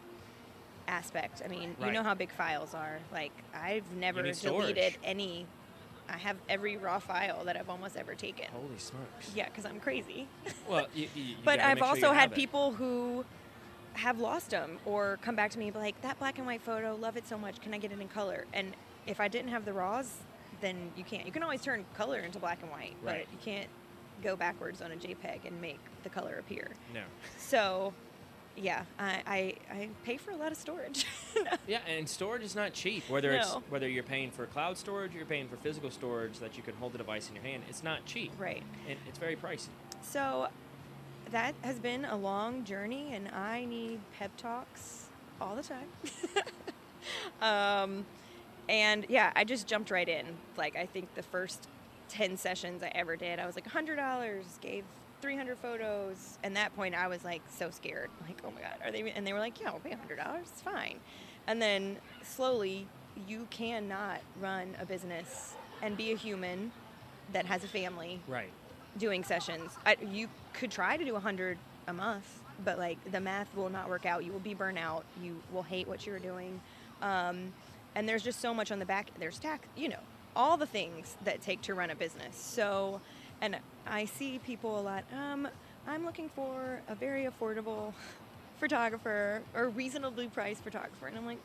aspect 0.87 1.43
i 1.45 1.49
mean 1.49 1.77
you 1.85 1.93
know 1.93 2.03
how 2.03 2.15
big 2.15 2.31
files 2.33 2.73
are. 2.75 2.99
Like 3.13 3.33
i've 3.55 3.91
never 3.93 4.23
deleted 4.23 4.97
any. 5.05 5.47
I 6.09 6.17
have 6.17 6.37
every 6.49 6.79
raw 6.79 6.99
file 6.99 7.45
that 7.45 7.59
i've 7.59 7.69
almost 7.69 7.95
ever 7.97 8.15
taken. 8.15 8.47
Holy 8.53 8.79
smokes. 8.79 9.31
yeah 9.35 9.45
because 9.51 9.67
i'm 9.67 9.81
crazy. 9.81 10.27
Well, 10.69 10.87
you, 10.95 11.09
you, 11.15 11.35
but 11.45 11.61
i've 11.61 11.79
sure 11.79 11.87
also 11.87 12.13
had 12.13 12.33
it. 12.33 12.35
people 12.35 12.73
who 12.73 13.25
have 13.95 14.19
lost 14.19 14.51
them 14.51 14.79
or 14.87 15.19
come 15.23 15.35
back 15.37 15.51
to 15.51 15.59
me 15.59 15.67
and 15.67 15.75
be 15.75 15.81
like 15.81 16.01
that 16.03 16.19
black 16.19 16.39
and 16.39 16.47
white 16.47 16.63
photo 16.63 16.97
love 16.99 17.17
it 17.19 17.29
so 17.29 17.37
much. 17.37 17.61
Can 17.61 17.75
i 17.75 17.79
get 17.79 17.93
it 17.93 18.01
in 18.01 18.09
color? 18.09 18.47
And 18.55 18.73
if 19.07 19.21
i 19.21 19.29
didn't 19.29 19.51
have 19.51 19.67
the 19.67 19.75
raws 19.75 20.15
then 20.63 20.91
you 20.97 21.05
can't. 21.05 21.27
You 21.27 21.33
can 21.33 21.43
always 21.43 21.61
turn 21.61 21.85
color 21.95 22.19
into 22.21 22.39
black 22.39 22.63
and 22.63 22.71
white 22.71 22.95
Right. 23.03 23.27
but 23.27 23.33
you 23.33 23.39
can't 23.45 23.69
go 24.23 24.37
backwards 24.37 24.83
on 24.83 24.93
a 24.93 24.97
jpeg 24.97 25.45
and 25.47 25.61
make 25.61 25.79
the 26.03 26.09
color 26.09 26.37
appear 26.39 26.69
No. 26.95 27.03
so 27.39 27.93
yeah 28.57 28.83
i 28.99 29.23
i, 29.27 29.55
I 29.73 29.89
pay 30.05 30.17
for 30.17 30.31
a 30.33 30.37
lot 30.37 30.51
of 30.53 30.59
storage 30.59 31.07
Yeah, 31.69 31.81
and 31.87 32.09
storage 32.09 32.43
is 32.43 32.57
not 32.57 32.73
cheap. 32.73 33.05
Whether 33.11 33.31
it's 33.33 33.53
whether 33.69 33.87
you're 33.89 34.03
paying 34.03 34.31
for 34.31 34.47
cloud 34.47 34.77
storage 34.79 35.15
or 35.15 35.19
you're 35.19 35.27
paying 35.27 35.47
for 35.49 35.57
physical 35.57 35.91
storage 35.91 36.39
that 36.41 36.57
you 36.57 36.63
can 36.63 36.75
hold 36.77 36.93
the 36.95 36.99
device 36.99 37.29
in 37.29 37.35
your 37.35 37.45
hand, 37.45 37.63
it's 37.69 37.85
not 37.85 38.05
cheap. 38.07 38.33
right 38.39 38.63
And 38.89 38.99
it's 39.07 39.19
very 39.19 39.37
pricey. 39.37 39.69
so 40.01 40.49
that 41.31 41.55
has 41.63 41.79
been 41.79 42.07
a 42.07 42.17
long 42.17 42.65
journey 42.65 43.11
and 43.13 43.29
i 43.29 43.65
need 43.67 44.01
pep 44.19 44.35
talks 44.39 45.09
all 45.41 45.55
the 45.55 45.63
time 45.63 45.89
um, 47.43 48.05
and 48.69 49.07
yeah 49.09 49.31
i 49.37 49.45
just 49.45 49.67
jumped 49.67 49.91
right 49.91 50.09
in 50.09 50.25
like 50.57 50.75
i 50.77 50.87
think 50.87 51.15
the 51.15 51.23
first 51.23 51.69
10 52.09 52.37
sessions 52.37 52.83
i 52.83 52.89
ever 52.95 53.17
did 53.17 53.39
i 53.39 53.47
was 53.47 53.55
like 53.55 53.69
$100 53.69 54.43
gave 54.61 54.85
300 55.21 55.59
photos 55.59 56.39
and 56.43 56.57
that 56.57 56.75
point 56.77 56.95
i 56.95 57.07
was 57.09 57.25
like 57.25 57.43
so 57.49 57.71
scared 57.71 58.11
like 58.27 58.39
oh 58.45 58.51
my 58.51 58.61
god 58.61 58.75
are 58.85 58.91
they 58.93 59.11
and 59.11 59.27
they 59.27 59.33
were 59.33 59.39
like 59.41 59.61
yeah 59.61 59.71
we'll 59.71 59.81
pay 59.81 59.91
$100 59.91 60.41
it's 60.41 60.61
fine 60.63 60.99
and 61.47 61.61
then 61.61 61.97
slowly 62.23 62.87
you 63.27 63.47
cannot 63.51 64.21
run 64.41 64.77
a 64.81 64.87
business 64.87 65.55
and 65.83 65.97
be 65.97 66.13
a 66.13 66.17
human 66.17 66.71
that 67.33 67.47
has 67.47 67.65
a 67.65 67.69
family 67.69 68.21
Right. 68.29 68.51
doing 68.97 69.25
sessions. 69.25 69.73
I, 69.85 69.97
you 70.11 70.29
could 70.55 70.71
try 70.71 70.97
to 70.97 71.05
do 71.05 71.13
100 71.15 71.59
a 71.89 71.93
month, 71.93 72.41
but 72.65 72.79
like 72.79 72.99
the 73.11 73.21
math 73.21 73.55
will 73.57 73.71
not 73.71 73.89
work 73.89 74.07
out. 74.07 74.25
You 74.25 74.33
will 74.33 74.39
be 74.41 74.55
burnt 74.55 74.79
out. 74.79 75.05
You 75.23 75.41
will 75.53 75.63
hate 75.65 75.89
what 75.89 76.07
you're 76.07 76.19
doing. 76.21 76.61
Um, 77.03 77.53
and 77.95 78.09
there's 78.09 78.23
just 78.23 78.41
so 78.41 78.55
much 78.55 78.71
on 78.71 78.79
the 78.79 78.87
back. 78.87 79.11
There's 79.19 79.39
tax, 79.39 79.67
you 79.77 79.89
know, 79.89 80.01
all 80.35 80.57
the 80.57 80.67
things 80.67 81.17
that 81.25 81.43
take 81.43 81.63
to 81.63 81.75
run 81.75 81.91
a 81.91 81.95
business. 81.95 82.37
So, 82.37 83.01
and 83.41 83.57
I 83.87 84.05
see 84.05 84.39
people 84.39 84.79
a 84.79 84.83
lot. 84.83 85.05
Um, 85.13 85.49
I'm 85.87 86.05
looking 86.05 86.29
for 86.29 86.81
a 86.89 86.95
very 86.95 87.27
affordable 87.27 87.93
photographer 88.61 89.43
or 89.55 89.69
reasonably 89.69 90.29
priced 90.29 90.63
photographer. 90.63 91.07
And 91.07 91.17
I'm 91.17 91.27
like, 91.27 91.39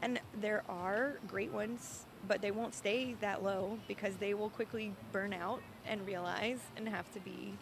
and 0.00 0.20
there 0.40 0.62
are 0.68 1.14
great 1.26 1.52
ones, 1.52 2.04
but 2.26 2.40
they 2.40 2.50
won't 2.50 2.74
stay 2.74 3.14
that 3.20 3.42
low 3.42 3.78
because 3.88 4.16
they 4.16 4.32
will 4.34 4.50
quickly 4.50 4.92
burn 5.12 5.32
out 5.32 5.60
and 5.86 6.06
realize 6.06 6.60
and 6.76 6.88
have 6.88 7.12
to 7.14 7.20
be, 7.20 7.54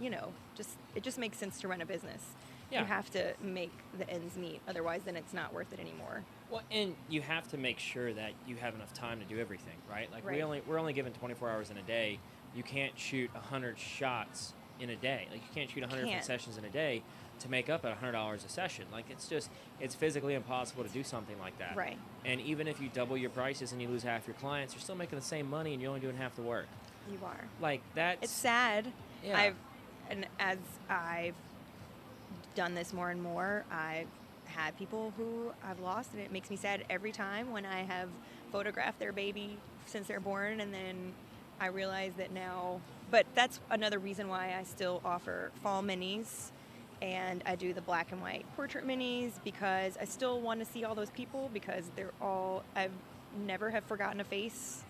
you 0.00 0.10
know, 0.10 0.32
just 0.56 0.70
it 0.94 1.02
just 1.02 1.18
makes 1.18 1.38
sense 1.38 1.60
to 1.60 1.68
run 1.68 1.80
a 1.80 1.86
business. 1.86 2.22
Yeah. 2.70 2.80
You 2.80 2.86
have 2.86 3.10
to 3.10 3.34
make 3.42 3.72
the 3.98 4.08
ends 4.08 4.36
meet, 4.36 4.60
otherwise 4.68 5.02
then 5.04 5.16
it's 5.16 5.34
not 5.34 5.52
worth 5.52 5.72
it 5.72 5.80
anymore. 5.80 6.22
Well, 6.50 6.62
and 6.70 6.94
you 7.08 7.20
have 7.20 7.48
to 7.48 7.56
make 7.56 7.78
sure 7.78 8.12
that 8.12 8.32
you 8.46 8.56
have 8.56 8.74
enough 8.74 8.92
time 8.94 9.20
to 9.20 9.24
do 9.24 9.40
everything, 9.40 9.76
right? 9.90 10.10
Like 10.12 10.28
we 10.28 10.42
only 10.42 10.62
we're 10.66 10.78
only 10.78 10.92
given 10.92 11.12
24 11.12 11.50
hours 11.50 11.70
in 11.70 11.76
a 11.78 11.82
day. 11.82 12.18
You 12.54 12.62
can't 12.62 12.98
shoot 12.98 13.32
100 13.34 13.78
shots 13.78 14.52
in 14.80 14.90
a 14.90 14.96
day. 14.96 15.26
Like 15.30 15.40
you 15.42 15.54
can't 15.54 15.70
shoot 15.70 15.82
100 15.82 16.06
Can't. 16.06 16.24
sessions 16.24 16.58
in 16.58 16.64
a 16.64 16.70
day 16.70 17.02
to 17.40 17.50
make 17.50 17.70
up 17.70 17.84
at 17.84 18.00
$100 18.00 18.34
a 18.44 18.48
session. 18.48 18.84
Like 18.92 19.06
it's 19.10 19.28
just 19.28 19.50
it's 19.80 19.94
physically 19.94 20.34
impossible 20.34 20.84
to 20.84 20.90
do 20.90 21.02
something 21.04 21.38
like 21.38 21.58
that. 21.58 21.76
Right. 21.76 21.98
And 22.24 22.40
even 22.40 22.66
if 22.68 22.80
you 22.80 22.88
double 22.92 23.16
your 23.16 23.30
prices 23.30 23.72
and 23.72 23.80
you 23.80 23.88
lose 23.88 24.02
half 24.02 24.26
your 24.26 24.34
clients, 24.34 24.74
you're 24.74 24.80
still 24.82 24.96
making 24.96 25.18
the 25.18 25.24
same 25.24 25.48
money 25.48 25.72
and 25.72 25.82
you're 25.82 25.90
only 25.90 26.00
doing 26.00 26.16
half 26.16 26.34
the 26.36 26.42
work. 26.42 26.66
You 27.10 27.18
are. 27.24 27.44
Like 27.60 27.82
that's 27.94 28.24
It's 28.24 28.32
sad. 28.32 28.92
Yeah. 29.24 29.38
I've 29.38 29.54
and 30.10 30.26
as 30.38 30.58
I've 30.88 31.34
done 32.54 32.74
this 32.74 32.92
more 32.92 33.10
and 33.10 33.22
more, 33.22 33.64
I've 33.70 34.08
had 34.44 34.76
people 34.76 35.12
who 35.16 35.52
I've 35.64 35.80
lost, 35.80 36.12
and 36.12 36.20
it 36.20 36.32
makes 36.32 36.50
me 36.50 36.56
sad 36.56 36.84
every 36.90 37.12
time 37.12 37.52
when 37.52 37.64
I 37.64 37.82
have 37.82 38.08
photographed 38.50 38.98
their 38.98 39.12
baby 39.12 39.58
since 39.86 40.08
they're 40.08 40.20
born, 40.20 40.60
and 40.60 40.72
then 40.72 41.12
I 41.60 41.66
realize 41.66 42.12
that 42.16 42.32
now. 42.32 42.80
But 43.10 43.26
that's 43.34 43.60
another 43.70 43.98
reason 43.98 44.28
why 44.28 44.56
I 44.58 44.64
still 44.64 45.00
offer 45.04 45.50
fall 45.62 45.82
minis. 45.82 46.50
And 47.02 47.42
I 47.46 47.56
do 47.56 47.72
the 47.72 47.80
black 47.80 48.12
and 48.12 48.20
white 48.20 48.44
portrait 48.56 48.86
minis 48.86 49.32
because 49.42 49.96
I 49.98 50.04
still 50.04 50.38
want 50.40 50.60
to 50.60 50.66
see 50.66 50.84
all 50.84 50.94
those 50.94 51.10
people 51.10 51.48
because 51.52 51.84
they're 51.96 52.12
all, 52.20 52.62
I've 52.76 52.92
never 53.46 53.70
have 53.70 53.84
forgotten 53.84 54.20
a 54.20 54.24
face 54.24 54.84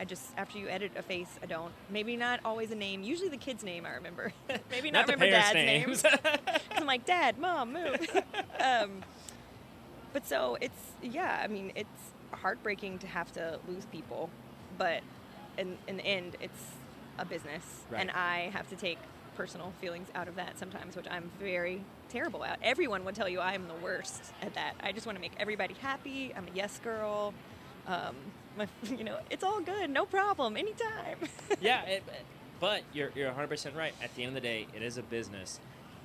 I 0.00 0.04
just 0.04 0.24
after 0.36 0.58
you 0.58 0.68
edit 0.68 0.92
a 0.96 1.02
face, 1.02 1.38
I 1.42 1.46
don't. 1.46 1.72
Maybe 1.88 2.16
not 2.16 2.40
always 2.44 2.70
a 2.70 2.74
name. 2.74 3.02
Usually 3.02 3.28
the 3.28 3.36
kid's 3.36 3.62
name 3.62 3.86
I 3.86 3.94
remember. 3.94 4.32
Maybe 4.70 4.90
not, 4.90 5.06
not 5.06 5.14
remember 5.14 5.30
dad's 5.30 5.54
names. 5.54 6.04
I'm 6.72 6.86
like, 6.86 7.04
Dad, 7.04 7.38
Mom, 7.38 7.72
move. 7.72 8.22
um, 8.60 9.04
but 10.12 10.26
so 10.26 10.58
it's 10.60 10.92
yeah. 11.02 11.40
I 11.42 11.46
mean, 11.46 11.72
it's 11.76 11.88
heartbreaking 12.32 12.98
to 12.98 13.06
have 13.06 13.32
to 13.32 13.60
lose 13.68 13.84
people, 13.86 14.30
but 14.78 15.02
in 15.58 15.78
in 15.86 15.98
the 15.98 16.04
end, 16.04 16.36
it's 16.40 16.72
a 17.18 17.24
business, 17.24 17.62
and 17.94 18.10
I 18.10 18.50
have 18.52 18.68
to 18.70 18.76
take 18.76 18.98
personal 19.36 19.72
feelings 19.80 20.08
out 20.14 20.28
of 20.28 20.36
that 20.36 20.58
sometimes, 20.58 20.96
which 20.96 21.06
I'm 21.10 21.30
very 21.40 21.84
terrible 22.08 22.44
at. 22.44 22.58
Everyone 22.62 23.04
would 23.04 23.14
tell 23.14 23.28
you 23.28 23.40
I 23.40 23.54
am 23.54 23.68
the 23.68 23.74
worst 23.82 24.32
at 24.42 24.54
that. 24.54 24.74
I 24.80 24.92
just 24.92 25.06
want 25.06 25.16
to 25.16 25.20
make 25.20 25.32
everybody 25.38 25.74
happy. 25.74 26.32
I'm 26.36 26.44
a 26.44 26.54
yes 26.54 26.80
girl. 26.82 27.34
Um, 27.86 28.14
you 28.84 29.04
know, 29.04 29.18
it's 29.30 29.44
all 29.44 29.60
good, 29.60 29.90
no 29.90 30.06
problem, 30.06 30.56
anytime. 30.56 31.18
yeah, 31.60 31.82
it, 31.84 32.02
but 32.60 32.82
you're 32.92 33.10
you're 33.14 33.26
100 33.26 33.48
percent 33.48 33.76
right. 33.76 33.94
At 34.02 34.14
the 34.14 34.22
end 34.22 34.36
of 34.36 34.42
the 34.42 34.48
day, 34.48 34.66
it 34.74 34.82
is 34.82 34.96
a 34.96 35.02
business, 35.02 35.60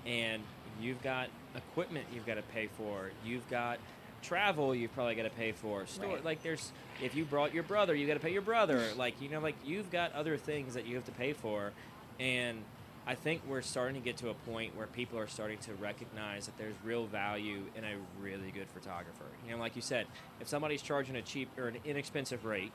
and 0.06 0.42
you've 0.82 1.02
got 1.02 1.30
equipment 1.56 2.06
you've 2.14 2.26
got 2.26 2.36
to 2.36 2.42
pay 2.42 2.68
for. 2.68 3.12
You've 3.26 3.48
got 3.50 3.80
travel 4.22 4.76
you've 4.76 4.94
probably 4.94 5.16
got 5.16 5.24
to 5.24 5.30
pay 5.30 5.52
for. 5.52 5.86
Store 5.88 6.08
Right. 6.08 6.26
like 6.26 6.44
there's 6.44 6.72
if 7.02 7.16
you 7.16 7.26
brought 7.26 7.54
your 7.54 7.64
brother, 7.64 7.96
you 7.96 8.08
got 8.08 8.16
to 8.16 8.20
pay 8.20 8.34
your 8.34 8.42
brother. 8.42 8.84
Like 8.96 9.22
you 9.22 9.30
know, 9.30 9.40
like 9.40 9.56
you've 9.66 9.92
got 9.92 10.14
other 10.14 10.38
things 10.38 10.74
that 10.74 10.86
you 10.86 10.96
have 10.96 11.06
to 11.06 11.12
pay 11.12 11.34
for, 11.34 11.72
and 12.20 12.64
I 13.10 13.16
think 13.16 13.42
we're 13.50 13.64
starting 13.64 13.96
to 14.00 14.06
get 14.06 14.18
to 14.18 14.30
a 14.30 14.36
point 14.36 14.78
where 14.78 14.86
people 14.86 15.18
are 15.18 15.26
starting 15.26 15.58
to 15.60 15.74
recognize 15.74 16.46
that 16.46 16.56
there's 16.60 16.76
real 16.84 17.08
value 17.08 17.64
in 17.76 17.84
a 17.84 17.96
really 18.22 18.52
good 18.52 18.68
photographer. 18.72 19.26
You 19.48 19.54
know, 19.54 19.58
like 19.58 19.76
you 19.76 19.82
said, 19.82 20.06
if 20.40 20.48
somebody's 20.48 20.84
charging 20.84 21.16
a 21.16 21.24
cheap 21.24 21.50
or 21.58 21.70
an 21.70 21.78
inexpensive 21.86 22.46
rate, 22.46 22.72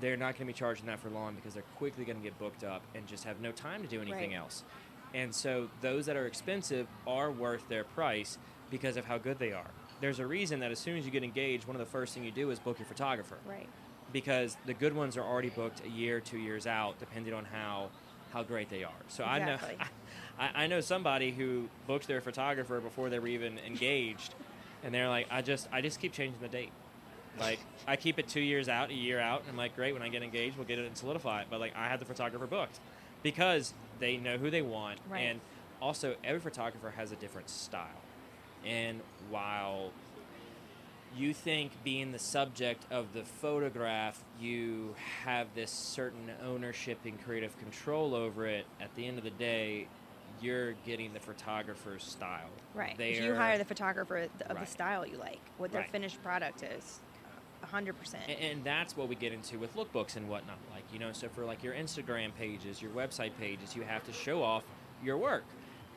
they're 0.00 0.16
not 0.16 0.34
going 0.34 0.48
to 0.48 0.52
be 0.52 0.52
charging 0.52 0.86
that 0.86 0.98
for 0.98 1.10
long 1.10 1.36
because 1.36 1.54
they're 1.54 1.62
quickly 1.76 2.04
going 2.04 2.18
to 2.18 2.24
get 2.24 2.36
booked 2.40 2.64
up 2.64 2.82
and 2.96 3.06
just 3.06 3.22
have 3.22 3.40
no 3.40 3.52
time 3.52 3.80
to 3.82 3.88
do 3.88 4.00
anything 4.02 4.30
Right. 4.30 4.38
else. 4.40 4.64
And 5.14 5.32
so 5.32 5.70
those 5.80 6.06
that 6.06 6.16
are 6.16 6.26
expensive 6.26 6.88
are 7.06 7.30
worth 7.30 7.68
their 7.68 7.84
price 7.84 8.36
because 8.72 8.96
of 8.96 9.04
how 9.04 9.16
good 9.16 9.38
they 9.38 9.52
are. 9.52 9.70
There's 10.00 10.18
a 10.18 10.26
reason 10.26 10.58
that 10.58 10.72
as 10.72 10.80
soon 10.80 10.98
as 10.98 11.04
you 11.04 11.12
get 11.12 11.22
engaged, 11.22 11.68
one 11.68 11.76
of 11.76 11.80
the 11.80 11.86
first 11.90 12.14
thing 12.14 12.24
you 12.24 12.32
do 12.32 12.50
is 12.50 12.58
book 12.58 12.80
your 12.80 12.86
photographer 12.86 13.38
right. 13.48 13.68
because 14.12 14.56
the 14.66 14.74
good 14.74 14.96
ones 14.96 15.16
are 15.16 15.22
already 15.22 15.50
booked 15.50 15.84
a 15.86 15.88
year, 15.88 16.18
two 16.18 16.38
years 16.38 16.66
out, 16.66 16.98
depending 16.98 17.32
on 17.32 17.44
how 17.44 17.90
how 18.32 18.42
great 18.42 18.68
they 18.70 18.84
are. 18.84 18.92
So 19.08 19.24
Exactly. 19.24 19.70
I 19.70 19.72
know 19.78 19.84
I, 20.38 20.64
I 20.64 20.66
know 20.66 20.80
somebody 20.80 21.30
who 21.32 21.68
books 21.86 22.06
their 22.06 22.20
photographer 22.20 22.80
before 22.80 23.10
they 23.10 23.18
were 23.18 23.26
even 23.28 23.58
engaged, 23.60 24.34
and 24.84 24.94
they're 24.94 25.08
like, 25.08 25.26
I 25.30 25.42
just 25.42 25.68
I 25.72 25.80
just 25.80 26.00
keep 26.00 26.12
changing 26.12 26.40
the 26.40 26.48
date. 26.48 26.70
Like 27.40 27.58
I 27.86 27.96
keep 27.96 28.18
it 28.18 28.28
two 28.28 28.40
years 28.40 28.68
out, 28.68 28.90
a 28.90 28.94
year 28.94 29.20
out, 29.20 29.40
and 29.42 29.50
I'm 29.50 29.56
like, 29.56 29.74
great. 29.76 29.92
When 29.94 30.02
I 30.02 30.08
get 30.08 30.22
engaged, 30.22 30.56
we'll 30.56 30.66
get 30.66 30.78
it 30.78 30.86
and 30.86 30.96
solidify 30.96 31.42
it. 31.42 31.46
But 31.50 31.60
like 31.60 31.74
I 31.76 31.88
have 31.88 31.98
the 32.00 32.06
photographer 32.06 32.46
booked 32.46 32.78
because 33.22 33.74
they 34.00 34.16
know 34.16 34.36
who 34.38 34.50
they 34.50 34.62
want, 34.62 34.98
Right. 35.08 35.20
and 35.20 35.40
also 35.82 36.14
every 36.24 36.40
photographer 36.40 36.90
has 36.96 37.12
a 37.12 37.16
different 37.16 37.48
style. 37.50 37.86
And 38.66 39.00
while 39.30 39.90
you 41.16 41.32
think 41.34 41.72
being 41.84 42.12
the 42.12 42.18
subject 42.18 42.84
of 42.90 43.12
the 43.12 43.22
photograph, 43.24 44.22
you 44.40 44.94
have 45.24 45.48
this 45.54 45.70
certain 45.70 46.30
ownership 46.44 46.98
and 47.04 47.22
creative 47.24 47.58
control 47.58 48.14
over 48.14 48.46
it. 48.46 48.66
At 48.80 48.94
the 48.94 49.06
end 49.06 49.18
of 49.18 49.24
the 49.24 49.30
day, 49.30 49.88
you're 50.40 50.72
getting 50.86 51.12
the 51.14 51.20
photographer's 51.20 52.04
style. 52.04 52.50
Right. 52.74 52.94
If 52.98 53.16
you 53.16 53.22
They're- 53.22 53.36
hire 53.36 53.58
the 53.58 53.64
photographer 53.64 54.18
of 54.18 54.30
Right. 54.48 54.60
the 54.60 54.66
style 54.66 55.04
you 55.06 55.16
like, 55.16 55.40
what 55.56 55.72
their 55.72 55.80
Right. 55.82 55.90
finished 55.90 56.22
product 56.22 56.62
is, 56.62 57.00
a 57.62 57.66
hundred 57.66 57.98
percent. 57.98 58.22
A- 58.28 58.32
and 58.40 58.62
that's 58.62 58.96
what 58.96 59.08
we 59.08 59.16
get 59.16 59.32
into 59.32 59.58
with 59.58 59.74
lookbooks 59.74 60.14
and 60.14 60.28
whatnot. 60.28 60.58
Like 60.72 60.84
you 60.92 60.98
know, 61.00 61.12
so 61.12 61.28
for 61.28 61.44
like 61.44 61.64
your 61.64 61.74
Instagram 61.74 62.32
pages, 62.36 62.80
your 62.80 62.92
website 62.92 63.32
pages, 63.38 63.74
you 63.74 63.82
have 63.82 64.04
to 64.04 64.12
show 64.12 64.42
off 64.42 64.62
your 65.02 65.16
work. 65.16 65.44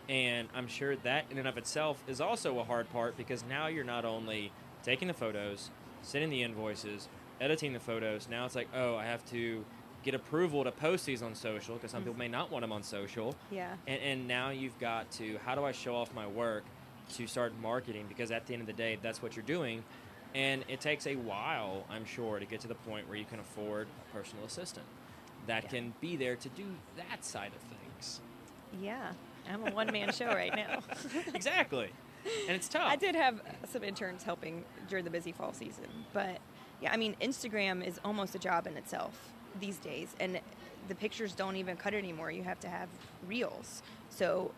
And 0.09 0.49
I'm 0.55 0.67
sure 0.67 0.95
that 0.95 1.25
in 1.29 1.37
and 1.37 1.47
of 1.47 1.57
itself 1.57 2.03
is 2.07 2.19
also 2.19 2.57
a 2.59 2.63
hard 2.63 2.89
part 2.91 3.15
because 3.15 3.43
now 3.43 3.67
you're 3.67 3.83
not 3.83 4.03
only 4.05 4.51
taking 4.83 5.07
the 5.07 5.13
photos, 5.13 5.69
sending 6.01 6.29
the 6.29 6.43
invoices, 6.43 7.07
editing 7.39 7.73
the 7.73 7.79
photos. 7.79 8.27
Now 8.29 8.45
it's 8.45 8.55
like, 8.55 8.67
oh, 8.75 8.95
I 8.95 9.05
have 9.05 9.23
to 9.31 9.63
get 10.03 10.15
approval 10.15 10.63
to 10.63 10.71
post 10.71 11.05
these 11.05 11.21
on 11.21 11.35
social 11.35 11.75
because 11.75 11.91
some 11.91 12.01
Mhm. 12.01 12.05
people 12.05 12.17
may 12.19 12.27
not 12.27 12.49
want 12.51 12.63
them 12.63 12.71
on 12.71 12.81
social. 12.83 13.35
Yeah. 13.51 13.75
And, 13.87 14.01
and 14.01 14.27
now 14.27 14.49
you've 14.49 14.77
got 14.79 15.11
to 15.11 15.37
how 15.45 15.53
do 15.55 15.63
I 15.63 15.71
show 15.71 15.95
off 15.95 16.13
my 16.15 16.25
work 16.25 16.63
to 17.13 17.27
start 17.27 17.53
marketing 17.61 18.05
because 18.07 18.31
at 18.31 18.47
the 18.47 18.53
end 18.53 18.61
of 18.61 18.67
the 18.67 18.73
day 18.73 18.97
that's 19.01 19.21
what 19.21 19.35
you're 19.35 19.45
doing 19.45 19.83
and 20.33 20.63
it 20.69 20.79
takes 20.79 21.05
a 21.07 21.15
while 21.17 21.83
I'm 21.89 22.05
sure 22.05 22.39
to 22.39 22.45
get 22.45 22.61
to 22.61 22.67
the 22.67 22.75
point 22.75 23.07
where 23.09 23.17
you 23.17 23.25
can 23.25 23.39
afford 23.39 23.87
a 24.09 24.13
personal 24.15 24.45
assistant 24.45 24.85
that 25.45 25.63
Yeah. 25.65 25.69
can 25.69 25.93
be 26.01 26.15
there 26.15 26.35
to 26.37 26.49
do 26.49 26.65
that 26.95 27.23
side 27.25 27.51
of 27.53 27.61
things. 27.77 28.21
Yeah. 28.81 29.11
I'm 29.49 29.67
a 29.67 29.71
one 29.71 29.91
man 29.91 30.11
show 30.13 30.27
right 30.27 30.55
now. 30.55 30.79
exactly. 31.33 31.89
And 32.47 32.55
it's 32.55 32.67
tough. 32.69 32.83
I 32.91 32.95
did 32.95 33.15
have 33.15 33.41
some 33.71 33.83
interns 33.83 34.23
helping 34.23 34.63
during 34.87 35.03
the 35.05 35.11
busy 35.11 35.31
fall 35.31 35.53
season, 35.53 35.87
but 36.13 36.37
yeah, 36.81 36.91
I 36.91 36.97
mean, 36.97 37.15
Instagram 37.21 37.85
is 37.85 37.99
almost 38.03 38.35
a 38.35 38.39
job 38.39 38.67
in 38.67 38.75
itself 38.77 39.31
these 39.59 39.77
days, 39.77 40.15
and 40.19 40.39
the 40.87 40.95
pictures 40.95 41.33
don't 41.33 41.55
even 41.55 41.77
cut 41.77 41.93
it 41.93 41.97
anymore. 41.97 42.31
You 42.31 42.43
have 42.43 42.59
to 42.61 42.67
have 42.67 42.89
reels. 43.27 43.83
So 44.09 44.51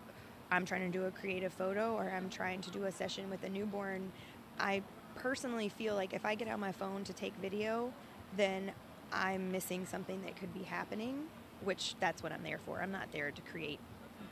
I'm 0.51 0.65
trying 0.65 0.89
to 0.91 0.97
do 0.97 1.05
a 1.05 1.11
creative 1.11 1.51
photo 1.53 1.95
or 1.95 2.11
I'm 2.15 2.29
trying 2.29 2.61
to 2.61 2.71
do 2.71 2.83
a 2.85 2.91
session 2.91 3.29
with 3.29 3.43
a 3.43 3.49
newborn. 3.49 4.11
I 4.59 4.81
personally 5.15 5.69
feel 5.69 5.95
like 5.95 6.13
if 6.13 6.25
I 6.25 6.35
get 6.35 6.47
out 6.47 6.59
my 6.59 6.71
phone 6.71 7.03
to 7.05 7.13
take 7.13 7.33
video, 7.41 7.91
then 8.37 8.71
I'm 9.11 9.51
missing 9.51 9.85
something 9.85 10.21
that 10.23 10.35
could 10.37 10.53
be 10.53 10.63
happening, 10.63 11.23
which 11.63 11.95
that's 11.99 12.23
what 12.23 12.31
I'm 12.31 12.43
there 12.43 12.59
for. 12.65 12.81
I'm 12.81 12.91
not 12.91 13.11
there 13.11 13.31
to 13.31 13.41
create 13.41 13.79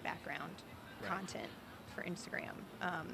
background 0.04 0.52
Right. 1.02 1.10
content 1.10 1.48
for 1.92 2.04
Instagram. 2.04 2.54
Um, 2.82 3.08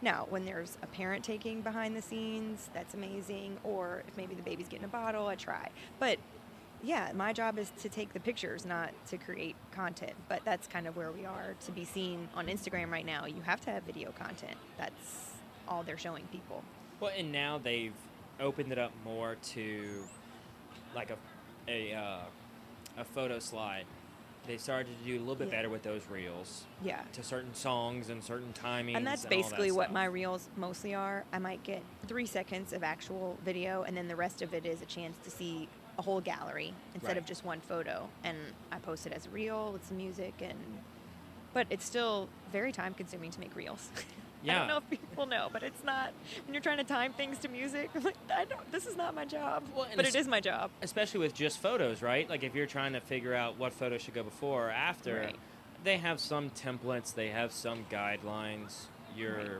now, 0.00 0.26
when 0.30 0.44
there's 0.44 0.78
a 0.82 0.86
parent 0.88 1.24
taking 1.24 1.60
behind 1.60 1.94
the 1.96 2.02
scenes, 2.02 2.68
that's 2.74 2.94
amazing. 2.94 3.56
Or 3.62 4.02
if 4.08 4.16
maybe 4.16 4.34
the 4.34 4.42
baby's 4.42 4.68
getting 4.68 4.84
a 4.84 4.88
bottle, 4.88 5.28
I 5.28 5.36
try. 5.36 5.68
But 6.00 6.18
yeah, 6.82 7.12
my 7.14 7.32
job 7.32 7.58
is 7.58 7.70
to 7.82 7.88
take 7.88 8.12
the 8.12 8.18
pictures, 8.18 8.64
not 8.66 8.90
to 9.10 9.16
create 9.16 9.54
content. 9.70 10.14
But 10.28 10.44
that's 10.44 10.66
kind 10.66 10.88
of 10.88 10.96
where 10.96 11.12
we 11.12 11.24
are 11.24 11.54
to 11.66 11.72
be 11.72 11.84
seen 11.84 12.28
on 12.34 12.46
Instagram 12.48 12.90
right 12.90 13.06
now. 13.06 13.26
You 13.26 13.42
have 13.42 13.60
to 13.62 13.70
have 13.70 13.84
video 13.84 14.10
content. 14.12 14.56
That's 14.76 15.30
all 15.68 15.84
they're 15.84 15.98
showing 15.98 16.24
people. 16.32 16.64
well, 16.98 17.12
and 17.16 17.30
now 17.30 17.58
they've 17.58 17.94
opened 18.40 18.72
it 18.72 18.78
up 18.78 18.92
more 19.04 19.36
to 19.42 20.02
like 20.96 21.10
a 21.10 21.16
a 21.68 21.94
uh, 21.94 22.18
a 22.98 23.04
photo 23.04 23.38
slide. 23.38 23.84
They 24.46 24.56
started 24.56 24.88
to 24.98 25.04
do 25.04 25.18
a 25.18 25.20
little 25.20 25.36
bit 25.36 25.48
Yeah. 25.48 25.54
better 25.56 25.68
with 25.68 25.82
those 25.84 26.06
reels 26.08 26.64
Yeah. 26.82 27.02
to 27.12 27.22
certain 27.22 27.54
songs 27.54 28.08
and 28.10 28.22
certain 28.24 28.52
timings. 28.52 28.96
And 28.96 29.06
that's 29.06 29.22
that 29.22 29.30
basically 29.30 29.70
what 29.70 29.84
stuff. 29.84 29.94
my 29.94 30.04
reels 30.06 30.48
mostly 30.56 30.94
are. 30.94 31.24
I 31.32 31.38
might 31.38 31.62
get 31.62 31.82
three 32.08 32.26
seconds 32.26 32.72
of 32.72 32.82
actual 32.82 33.38
video, 33.44 33.82
and 33.84 33.96
then 33.96 34.08
the 34.08 34.16
rest 34.16 34.42
of 34.42 34.52
it 34.52 34.66
is 34.66 34.82
a 34.82 34.86
chance 34.86 35.16
to 35.24 35.30
see 35.30 35.68
a 35.98 36.02
whole 36.02 36.20
gallery 36.20 36.74
instead 36.94 37.08
Right. 37.10 37.16
of 37.18 37.26
just 37.26 37.44
one 37.44 37.60
photo. 37.60 38.08
And 38.24 38.36
I 38.72 38.78
post 38.78 39.06
it 39.06 39.12
as 39.12 39.26
a 39.26 39.30
reel 39.30 39.72
with 39.72 39.86
some 39.86 39.96
music, 39.96 40.34
and 40.40 40.58
but 41.54 41.66
it's 41.70 41.84
still 41.84 42.28
very 42.50 42.72
time 42.72 42.94
consuming 42.94 43.30
to 43.30 43.38
make 43.38 43.54
reels. 43.54 43.90
I 44.48 44.58
don't 44.58 44.68
know 44.68 44.78
if 44.78 44.90
people 44.90 45.26
know, 45.26 45.48
but 45.52 45.62
it's 45.62 45.84
not. 45.84 46.12
When 46.46 46.54
you're 46.54 46.62
trying 46.62 46.78
to 46.78 46.84
time 46.84 47.12
things 47.12 47.38
to 47.40 47.48
music, 47.48 47.90
like, 48.02 48.16
I 48.34 48.44
don't. 48.44 48.70
This 48.72 48.86
is 48.86 48.96
not 48.96 49.14
my 49.14 49.24
job, 49.24 49.62
Well, 49.74 49.86
but 49.94 50.04
it 50.04 50.08
it's- 50.14 50.26
my 50.26 50.40
job. 50.40 50.70
especially 50.82 51.20
with 51.20 51.34
just 51.34 51.58
photos, 51.60 52.02
right? 52.02 52.28
Like 52.28 52.42
if 52.42 52.54
you're 52.54 52.66
trying 52.66 52.92
to 52.94 53.00
figure 53.00 53.34
out 53.34 53.58
what 53.58 53.72
photo 53.72 53.98
should 53.98 54.14
go 54.14 54.22
before 54.22 54.68
or 54.68 54.70
after, 54.70 55.20
Right. 55.20 55.36
they 55.84 55.96
have 55.98 56.18
some 56.20 56.50
templates, 56.50 57.14
they 57.14 57.28
have 57.28 57.52
some 57.52 57.84
guidelines. 57.90 58.86
Your 59.16 59.36
Right. 59.36 59.50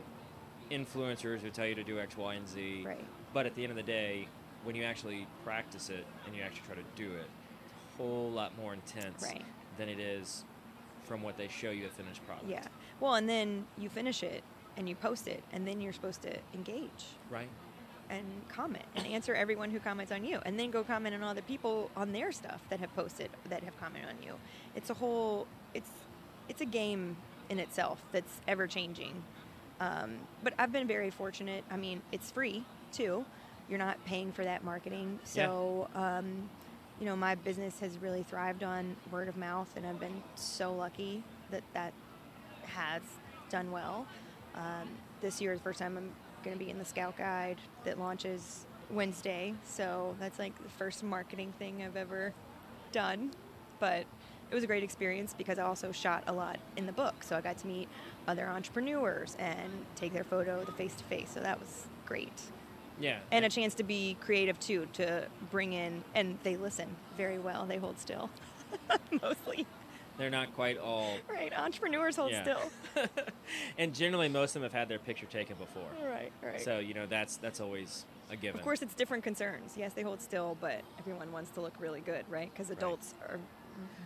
influencers 0.71 1.41
who 1.41 1.49
tell 1.49 1.65
you 1.67 1.75
to 1.75 1.83
do 1.83 1.99
X, 1.99 2.17
Y, 2.17 2.33
and 2.33 2.47
Z. 2.47 2.83
Right. 2.85 3.05
But 3.33 3.45
at 3.45 3.55
the 3.55 3.63
end 3.63 3.71
of 3.71 3.77
the 3.77 3.83
day, 3.83 4.27
when 4.63 4.75
you 4.75 4.83
actually 4.83 5.27
practice 5.43 5.89
it 5.89 6.05
and 6.25 6.35
you 6.35 6.41
actually 6.41 6.65
try 6.65 6.75
to 6.75 6.83
do 6.95 7.11
it, 7.13 7.27
it's 7.75 7.93
a 7.93 7.97
whole 7.97 8.31
lot 8.31 8.57
more 8.57 8.73
intense 8.73 9.21
Right. 9.23 9.43
than 9.77 9.89
it 9.89 9.99
is 9.99 10.45
from 11.03 11.21
what 11.21 11.37
they 11.37 11.47
show 11.49 11.69
you 11.69 11.85
a 11.85 11.89
finished 11.89 12.25
product. 12.25 12.49
Yeah. 12.49 12.63
Well, 12.99 13.15
and 13.15 13.27
then 13.29 13.67
you 13.77 13.89
finish 13.89 14.23
it 14.23 14.43
and 14.77 14.87
you 14.89 14.95
post 14.95 15.27
it, 15.27 15.43
and 15.51 15.67
then 15.67 15.81
you're 15.81 15.93
supposed 15.93 16.21
to 16.23 16.33
engage. 16.53 17.05
Right. 17.29 17.49
and 18.09 18.25
comment 18.49 18.83
and 18.95 19.07
answer 19.07 19.33
everyone 19.33 19.71
who 19.71 19.79
comments 19.79 20.11
on 20.11 20.23
you 20.25 20.39
and 20.45 20.59
then 20.59 20.69
go 20.71 20.83
comment 20.83 21.15
on 21.15 21.23
other 21.23 21.41
people 21.41 21.89
on 21.95 22.11
their 22.11 22.31
stuff 22.33 22.59
that 22.69 22.79
have 22.81 22.93
posted 22.95 23.29
that 23.49 23.63
have 23.63 23.79
commented 23.79 24.09
on 24.09 24.15
you 24.21 24.33
it's 24.75 24.89
a 24.89 24.93
whole 24.93 25.47
it's 25.73 25.89
it's 26.49 26.59
a 26.61 26.65
game 26.65 27.15
in 27.49 27.59
itself 27.59 28.03
that's 28.11 28.41
ever 28.47 28.67
changing 28.67 29.23
um, 29.79 30.11
but 30.43 30.53
i've 30.59 30.71
been 30.71 30.85
very 30.85 31.09
fortunate 31.09 31.63
i 31.71 31.77
mean 31.77 32.01
it's 32.11 32.29
free 32.29 32.63
too 32.91 33.23
you're 33.69 33.79
not 33.79 33.97
paying 34.05 34.31
for 34.33 34.43
that 34.43 34.63
marketing 34.65 35.17
Yeah. 35.33 35.45
so 35.47 35.87
um, 35.95 36.49
you 36.99 37.05
know 37.05 37.15
my 37.15 37.35
business 37.35 37.79
has 37.79 37.97
really 37.97 38.23
thrived 38.23 38.63
on 38.63 38.97
word 39.11 39.29
of 39.29 39.37
mouth 39.37 39.69
and 39.77 39.87
i've 39.87 39.99
been 39.99 40.21
so 40.35 40.73
lucky 40.73 41.23
that 41.51 41.63
that 41.73 41.93
has 42.65 43.01
done 43.49 43.71
well. 43.71 44.05
Um, 44.55 44.89
this 45.21 45.41
year 45.41 45.53
is 45.53 45.59
the 45.59 45.63
first 45.63 45.79
time 45.79 45.97
I'm 45.97 46.11
going 46.43 46.57
to 46.57 46.63
be 46.63 46.69
in 46.69 46.77
the 46.77 46.85
Scout 46.85 47.17
Guide 47.17 47.57
that 47.83 47.99
launches 47.99 48.65
Wednesday. 48.89 49.53
So 49.65 50.15
that's 50.19 50.39
like 50.39 50.61
the 50.61 50.69
first 50.69 51.03
marketing 51.03 51.53
thing 51.57 51.83
I've 51.83 51.95
ever 51.95 52.33
done. 52.91 53.31
But 53.79 54.05
it 54.51 54.55
was 54.55 54.63
a 54.63 54.67
great 54.67 54.83
experience 54.83 55.33
because 55.35 55.57
I 55.57 55.63
also 55.63 55.91
shot 55.91 56.23
a 56.27 56.33
lot 56.33 56.59
in 56.77 56.85
the 56.85 56.91
book. 56.91 57.23
So 57.23 57.35
I 57.35 57.41
got 57.41 57.57
to 57.59 57.67
meet 57.67 57.89
other 58.27 58.47
entrepreneurs 58.47 59.35
and 59.39 59.71
take 59.95 60.13
their 60.13 60.23
photo 60.23 60.63
the 60.63 60.71
face 60.71 60.93
to 60.95 61.03
face. 61.05 61.31
So 61.33 61.39
that 61.39 61.59
was 61.59 61.87
great. 62.05 62.41
Yeah. 62.99 63.19
And 63.31 63.43
a 63.43 63.49
chance 63.49 63.73
to 63.75 63.83
be 63.83 64.15
creative 64.19 64.59
too, 64.59 64.87
to 64.93 65.25
bring 65.49 65.73
in, 65.73 66.03
and 66.13 66.37
they 66.43 66.55
listen 66.57 66.87
very 67.17 67.39
well. 67.39 67.65
They 67.65 67.77
hold 67.77 67.99
still, 67.99 68.29
mostly. 69.21 69.65
They're 70.17 70.29
not 70.29 70.53
quite 70.53 70.77
all. 70.77 71.17
Right, 71.29 71.51
entrepreneurs 71.57 72.15
hold 72.15 72.31
Yeah. 72.31 72.43
still. 72.43 72.71
and 73.77 73.93
generally, 73.93 74.29
most 74.29 74.51
of 74.55 74.61
them 74.61 74.63
have 74.63 74.73
had 74.73 74.87
their 74.89 74.99
picture 74.99 75.25
taken 75.25 75.55
before. 75.57 75.87
Right, 76.03 76.31
right. 76.41 76.61
So 76.61 76.79
you 76.79 76.93
know 76.93 77.05
that's 77.07 77.37
that's 77.37 77.59
always 77.59 78.05
a 78.29 78.35
given. 78.35 78.59
of 78.59 78.63
course, 78.63 78.81
it's 78.81 78.93
different 78.93 79.23
concerns. 79.23 79.73
Yes, 79.75 79.93
they 79.93 80.03
hold 80.03 80.21
still, 80.21 80.57
but 80.61 80.81
everyone 80.99 81.31
wants 81.31 81.51
to 81.51 81.61
look 81.61 81.73
really 81.79 82.01
good, 82.01 82.25
right? 82.29 82.51
Because 82.53 82.69
adults 82.69 83.15
are. 83.27 83.39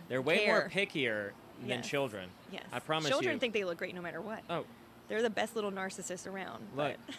they're 0.08 0.22
way 0.22 0.46
more 0.46 0.70
pickier 0.72 1.30
than 1.60 1.68
Yes. 1.80 1.88
children. 1.88 2.30
Yes. 2.50 2.64
I 2.72 2.78
promise 2.78 3.06
you. 3.08 3.10
Children 3.10 3.34
you. 3.34 3.40
think 3.40 3.52
they 3.52 3.64
look 3.64 3.78
great 3.78 3.94
no 3.94 4.00
matter 4.00 4.20
what. 4.20 4.42
Oh, 4.48 4.64
They're 5.08 5.22
the 5.22 5.30
best 5.30 5.54
little 5.56 5.72
narcissists 5.72 6.26
around. 6.26 6.66
Look, 6.74 6.96
but 7.06 7.14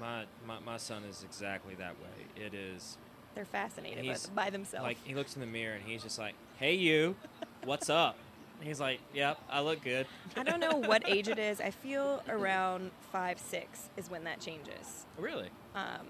my, 0.00 0.24
my 0.46 0.58
my 0.60 0.76
son 0.76 1.04
is 1.04 1.22
exactly 1.22 1.74
that 1.76 1.94
way. 2.00 2.44
It 2.44 2.54
is 2.54 2.98
they're 3.34 3.44
fascinated 3.44 4.04
by, 4.34 4.44
by 4.46 4.50
themselves. 4.50 4.84
like 4.84 4.96
he 5.04 5.14
looks 5.14 5.34
in 5.36 5.40
the 5.40 5.46
mirror 5.46 5.74
and 5.74 5.84
he's 5.84 6.02
just 6.02 6.18
like, 6.18 6.34
"Hey, 6.58 6.74
you, 6.74 7.16
what's 7.64 7.88
up?" 7.90 8.16
And 8.58 8.66
he's 8.68 8.80
like, 8.80 9.00
"Yep, 9.14 9.38
I 9.50 9.60
look 9.60 9.82
good." 9.82 10.06
I 10.36 10.42
don't 10.42 10.60
know 10.60 10.76
what 10.76 11.02
age 11.08 11.28
it 11.28 11.38
is. 11.38 11.60
I 11.60 11.70
feel 11.70 12.22
around 12.28 12.90
five, 13.12 13.38
six 13.38 13.88
is 13.96 14.10
when 14.10 14.24
that 14.24 14.40
changes. 14.40 15.06
really? 15.16 15.48
um, 15.74 16.06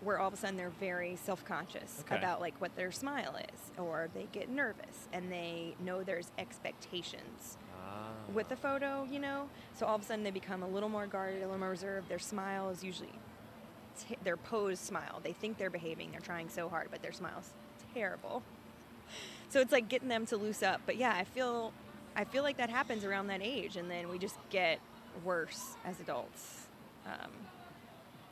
where 0.00 0.18
all 0.18 0.28
of 0.28 0.34
a 0.34 0.36
sudden 0.36 0.56
they're 0.58 0.68
very 0.80 1.16
self-conscious 1.16 2.00
Okay. 2.06 2.16
about 2.16 2.38
like 2.40 2.60
what 2.60 2.76
their 2.76 2.92
smile 2.92 3.36
is 3.54 3.70
or 3.78 4.10
they 4.12 4.26
get 4.32 4.50
nervous 4.50 5.08
and 5.14 5.32
they 5.32 5.74
know 5.82 6.02
there's 6.02 6.30
expectations 6.36 7.56
Ah. 7.82 8.08
with 8.34 8.48
the 8.50 8.56
photo 8.56 9.06
you 9.10 9.18
know 9.18 9.48
so 9.74 9.86
all 9.86 9.94
of 9.94 10.02
a 10.02 10.04
sudden 10.04 10.22
they 10.22 10.30
become 10.30 10.62
a 10.62 10.68
little 10.68 10.90
more 10.90 11.06
guarded 11.06 11.38
a 11.38 11.46
little 11.46 11.58
more 11.58 11.70
reserved 11.70 12.08
their 12.10 12.18
smile 12.18 12.68
is 12.68 12.84
usually 12.84 13.12
t- 14.06 14.18
their 14.24 14.36
posed 14.36 14.84
smile 14.84 15.20
they 15.22 15.32
think 15.32 15.56
they're 15.56 15.70
behaving 15.70 16.10
they're 16.10 16.20
trying 16.20 16.50
so 16.50 16.68
hard 16.68 16.88
but 16.90 17.00
their 17.00 17.12
smile's 17.12 17.54
terrible 17.94 18.42
So 19.54 19.60
it's 19.60 19.70
like 19.70 19.88
getting 19.88 20.08
them 20.08 20.26
to 20.26 20.36
loose 20.36 20.64
up. 20.64 20.80
But 20.84 20.96
yeah, 20.96 21.14
I 21.14 21.22
feel 21.22 21.72
I 22.16 22.24
feel 22.24 22.42
like 22.42 22.56
that 22.56 22.70
happens 22.70 23.04
around 23.04 23.28
that 23.28 23.40
age, 23.40 23.76
and 23.76 23.88
then 23.88 24.08
we 24.08 24.18
just 24.18 24.34
get 24.50 24.80
worse 25.22 25.76
as 25.84 26.00
adults. 26.00 26.66
Um, 27.06 27.30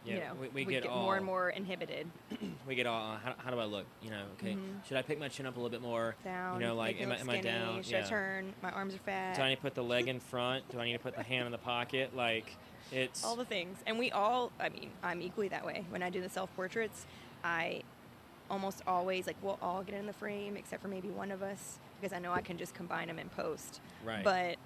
Yeah, 0.05 0.15
you 0.15 0.21
know, 0.21 0.35
we, 0.53 0.65
we, 0.65 0.73
get, 0.73 0.85
all 0.85 1.05
more 1.05 1.17
and 1.17 1.25
more 1.25 1.51
inhibited. 1.51 2.09
we 2.67 2.75
get 2.75 2.89
all. 2.89 3.19
How, 3.23 3.35
how 3.39 3.53
do 3.53 3.61
I 3.61 3.67
look? 3.67 3.87
You 4.03 4.11
know, 4.11 4.25
okay. 4.37 4.55
Mhm. 4.55 4.85
Should 4.85 4.97
I 4.97 5.03
pick 5.03 5.21
my 5.21 5.29
chin 5.29 5.47
up 5.47 5.55
a 5.55 5.61
little 5.61 5.71
bit 5.71 5.81
more? 5.81 6.17
Down. 6.25 6.61
You 6.61 6.67
know, 6.67 6.75
like, 6.75 7.01
am 7.01 7.13
I, 7.13 7.19
am 7.19 7.31
I 7.31 7.41
down? 7.41 7.85
Should 7.85 7.93
yeah. 7.93 8.05
I 8.05 8.09
turn? 8.09 8.53
My 8.61 8.73
arms 8.73 8.93
are 8.93 8.99
fat. 8.99 9.37
Do 9.37 9.43
I 9.43 9.51
need 9.51 9.57
to 9.57 9.63
put 9.63 9.77
the 9.77 9.85
leg 9.85 10.09
in 10.09 10.19
front? 10.33 10.69
Do 10.73 10.81
I 10.81 10.87
need 10.87 10.95
to 10.95 10.99
put 10.99 11.15
the 11.15 11.23
hand 11.23 11.47
in 11.47 11.53
the 11.53 11.59
pocket? 11.59 12.17
Like, 12.17 12.57
it's 12.91 13.23
all 13.23 13.37
the 13.37 13.45
things. 13.45 13.79
And 13.87 13.97
we 13.97 14.11
all, 14.11 14.51
I 14.59 14.71
mean, 14.71 14.91
I'm 15.05 15.23
equally 15.23 15.47
that 15.51 15.65
way. 15.65 15.87
When 15.91 16.03
I 16.03 16.11
do 16.11 16.21
the 16.21 16.29
self 16.29 16.53
portraits, 16.57 17.07
I 17.45 17.83
almost 18.53 18.83
always, 18.87 19.27
like, 19.27 19.37
we'll 19.43 19.59
all 19.63 19.83
get 19.83 19.95
in 19.97 20.07
the 20.07 20.13
frame 20.13 20.57
except 20.57 20.83
for 20.83 20.89
maybe 20.89 21.09
one 21.09 21.33
of 21.33 21.43
us 21.43 21.79
because 22.01 22.15
I 22.15 22.19
know 22.21 22.33
I 22.33 22.43
can 22.43 22.59
just 22.59 22.75
combine 22.75 23.09
them 23.09 23.19
in 23.19 23.29
post. 23.31 23.81
right. 24.05 24.23
But 24.23 24.57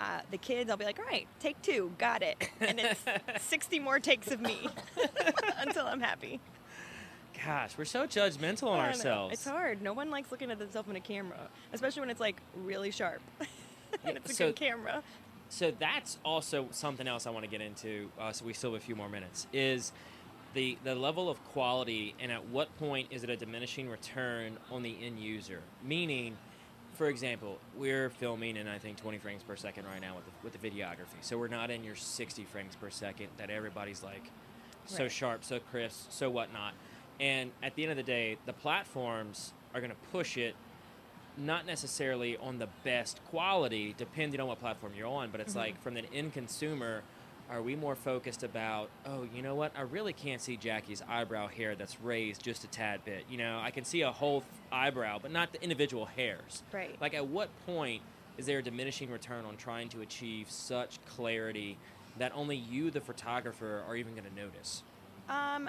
uh, 0.00 0.20
the 0.32 0.38
kids, 0.38 0.68
I'll 0.68 0.76
be 0.76 0.84
like, 0.84 0.98
all 0.98 1.04
right, 1.04 1.26
take 1.38 1.60
two, 1.62 1.92
got 1.96 2.22
it. 2.22 2.50
And 2.60 2.80
it's 2.80 3.00
60 3.46 3.78
more 3.78 4.00
takes 4.00 4.30
of 4.32 4.40
me 4.40 4.68
until 5.58 5.86
I'm 5.86 6.00
happy. 6.00 6.40
Gosh, 7.44 7.78
we're 7.78 7.84
so 7.84 8.06
judgmental 8.06 8.68
on 8.68 8.80
ourselves. 8.80 9.34
It's 9.34 9.44
hard. 9.46 9.80
No 9.82 9.92
one 9.92 10.10
likes 10.10 10.30
looking 10.32 10.50
at 10.50 10.58
themselves 10.58 10.88
in 10.88 10.96
a 10.96 11.00
camera, 11.00 11.48
especially 11.72 12.00
when 12.00 12.10
it's 12.10 12.20
like 12.20 12.40
really 12.56 12.90
sharp. 12.90 13.20
and 14.04 14.16
it's 14.16 14.32
a 14.32 14.34
so- 14.34 14.46
good 14.48 14.56
camera. 14.56 15.02
so 15.50 15.72
that's 15.78 16.18
also 16.24 16.66
something 16.72 17.06
else 17.06 17.26
I 17.26 17.30
want 17.30 17.44
to 17.44 17.50
get 17.50 17.60
into. 17.60 18.10
Uh, 18.18 18.32
so 18.32 18.44
we 18.44 18.52
still 18.54 18.72
have 18.72 18.80
a 18.82 18.84
few 18.84 18.96
more 18.96 19.08
minutes. 19.08 19.46
Is 19.52 19.92
the 20.54 20.78
the 20.84 20.94
level 20.94 21.28
of 21.28 21.42
quality, 21.44 22.14
and 22.20 22.30
at 22.32 22.46
what 22.48 22.76
point 22.78 23.08
is 23.10 23.24
it 23.24 23.30
a 23.30 23.36
diminishing 23.36 23.88
return 23.88 24.56
on 24.70 24.82
the 24.82 24.96
end 25.02 25.18
user? 25.18 25.60
Meaning, 25.82 26.36
for 26.94 27.08
example, 27.08 27.58
we're 27.76 28.08
filming 28.10 28.56
in 28.56 28.68
I 28.68 28.78
think 28.78 28.96
20 28.98 29.18
frames 29.18 29.42
per 29.42 29.56
second 29.56 29.84
right 29.86 30.00
now 30.00 30.14
with 30.16 30.24
the, 30.24 30.30
with 30.44 30.52
the 30.60 30.70
videography. 30.70 31.20
So 31.22 31.36
we're 31.38 31.48
not 31.48 31.70
in 31.70 31.82
your 31.84 31.96
60 31.96 32.44
frames 32.44 32.76
per 32.76 32.88
second 32.90 33.28
that 33.36 33.50
everybody's 33.50 34.02
like 34.02 34.30
so 34.86 35.04
Right. 35.04 35.12
sharp, 35.12 35.44
so 35.44 35.58
crisp, 35.58 36.10
so 36.10 36.30
whatnot. 36.30 36.74
And 37.20 37.50
at 37.62 37.74
the 37.74 37.82
end 37.82 37.90
of 37.92 37.96
the 37.96 38.02
day, 38.02 38.36
the 38.46 38.52
platforms 38.52 39.52
are 39.74 39.80
going 39.80 39.90
to 39.90 39.96
push 40.12 40.36
it 40.36 40.54
not 41.36 41.66
necessarily 41.66 42.36
on 42.36 42.58
the 42.58 42.68
best 42.84 43.20
quality, 43.30 43.92
depending 43.98 44.40
on 44.40 44.46
what 44.46 44.60
platform 44.60 44.92
you're 44.96 45.08
on, 45.08 45.30
but 45.30 45.40
it's 45.40 45.54
Mhm. 45.54 45.58
like 45.58 45.82
from 45.82 45.94
the 45.94 46.04
end 46.12 46.32
consumer, 46.32 47.02
are 47.50 47.62
we 47.62 47.76
more 47.76 47.94
focused 47.94 48.42
about, 48.42 48.88
oh, 49.06 49.26
you 49.34 49.42
know 49.42 49.54
what? 49.54 49.72
I 49.76 49.82
really 49.82 50.12
can't 50.12 50.40
see 50.40 50.56
Jackie's 50.56 51.02
eyebrow 51.08 51.48
hair 51.48 51.74
that's 51.74 52.00
raised 52.00 52.42
just 52.42 52.64
a 52.64 52.66
tad 52.68 53.04
bit. 53.04 53.24
You 53.28 53.38
know, 53.38 53.60
I 53.62 53.70
can 53.70 53.84
see 53.84 54.02
a 54.02 54.10
whole 54.10 54.44
eyebrow, 54.72 55.18
but 55.20 55.30
not 55.30 55.52
the 55.52 55.62
individual 55.62 56.06
hairs. 56.06 56.62
Right. 56.72 56.96
Like, 57.00 57.14
at 57.14 57.26
what 57.26 57.50
point 57.66 58.02
is 58.38 58.46
there 58.46 58.58
a 58.58 58.62
diminishing 58.62 59.10
return 59.10 59.44
on 59.44 59.56
trying 59.56 59.88
to 59.90 60.00
achieve 60.00 60.50
such 60.50 60.98
clarity 61.06 61.76
that 62.18 62.32
only 62.34 62.56
you, 62.56 62.90
the 62.90 63.00
photographer, 63.00 63.82
are 63.86 63.96
even 63.96 64.14
going 64.14 64.28
to 64.28 64.34
notice? 64.34 64.82
Um, 65.28 65.68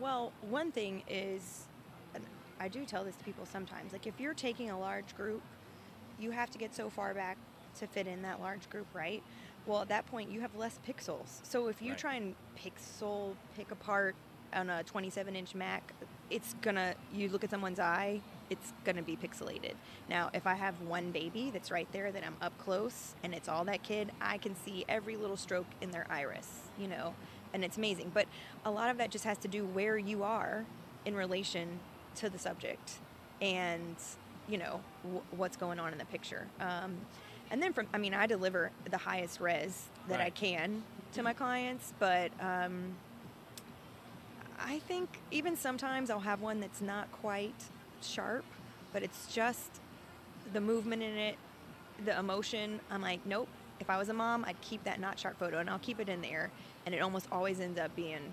well, 0.00 0.32
one 0.48 0.70
thing 0.70 1.02
is, 1.08 1.64
and 2.14 2.24
I 2.60 2.68
do 2.68 2.84
tell 2.84 3.04
this 3.04 3.16
to 3.16 3.24
people 3.24 3.44
sometimes. 3.44 3.92
Like, 3.92 4.06
if 4.06 4.20
you're 4.20 4.34
taking 4.34 4.70
a 4.70 4.78
large 4.78 5.16
group, 5.16 5.42
you 6.18 6.30
have 6.30 6.50
to 6.50 6.58
get 6.58 6.74
so 6.74 6.88
far 6.88 7.12
back 7.12 7.36
to 7.80 7.86
fit 7.86 8.06
in 8.06 8.22
that 8.22 8.40
large 8.40 8.68
group, 8.70 8.86
right? 8.94 9.22
Well, 9.66 9.82
at 9.82 9.88
that 9.88 10.06
point, 10.06 10.30
you 10.30 10.40
have 10.40 10.54
less 10.56 10.78
pixels. 10.86 11.40
So 11.44 11.68
if 11.68 11.80
you 11.80 11.90
Right. 11.90 11.98
try 11.98 12.14
and 12.16 12.34
pixel 12.56 13.36
pick 13.56 13.70
apart 13.70 14.14
on 14.52 14.68
a 14.68 14.82
27 14.84 15.36
inch 15.36 15.54
Mac, 15.54 15.92
it's 16.30 16.54
gonna. 16.62 16.94
You 17.12 17.28
look 17.28 17.44
at 17.44 17.50
someone's 17.50 17.78
eye, 17.78 18.20
it's 18.50 18.72
gonna 18.84 19.02
be 19.02 19.16
pixelated. 19.16 19.74
Now, 20.08 20.30
if 20.34 20.46
I 20.46 20.54
have 20.54 20.80
one 20.82 21.10
baby 21.12 21.50
that's 21.50 21.70
right 21.70 21.90
there 21.92 22.10
that 22.12 22.24
I'm 22.24 22.36
up 22.42 22.56
close 22.58 23.14
and 23.22 23.34
it's 23.34 23.48
all 23.48 23.64
that 23.66 23.82
kid, 23.82 24.10
I 24.20 24.38
can 24.38 24.54
see 24.56 24.84
every 24.88 25.16
little 25.16 25.36
stroke 25.36 25.66
in 25.80 25.90
their 25.90 26.06
iris. 26.10 26.70
You 26.78 26.88
know, 26.88 27.14
and 27.52 27.64
it's 27.64 27.76
amazing. 27.76 28.10
But 28.12 28.26
a 28.64 28.70
lot 28.70 28.90
of 28.90 28.98
that 28.98 29.10
just 29.10 29.24
has 29.24 29.38
to 29.38 29.48
do 29.48 29.64
where 29.64 29.96
you 29.98 30.22
are 30.24 30.64
in 31.04 31.14
relation 31.14 31.80
to 32.16 32.28
the 32.28 32.38
subject 32.38 32.98
and 33.40 33.96
you 34.48 34.58
know 34.58 34.80
w- 35.02 35.22
what's 35.32 35.56
going 35.56 35.80
on 35.80 35.92
in 35.92 35.98
the 35.98 36.04
picture 36.04 36.46
um, 36.60 36.94
and 37.52 37.62
then 37.62 37.72
from 37.72 37.86
i 37.94 37.98
mean 37.98 38.14
i 38.14 38.26
deliver 38.26 38.72
the 38.90 38.98
highest 38.98 39.40
res 39.40 39.84
that 40.08 40.20
i 40.20 40.30
can 40.30 40.82
to 41.12 41.22
my 41.22 41.32
clients 41.32 41.92
but 42.00 42.32
um, 42.40 42.94
i 44.58 44.80
think 44.80 45.20
even 45.30 45.56
sometimes 45.56 46.10
i'll 46.10 46.18
have 46.20 46.40
one 46.40 46.58
that's 46.58 46.80
not 46.80 47.10
quite 47.12 47.54
sharp 48.02 48.44
but 48.92 49.02
it's 49.04 49.32
just 49.32 49.80
the 50.52 50.60
movement 50.60 51.02
in 51.02 51.16
it 51.16 51.36
the 52.04 52.18
emotion. 52.18 52.80
I'm 52.90 53.00
like 53.02 53.24
nope. 53.26 53.48
If 53.78 53.88
i 53.88 53.96
was 53.96 54.08
a 54.08 54.12
mom 54.12 54.44
i'd 54.44 54.60
keep 54.60 54.82
that 54.84 54.98
not 54.98 55.18
sharp 55.18 55.38
photo 55.38 55.58
and 55.58 55.70
i'll 55.70 55.78
keep 55.78 56.00
it 56.00 56.08
in 56.08 56.20
there. 56.20 56.50
And 56.84 56.94
it 56.94 56.98
almost 56.98 57.26
always 57.30 57.60
ends 57.60 57.78
up 57.78 57.94
being 57.94 58.32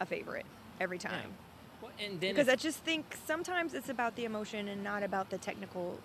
a 0.00 0.06
favorite 0.06 0.46
every 0.80 0.98
Yeah. 0.98 1.10
time. 1.10 1.34
Well, 1.80 1.92
and 2.00 2.20
then 2.20 2.34
because 2.34 2.48
I 2.48 2.56
just 2.56 2.78
think 2.78 3.16
sometimes 3.26 3.74
it's 3.74 3.88
about 3.88 4.16
the 4.16 4.24
emotion 4.24 4.66
and 4.68 4.82
not 4.82 5.02
about 5.02 5.30
the 5.30 5.38
technical 5.38 5.98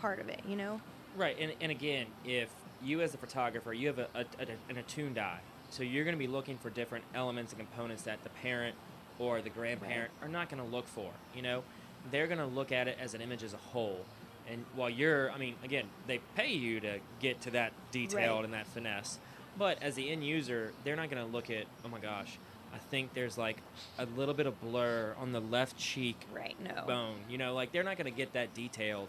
part 0.00 0.20
of 0.20 0.28
it, 0.28 0.40
you 0.46 0.56
know? 0.56 0.80
Right, 1.16 1.36
and, 1.38 1.52
and 1.60 1.70
again, 1.70 2.06
if 2.24 2.48
you 2.82 3.00
as 3.02 3.14
a 3.14 3.18
photographer, 3.18 3.72
you 3.72 3.88
have 3.88 3.98
a, 3.98 4.08
a, 4.14 4.20
a- 4.40 4.70
an 4.70 4.78
attuned 4.78 5.18
eye, 5.18 5.40
so 5.70 5.82
you're 5.82 6.04
going 6.04 6.14
to 6.16 6.18
be 6.18 6.26
looking 6.26 6.58
for 6.58 6.70
different 6.70 7.04
elements 7.14 7.52
and 7.52 7.60
components 7.60 8.02
that 8.04 8.22
the 8.22 8.30
parent 8.30 8.74
or 9.18 9.40
the 9.42 9.50
grandparent 9.50 10.10
are 10.22 10.28
not 10.28 10.48
going 10.48 10.62
to 10.62 10.68
look 10.68 10.86
for. 10.88 11.10
You 11.34 11.42
know, 11.42 11.62
they're 12.10 12.26
going 12.26 12.38
to 12.40 12.46
look 12.46 12.72
at 12.72 12.88
it 12.88 12.96
as 13.00 13.14
an 13.14 13.20
image 13.20 13.42
as 13.42 13.52
a 13.54 13.58
whole. 13.58 14.00
And 14.50 14.64
while 14.74 14.90
you're, 14.90 15.30
I 15.30 15.38
mean, 15.38 15.54
again, 15.62 15.84
they 16.06 16.18
pay 16.34 16.52
you 16.52 16.80
to 16.80 16.98
get 17.20 17.40
to 17.42 17.50
that 17.52 17.72
detailed 17.92 18.36
Right. 18.38 18.44
and 18.44 18.54
that 18.54 18.66
finesse, 18.66 19.18
but 19.58 19.80
as 19.82 19.94
the 19.94 20.10
end 20.10 20.24
user, 20.24 20.72
they're 20.82 20.96
not 20.96 21.10
going 21.10 21.24
to 21.24 21.30
look 21.30 21.50
at, 21.50 21.64
oh 21.84 21.88
my 21.88 22.00
gosh, 22.00 22.38
I 22.74 22.78
think 22.78 23.12
there's 23.14 23.36
like 23.38 23.58
a 23.98 24.06
little 24.16 24.34
bit 24.34 24.46
of 24.46 24.58
blur 24.60 25.14
on 25.20 25.32
the 25.32 25.40
left 25.40 25.76
cheek 25.76 26.16
Right, 26.34 26.56
no. 26.60 26.84
bone. 26.86 27.16
You 27.28 27.36
know, 27.38 27.54
like 27.54 27.70
they're 27.70 27.84
not 27.84 27.98
going 27.98 28.10
to 28.10 28.16
get 28.16 28.32
that 28.32 28.54
detailed. 28.54 29.08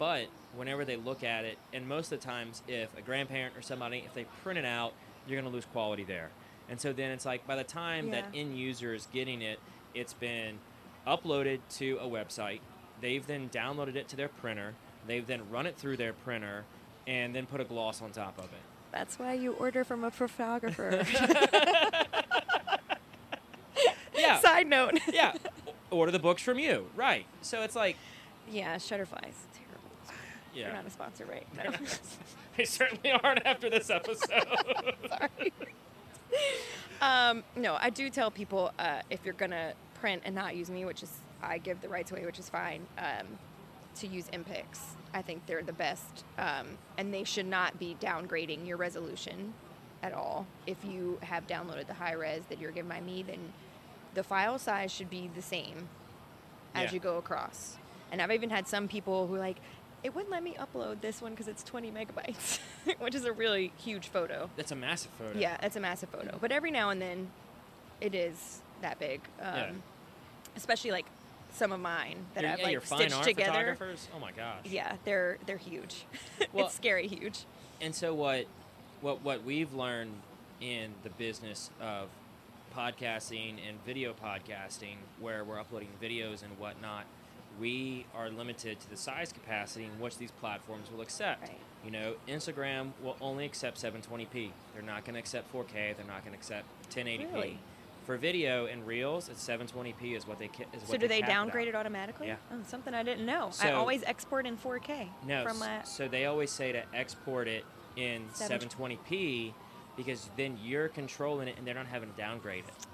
But 0.00 0.28
whenever 0.56 0.86
they 0.86 0.96
look 0.96 1.22
at 1.22 1.44
it, 1.44 1.58
and 1.74 1.86
most 1.86 2.10
of 2.10 2.18
the 2.18 2.26
times, 2.26 2.62
if 2.66 2.88
a 2.96 3.02
grandparent 3.02 3.54
or 3.54 3.60
somebody, 3.60 4.02
if 4.06 4.14
they 4.14 4.24
print 4.42 4.58
it 4.58 4.64
out, 4.64 4.94
you're 5.28 5.38
going 5.38 5.48
to 5.48 5.54
lose 5.54 5.66
quality 5.66 6.04
there. 6.04 6.30
And 6.70 6.80
so 6.80 6.94
then 6.94 7.10
it's 7.10 7.26
like 7.26 7.46
by 7.46 7.54
the 7.54 7.64
time 7.64 8.10
that 8.10 8.24
end 8.34 8.56
user 8.56 8.94
is 8.94 9.06
getting 9.12 9.42
it, 9.42 9.60
it's 9.94 10.14
been 10.14 10.58
uploaded 11.06 11.58
to 11.76 11.98
a 12.00 12.08
website. 12.08 12.60
They've 13.02 13.26
then 13.26 13.50
downloaded 13.50 13.94
it 13.94 14.08
to 14.08 14.16
their 14.16 14.28
printer. 14.28 14.72
They've 15.06 15.26
then 15.26 15.50
run 15.50 15.66
it 15.66 15.76
through 15.76 15.98
their 15.98 16.14
printer 16.14 16.64
and 17.06 17.34
then 17.34 17.44
put 17.44 17.60
a 17.60 17.64
gloss 17.64 18.00
on 18.00 18.10
top 18.10 18.38
of 18.38 18.44
it. 18.44 18.62
That's 18.92 19.18
why 19.18 19.34
you 19.34 19.52
order 19.52 19.84
from 19.84 20.02
a 20.02 20.10
photographer. 20.10 21.04
Yeah. 24.16 24.38
Side 24.40 24.66
note. 24.66 24.98
yeah. 25.12 25.32
Order 25.90 26.12
the 26.12 26.18
books 26.18 26.42
from 26.42 26.58
you. 26.58 26.86
Right. 26.94 27.26
So 27.40 27.62
it's 27.62 27.74
like, 27.74 27.96
yeah, 28.50 28.76
Shutterfly's 28.76 29.46
terrible. 30.54 30.72
They're 30.72 30.82
not 30.82 30.86
a 30.86 30.90
sponsor, 30.90 31.24
right? 31.26 31.46
No. 31.56 31.70
they 32.56 32.64
certainly 32.64 33.12
aren't 33.12 33.44
after 33.46 33.70
this 33.70 33.90
episode. 33.90 34.28
Sorry. 35.08 35.52
um, 37.00 37.44
no, 37.56 37.76
I 37.80 37.90
do 37.90 38.10
tell 38.10 38.30
people 38.30 38.72
uh, 38.78 39.00
if 39.10 39.20
you're 39.24 39.34
gonna 39.34 39.72
print 39.94 40.22
and 40.24 40.34
not 40.34 40.56
use 40.56 40.70
me, 40.70 40.84
which 40.84 41.02
is 41.02 41.10
I 41.42 41.58
give 41.58 41.80
the 41.80 41.88
rights 41.88 42.10
away, 42.12 42.24
which 42.26 42.38
is 42.38 42.48
fine, 42.48 42.86
um, 42.98 43.26
to 43.96 44.06
use 44.06 44.26
MPix. 44.32 44.78
I 45.12 45.22
think 45.22 45.46
they're 45.46 45.62
the 45.62 45.72
best, 45.72 46.24
um, 46.38 46.78
and 46.98 47.12
they 47.12 47.24
should 47.24 47.46
not 47.46 47.78
be 47.78 47.96
downgrading 48.00 48.66
your 48.66 48.76
resolution 48.76 49.54
at 50.02 50.12
all. 50.12 50.46
If 50.66 50.84
you 50.84 51.18
have 51.22 51.46
downloaded 51.46 51.86
the 51.86 51.94
high 51.94 52.12
res 52.12 52.42
that 52.48 52.60
you're 52.60 52.70
given 52.70 52.88
by 52.88 53.00
me, 53.00 53.22
then 53.26 53.52
the 54.14 54.22
file 54.22 54.58
size 54.58 54.92
should 54.92 55.10
be 55.10 55.30
the 55.34 55.42
same 55.42 55.88
as 56.74 56.84
Yeah. 56.90 56.92
you 56.94 57.00
go 57.00 57.16
across. 57.16 57.76
And 58.12 58.20
I've 58.22 58.30
even 58.32 58.50
had 58.50 58.66
some 58.68 58.88
people 58.88 59.26
who 59.26 59.34
are 59.36 59.38
like, 59.38 59.56
it 60.02 60.14
wouldn't 60.14 60.30
let 60.30 60.42
me 60.42 60.56
upload 60.58 61.00
this 61.00 61.20
one 61.20 61.32
because 61.32 61.48
it's 61.48 61.62
20 61.62 61.90
megabytes, 61.90 62.58
which 62.98 63.14
is 63.14 63.24
a 63.24 63.32
really 63.32 63.72
huge 63.76 64.08
photo. 64.08 64.48
That's 64.56 64.72
a 64.72 64.76
massive 64.76 65.10
photo. 65.12 65.38
Yeah, 65.38 65.56
it's 65.62 65.76
a 65.76 65.80
massive 65.80 66.08
photo. 66.08 66.38
But 66.40 66.52
every 66.52 66.70
now 66.70 66.90
and 66.90 67.00
then, 67.00 67.28
it 68.00 68.14
is 68.14 68.60
that 68.82 68.98
big. 68.98 69.20
Um, 69.40 69.54
Yeah. 69.54 69.70
Especially 70.56 70.90
like 70.90 71.06
some 71.52 71.70
of 71.72 71.80
mine 71.80 72.16
that 72.34 72.44
I've 72.44 72.58
yeah, 72.58 72.64
like 72.64 72.72
your 72.72 72.80
fine 72.80 72.98
stitched 73.00 73.14
art 73.16 73.24
together. 73.24 73.52
photographers. 73.52 74.08
Oh 74.14 74.18
my 74.18 74.32
gosh. 74.32 74.64
Yeah, 74.64 74.96
they're 75.04 75.38
they're 75.46 75.56
huge. 75.56 76.04
Well- 76.52 76.66
it's 76.66 76.74
scary 76.74 77.06
huge. 77.06 77.44
And 77.80 77.94
so 77.94 78.12
what, 78.14 78.46
what 79.00 79.22
what 79.22 79.44
we've 79.44 79.72
learned 79.72 80.12
in 80.60 80.92
the 81.04 81.10
business 81.10 81.70
of 81.80 82.08
podcasting 82.76 83.54
and 83.68 83.82
video 83.84 84.12
podcasting, 84.12 84.96
where 85.20 85.44
we're 85.44 85.58
uploading 85.58 85.88
videos 86.02 86.42
and 86.42 86.58
whatnot, 86.58 87.04
we 87.60 88.06
are 88.16 88.30
limited 88.30 88.80
to 88.80 88.90
the 88.90 88.96
size 88.96 89.32
capacity 89.32 89.84
in 89.84 90.00
which 90.00 90.16
these 90.18 90.30
platforms 90.30 90.90
will 90.90 91.02
accept. 91.02 91.42
Right. 91.42 91.58
You 91.84 91.90
know, 91.90 92.14
Instagram 92.26 92.92
will 93.02 93.16
only 93.20 93.44
accept 93.44 93.80
720p. 93.80 94.50
They're 94.72 94.82
not 94.82 95.04
going 95.04 95.14
to 95.14 95.20
accept 95.20 95.52
4K. 95.52 95.96
They're 95.96 96.06
not 96.06 96.24
going 96.24 96.32
to 96.32 96.38
accept 96.38 96.66
1080p. 96.90 97.32
Really? 97.32 97.58
For 98.06 98.16
video 98.16 98.66
and 98.66 98.86
reels, 98.86 99.28
it's 99.28 99.46
720p 99.46 100.16
is 100.16 100.26
what 100.26 100.38
they 100.38 100.48
ca- 100.48 100.64
is 100.72 100.80
what 100.80 100.90
So 100.90 100.96
do 100.96 101.06
they 101.06 101.18
it 101.18 101.26
downgrade 101.26 101.68
it 101.68 101.74
automatically? 101.74 102.28
Yeah. 102.28 102.36
Oh, 102.52 102.56
something 102.66 102.94
I 102.94 103.02
didn't 103.02 103.26
know. 103.26 103.50
I 103.62 103.72
always 103.72 104.02
export 104.04 104.46
in 104.46 104.56
4K. 104.56 105.08
No, 105.26 105.44
From 105.44 105.58
my. 105.58 105.82
so 105.84 106.08
they 106.08 106.24
always 106.24 106.50
say 106.50 106.72
to 106.72 106.82
export 106.94 107.46
it 107.46 107.64
in 107.96 108.22
720p 108.34 109.52
because 109.96 110.30
then 110.36 110.58
you're 110.64 110.88
controlling 110.88 111.48
it 111.48 111.56
and 111.58 111.66
they're 111.66 111.74
not 111.74 111.86
having 111.86 112.10
to 112.10 112.16
downgrade 112.16 112.64
it. 112.66 112.86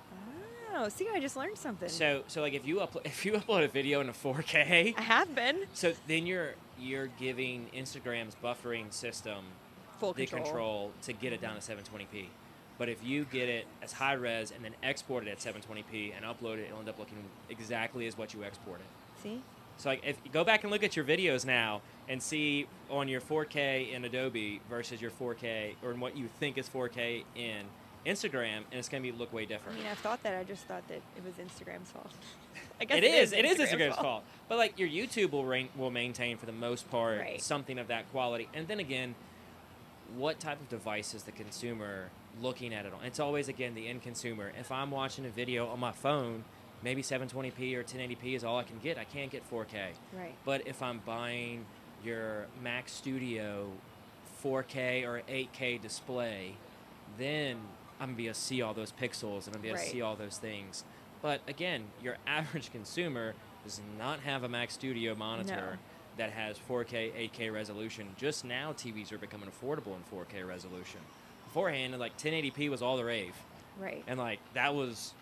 Oh, 0.74 0.88
see, 0.88 1.08
I 1.12 1.20
just 1.20 1.36
learned 1.36 1.56
something. 1.58 1.88
So 1.88 2.22
so 2.26 2.40
like 2.42 2.54
if 2.54 2.66
you 2.66 2.76
upload 2.76 3.00
if 3.06 3.24
you 3.24 3.32
upload 3.32 3.64
a 3.64 3.68
video 3.68 4.00
into 4.00 4.12
4K, 4.12 4.94
I 4.96 5.00
have 5.00 5.34
been 5.34 5.64
so 5.74 5.92
then 6.06 6.26
you're 6.26 6.54
you're 6.78 7.06
giving 7.06 7.68
Instagram's 7.74 8.36
buffering 8.42 8.92
system 8.92 9.44
full 9.98 10.12
the 10.12 10.26
control. 10.26 10.44
control 10.44 10.92
to 11.02 11.12
get 11.12 11.32
it 11.32 11.40
down 11.40 11.58
to 11.58 11.60
720p. 11.60 12.26
But 12.78 12.90
if 12.90 13.02
you 13.02 13.24
get 13.24 13.48
it 13.48 13.66
as 13.82 13.92
high 13.92 14.12
res 14.12 14.50
and 14.50 14.62
then 14.62 14.74
export 14.82 15.26
it 15.26 15.30
at 15.30 15.38
720p 15.38 16.12
and 16.14 16.26
upload 16.26 16.58
it, 16.58 16.66
it'll 16.66 16.80
end 16.80 16.88
up 16.90 16.98
looking 16.98 17.16
exactly 17.48 18.06
as 18.06 18.18
what 18.18 18.34
you 18.34 18.42
exported. 18.42 18.84
See? 19.22 19.40
So 19.78 19.88
like 19.88 20.02
if 20.04 20.18
you 20.24 20.30
go 20.30 20.44
back 20.44 20.62
and 20.62 20.70
look 20.70 20.82
at 20.84 20.94
your 20.94 21.04
videos 21.04 21.46
now 21.46 21.80
and 22.08 22.22
see 22.22 22.66
on 22.90 23.08
your 23.08 23.20
4K 23.22 23.92
in 23.92 24.04
Adobe 24.04 24.60
versus 24.68 25.00
your 25.00 25.10
4K 25.10 25.76
or 25.82 25.92
in 25.92 26.00
what 26.00 26.16
you 26.16 26.28
think 26.38 26.58
is 26.58 26.68
4K 26.68 27.24
in 27.34 27.64
Instagram, 28.06 28.58
and 28.70 28.74
it's 28.78 28.88
gonna 28.88 29.02
be 29.02 29.12
look 29.12 29.32
way 29.32 29.44
different. 29.46 29.78
I 29.78 29.82
mean, 29.82 29.90
I've 29.90 29.98
thought 29.98 30.22
that. 30.22 30.38
I 30.38 30.44
just 30.44 30.64
thought 30.64 30.86
that 30.88 31.00
it 31.16 31.24
was 31.24 31.34
Instagram's 31.34 31.90
fault. 31.90 32.10
I 32.80 32.84
guess 32.84 32.98
It 32.98 33.04
is. 33.04 33.32
It 33.32 33.44
is 33.44 33.58
Instagram's 33.58 33.96
fault. 33.96 34.22
But 34.48 34.58
like 34.58 34.78
your 34.78 34.88
YouTube 34.88 35.32
will 35.32 35.44
rein, 35.44 35.68
will 35.76 35.90
maintain 35.90 36.36
for 36.36 36.46
the 36.46 36.52
most 36.52 36.90
part 36.90 37.20
Right. 37.20 37.40
something 37.42 37.78
of 37.78 37.88
that 37.88 38.10
quality. 38.12 38.48
And 38.54 38.68
then 38.68 38.78
again, 38.80 39.14
what 40.16 40.38
type 40.38 40.60
of 40.60 40.68
device 40.68 41.14
is 41.14 41.24
the 41.24 41.32
consumer 41.32 42.10
looking 42.40 42.72
at 42.72 42.86
it 42.86 42.92
on? 42.92 43.04
It's 43.04 43.18
always 43.18 43.48
again 43.48 43.74
the 43.74 43.88
end 43.88 44.02
consumer. 44.02 44.52
If 44.58 44.70
I'm 44.70 44.90
watching 44.90 45.24
a 45.26 45.30
video 45.30 45.66
on 45.68 45.80
my 45.80 45.92
phone, 45.92 46.44
maybe 46.82 47.02
720p 47.02 47.74
or 47.74 47.82
1080p 47.82 48.36
is 48.36 48.44
all 48.44 48.58
I 48.58 48.62
can 48.62 48.78
get. 48.78 48.98
I 48.98 49.04
can't 49.04 49.30
get 49.30 49.50
4K. 49.50 49.92
Right. 50.12 50.34
But 50.44 50.66
if 50.68 50.82
I'm 50.82 51.00
buying 51.04 51.64
your 52.04 52.46
Mac 52.62 52.88
Studio 52.88 53.70
4K 54.44 55.04
or 55.06 55.22
8K 55.28 55.80
display, 55.80 56.54
then 57.18 57.56
I'm 58.00 58.08
gonna 58.08 58.16
be 58.16 58.26
able 58.26 58.34
to 58.34 58.40
see 58.40 58.62
all 58.62 58.74
those 58.74 58.92
pixels 58.92 59.46
and 59.46 59.48
I'm 59.48 59.52
gonna 59.54 59.62
be 59.62 59.68
able 59.68 59.76
Right. 59.78 59.84
to 59.86 59.90
see 59.90 60.02
all 60.02 60.16
those 60.16 60.38
things. 60.38 60.84
But 61.22 61.40
again, 61.48 61.84
your 62.02 62.16
average 62.26 62.70
consumer 62.72 63.34
does 63.64 63.80
not 63.98 64.20
have 64.20 64.42
a 64.42 64.48
Mac 64.48 64.70
Studio 64.70 65.14
monitor 65.14 65.72
No. 65.72 65.78
that 66.18 66.30
has 66.32 66.58
4K, 66.58 67.12
8K 67.16 67.50
resolution. 67.52 68.08
Just 68.16 68.44
now, 68.44 68.72
TVs 68.72 69.12
are 69.12 69.18
becoming 69.18 69.48
affordable 69.50 69.94
in 69.96 70.02
4K 70.10 70.46
resolution. 70.46 71.00
Beforehand, 71.44 71.98
like 71.98 72.16
1080p 72.18 72.68
was 72.68 72.82
all 72.82 72.96
the 72.96 73.04
rave, 73.04 73.34
Right. 73.78 74.04
and 74.06 74.18
like 74.18 74.40
that 74.54 74.74
was, 74.74 75.14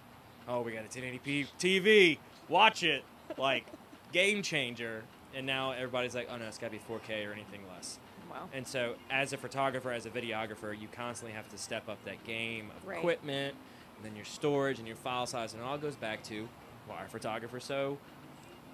oh, 0.48 0.62
we 0.62 0.72
got 0.72 0.84
a 0.84 0.88
1080p 0.88 1.46
TV, 1.58 2.18
watch 2.48 2.82
it, 2.82 3.04
like 3.38 3.64
game 4.12 4.42
changer. 4.42 5.04
And 5.36 5.46
now 5.46 5.72
everybody's 5.72 6.14
like, 6.14 6.28
oh 6.30 6.36
no, 6.36 6.44
it's 6.46 6.58
got 6.58 6.70
to 6.70 6.72
be 6.72 6.78
4K 6.78 7.26
or 7.28 7.32
anything 7.32 7.60
less. 7.74 7.98
Wow. 8.34 8.48
And 8.52 8.66
so, 8.66 8.94
as 9.10 9.32
a 9.32 9.36
photographer, 9.36 9.92
as 9.92 10.06
a 10.06 10.10
videographer, 10.10 10.78
you 10.78 10.88
constantly 10.88 11.34
have 11.34 11.48
to 11.50 11.58
step 11.58 11.88
up 11.88 12.04
that 12.04 12.24
game 12.24 12.70
of 12.76 12.84
Right. 12.86 12.98
equipment, 12.98 13.54
and 13.96 14.04
then 14.04 14.16
your 14.16 14.24
storage 14.24 14.78
and 14.78 14.88
your 14.88 14.96
file 14.96 15.26
size, 15.26 15.54
and 15.54 15.62
it 15.62 15.64
all 15.64 15.78
goes 15.78 15.96
back 15.96 16.22
to 16.24 16.48
why 16.86 17.04
are 17.04 17.08
photographers 17.08 17.64
so 17.64 17.96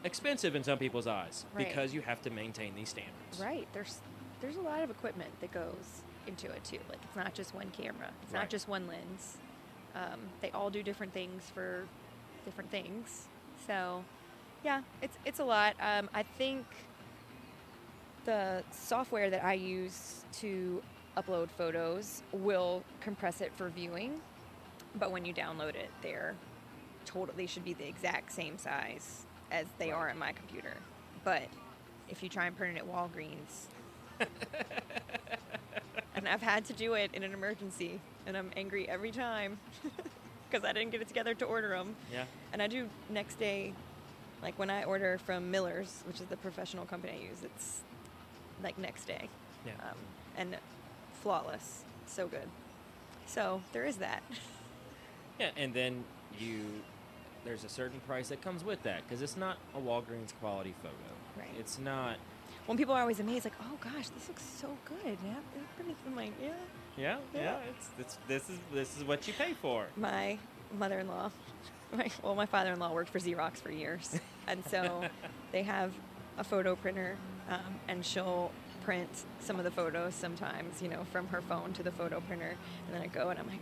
expensive 0.02 0.54
in 0.54 0.64
some 0.64 0.78
people's 0.78 1.06
eyes? 1.06 1.44
Right. 1.52 1.68
Because 1.68 1.92
you 1.92 2.00
have 2.00 2.22
to 2.22 2.30
maintain 2.30 2.74
these 2.74 2.88
standards. 2.88 3.38
Right. 3.38 3.68
There's 3.72 3.98
there's 4.40 4.56
a 4.56 4.62
lot 4.62 4.82
of 4.82 4.90
equipment 4.90 5.30
that 5.40 5.52
goes 5.52 6.02
into 6.26 6.50
it 6.50 6.64
too. 6.64 6.78
Like 6.88 6.98
it's 7.04 7.16
not 7.16 7.34
just 7.34 7.54
one 7.54 7.70
camera. 7.70 8.10
It's 8.22 8.32
Right. 8.32 8.40
not 8.40 8.48
just 8.50 8.66
one 8.66 8.86
lens. 8.86 9.36
Um, 9.94 10.30
they 10.40 10.50
all 10.52 10.70
do 10.70 10.82
different 10.82 11.12
things 11.12 11.42
for 11.52 11.86
different 12.46 12.70
things. 12.70 13.28
So, 13.66 14.04
yeah, 14.64 14.82
it's 15.02 15.18
it's 15.26 15.38
a 15.38 15.44
lot. 15.44 15.74
Um, 15.80 16.08
I 16.14 16.22
think 16.22 16.64
the 18.24 18.62
software 18.70 19.30
that 19.30 19.44
I 19.44 19.54
use 19.54 20.24
to 20.40 20.82
upload 21.16 21.50
photos 21.50 22.22
will 22.32 22.84
compress 23.00 23.40
it 23.40 23.52
for 23.56 23.68
viewing, 23.68 24.20
but 24.96 25.10
when 25.10 25.24
you 25.24 25.34
download 25.34 25.74
it, 25.74 25.90
they're 26.02 26.34
total. 27.04 27.34
They 27.36 27.46
should 27.46 27.64
be 27.64 27.74
the 27.74 27.86
exact 27.86 28.32
same 28.32 28.58
size 28.58 29.26
as 29.50 29.66
they 29.78 29.90
are 29.90 30.10
on 30.10 30.18
my 30.18 30.32
computer. 30.32 30.74
But 31.24 31.42
if 32.08 32.22
you 32.22 32.28
try 32.28 32.46
and 32.46 32.56
print 32.56 32.76
it 32.76 32.80
at 32.80 32.88
Walgreens, 32.88 33.66
and 36.14 36.28
I've 36.28 36.42
had 36.42 36.64
to 36.66 36.72
do 36.72 36.94
it 36.94 37.10
in 37.14 37.22
an 37.22 37.32
emergency, 37.32 38.00
and 38.26 38.36
I'm 38.36 38.50
angry 38.56 38.88
every 38.88 39.10
time 39.10 39.58
because 40.50 40.64
I 40.64 40.72
didn't 40.72 40.90
get 40.90 41.00
it 41.00 41.08
together 41.08 41.34
to 41.34 41.44
order 41.44 41.70
them. 41.70 41.96
Yeah. 42.12 42.24
And 42.52 42.62
I 42.62 42.66
do 42.66 42.88
next 43.08 43.38
day, 43.38 43.72
like 44.42 44.58
when 44.58 44.70
I 44.70 44.84
order 44.84 45.18
from 45.18 45.50
Miller's, 45.50 46.02
which 46.06 46.20
is 46.20 46.26
the 46.26 46.36
professional 46.36 46.84
company 46.84 47.14
I 47.20 47.28
use, 47.28 47.38
it's 47.42 47.82
like 48.62 48.78
next 48.78 49.04
day. 49.06 49.28
Yeah. 49.66 49.72
Um, 49.80 49.96
and 50.36 50.56
flawless. 51.22 51.84
So 52.06 52.26
good. 52.26 52.48
So 53.26 53.62
there 53.72 53.84
is 53.84 53.96
that. 53.96 54.22
Yeah, 55.38 55.48
and 55.56 55.72
then 55.72 56.04
you 56.38 56.82
there's 57.44 57.64
a 57.64 57.68
certain 57.70 57.98
price 58.00 58.28
that 58.28 58.42
comes 58.42 58.62
with 58.62 58.82
that 58.82 59.02
because 59.08 59.22
it's 59.22 59.38
not 59.38 59.56
a 59.74 59.78
Walgreens 59.78 60.34
quality 60.38 60.74
photo. 60.82 60.94
Right. 61.36 61.48
It's 61.58 61.78
not. 61.78 62.16
When 62.66 62.76
people 62.76 62.94
are 62.94 63.00
always 63.00 63.20
amazed, 63.20 63.46
like, 63.46 63.54
oh 63.62 63.78
gosh, 63.80 64.10
this 64.10 64.28
looks 64.28 64.42
so 64.42 64.68
good. 64.84 65.16
Yeah, 65.24 65.34
I'm 66.06 66.14
like, 66.14 66.32
yeah. 66.42 66.50
Yeah, 66.96 67.16
yeah. 67.34 67.40
Yeah. 67.40 67.56
It's, 67.70 67.88
it's 67.98 68.18
this 68.28 68.50
is 68.50 68.58
this 68.72 68.96
is 68.98 69.04
what 69.04 69.26
you 69.26 69.32
pay 69.32 69.54
for. 69.54 69.86
My 69.96 70.38
mother-in-law, 70.78 71.30
my, 71.96 72.10
well, 72.22 72.34
my 72.34 72.46
father-in-law 72.46 72.92
worked 72.92 73.10
for 73.10 73.18
Xerox 73.18 73.56
for 73.56 73.72
years, 73.72 74.20
and 74.46 74.62
so 74.66 75.04
they 75.52 75.62
have 75.62 75.92
a 76.40 76.44
photo 76.44 76.74
printer, 76.74 77.16
um, 77.48 77.78
and 77.86 78.04
she'll 78.04 78.50
print 78.82 79.10
some 79.40 79.58
of 79.58 79.64
the 79.64 79.70
photos 79.70 80.14
sometimes, 80.14 80.80
you 80.80 80.88
know, 80.88 81.04
from 81.12 81.28
her 81.28 81.42
phone 81.42 81.72
to 81.74 81.82
the 81.82 81.92
photo 81.92 82.18
printer, 82.20 82.56
and 82.86 82.94
then 82.94 83.02
I 83.02 83.06
go 83.06 83.28
and 83.28 83.38
I'm 83.38 83.46
like, 83.46 83.60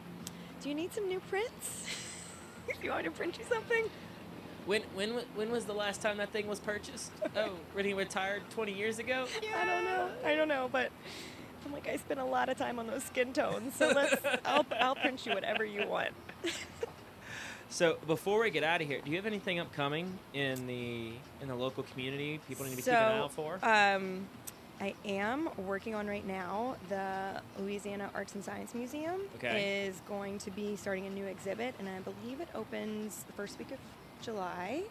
do 0.63 0.69
you 0.69 0.75
need 0.75 0.95
some 0.95 1.09
new 1.09 1.21
prints? 1.21 1.87
do 2.69 2.75
you 2.83 2.91
want 2.91 3.03
me 3.03 3.11
to 3.11 3.15
print 3.15 3.37
you 3.37 3.45
something? 3.49 3.87
When 4.65 4.83
when 4.95 5.11
when 5.35 5.51
was 5.51 5.65
the 5.65 5.73
last 5.73 6.03
time 6.03 6.19
that 6.19 6.31
thing 6.31 6.47
was 6.47 6.61
purchased? 6.61 7.11
Oh, 7.37 7.51
when 7.73 7.85
he 7.85 7.95
retired 7.95 8.43
20 8.51 8.73
years 8.73 8.99
ago? 8.99 9.27
I 9.61 9.65
don't 9.65 9.85
know. 9.85 10.09
I 10.25 10.35
don't 10.35 10.49
know, 10.49 10.69
but 10.71 10.91
I'm 11.65 11.73
like, 11.73 11.89
I 11.89 11.97
spend 11.97 12.21
a 12.21 12.25
lot 12.25 12.49
of 12.49 12.57
time 12.59 12.79
on 12.79 12.87
those 12.87 13.05
skin 13.05 13.33
tones, 13.33 13.75
so 13.77 13.93
let's. 13.95 14.17
I'll, 14.45 14.67
I'll 14.81 14.95
print 14.95 15.25
you 15.27 15.35
whatever 15.35 15.65
you 15.65 15.87
want. 15.87 16.11
So 17.71 17.99
before 18.07 18.41
we 18.41 18.51
get 18.51 18.65
out 18.65 18.81
of 18.81 18.87
here, 18.89 19.01
do 19.05 19.11
you 19.11 19.17
have 19.17 19.27
anything 19.27 19.59
upcoming 19.61 20.19
in 20.33 20.67
the 20.67 21.13
in 21.41 21.49
the 21.49 21.55
local 21.55 21.83
community 21.85 22.41
people 22.49 22.65
need 22.65 22.71
to 22.73 22.77
be 22.77 22.83
keeping 22.83 22.97
an 22.97 23.03
eye 23.03 23.19
out 23.19 23.33
for? 23.33 23.59
Um, 23.63 24.27
I 24.81 24.95
am 25.05 25.51
working 25.67 25.95
on 25.95 26.07
right 26.07 26.27
now. 26.27 26.77
The 26.89 27.41
Louisiana 27.61 28.11
Arts 28.15 28.35
and 28.35 28.45
Science 28.45 28.75
Museum 28.75 29.21
Okay. 29.37 29.87
is 29.87 30.01
going 30.09 30.39
to 30.39 30.51
be 30.51 30.77
starting 30.77 31.07
a 31.07 31.11
new 31.11 31.27
exhibit, 31.27 31.75
and 31.79 31.89
I 31.89 31.99
believe 32.01 32.41
it 32.41 32.49
opens 32.55 33.25
the 33.25 33.33
first 33.33 33.59
week 33.59 33.71
of 33.73 33.79
July. 34.23 34.83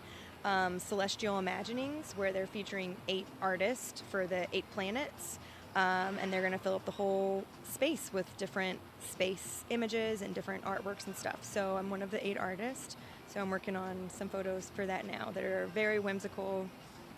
Um, 0.45 0.77
Celestial 0.79 1.39
Imaginings, 1.39 2.13
where 2.15 2.31
they're 2.31 2.47
featuring 2.47 2.95
eight 3.07 3.25
artists 3.41 4.03
for 4.11 4.27
the 4.27 4.45
eight 4.53 4.69
planets, 4.71 5.39
um, 5.77 6.17
and 6.19 6.33
they're 6.33 6.41
going 6.41 6.53
to 6.53 6.57
fill 6.57 6.73
up 6.73 6.83
the 6.85 6.91
whole 6.91 7.43
space 7.69 8.09
with 8.11 8.25
different 8.37 8.79
space 8.99 9.63
images 9.69 10.23
and 10.23 10.33
different 10.33 10.63
artworks 10.65 11.05
and 11.05 11.15
stuff. 11.15 11.37
So 11.43 11.77
I'm 11.77 11.91
one 11.91 12.01
of 12.01 12.09
the 12.09 12.25
eight 12.25 12.37
artists. 12.37 12.97
So 13.27 13.39
I'm 13.39 13.51
working 13.51 13.75
on 13.75 14.09
some 14.09 14.27
photos 14.27 14.71
for 14.75 14.87
that 14.87 15.05
now 15.05 15.29
that 15.35 15.43
are 15.43 15.67
very 15.75 15.99
whimsical, 15.99 16.67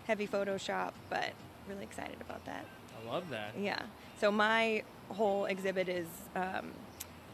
heavy 0.08 0.28
Photoshop, 0.28 0.92
but 1.10 1.32
really 1.70 1.84
excited 1.84 2.18
about 2.20 2.44
that. 2.46 2.66
I 3.02 3.10
love 3.10 3.30
that. 3.30 3.54
Yeah. 3.58 3.82
So 4.20 4.30
my 4.30 4.84
whole 5.08 5.46
exhibit 5.46 5.88
is 5.88 6.08
um, 6.36 6.72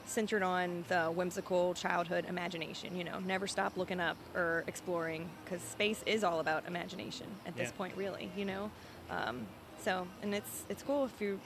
centered 0.05 0.43
on 0.43 0.85
the 0.89 1.05
whimsical 1.05 1.73
childhood 1.73 2.25
imagination. 2.29 2.95
You 2.95 3.03
know, 3.03 3.17
never 3.17 3.47
stop 3.47 3.77
looking 3.77 3.99
up 3.99 4.17
or 4.35 4.63
exploring 4.67 5.27
because 5.43 5.61
space 5.63 6.03
is 6.05 6.23
all 6.23 6.39
about 6.39 6.67
imagination 6.67 7.25
at 7.47 7.55
this 7.55 7.69
Yeah. 7.69 7.77
point, 7.77 7.97
really. 7.97 8.29
You 8.37 8.45
know, 8.45 8.71
um, 9.09 9.47
so 9.81 10.07
and 10.21 10.33
it's 10.33 10.63
it's 10.69 10.83
cool 10.83 11.05
if 11.05 11.19
you 11.21 11.39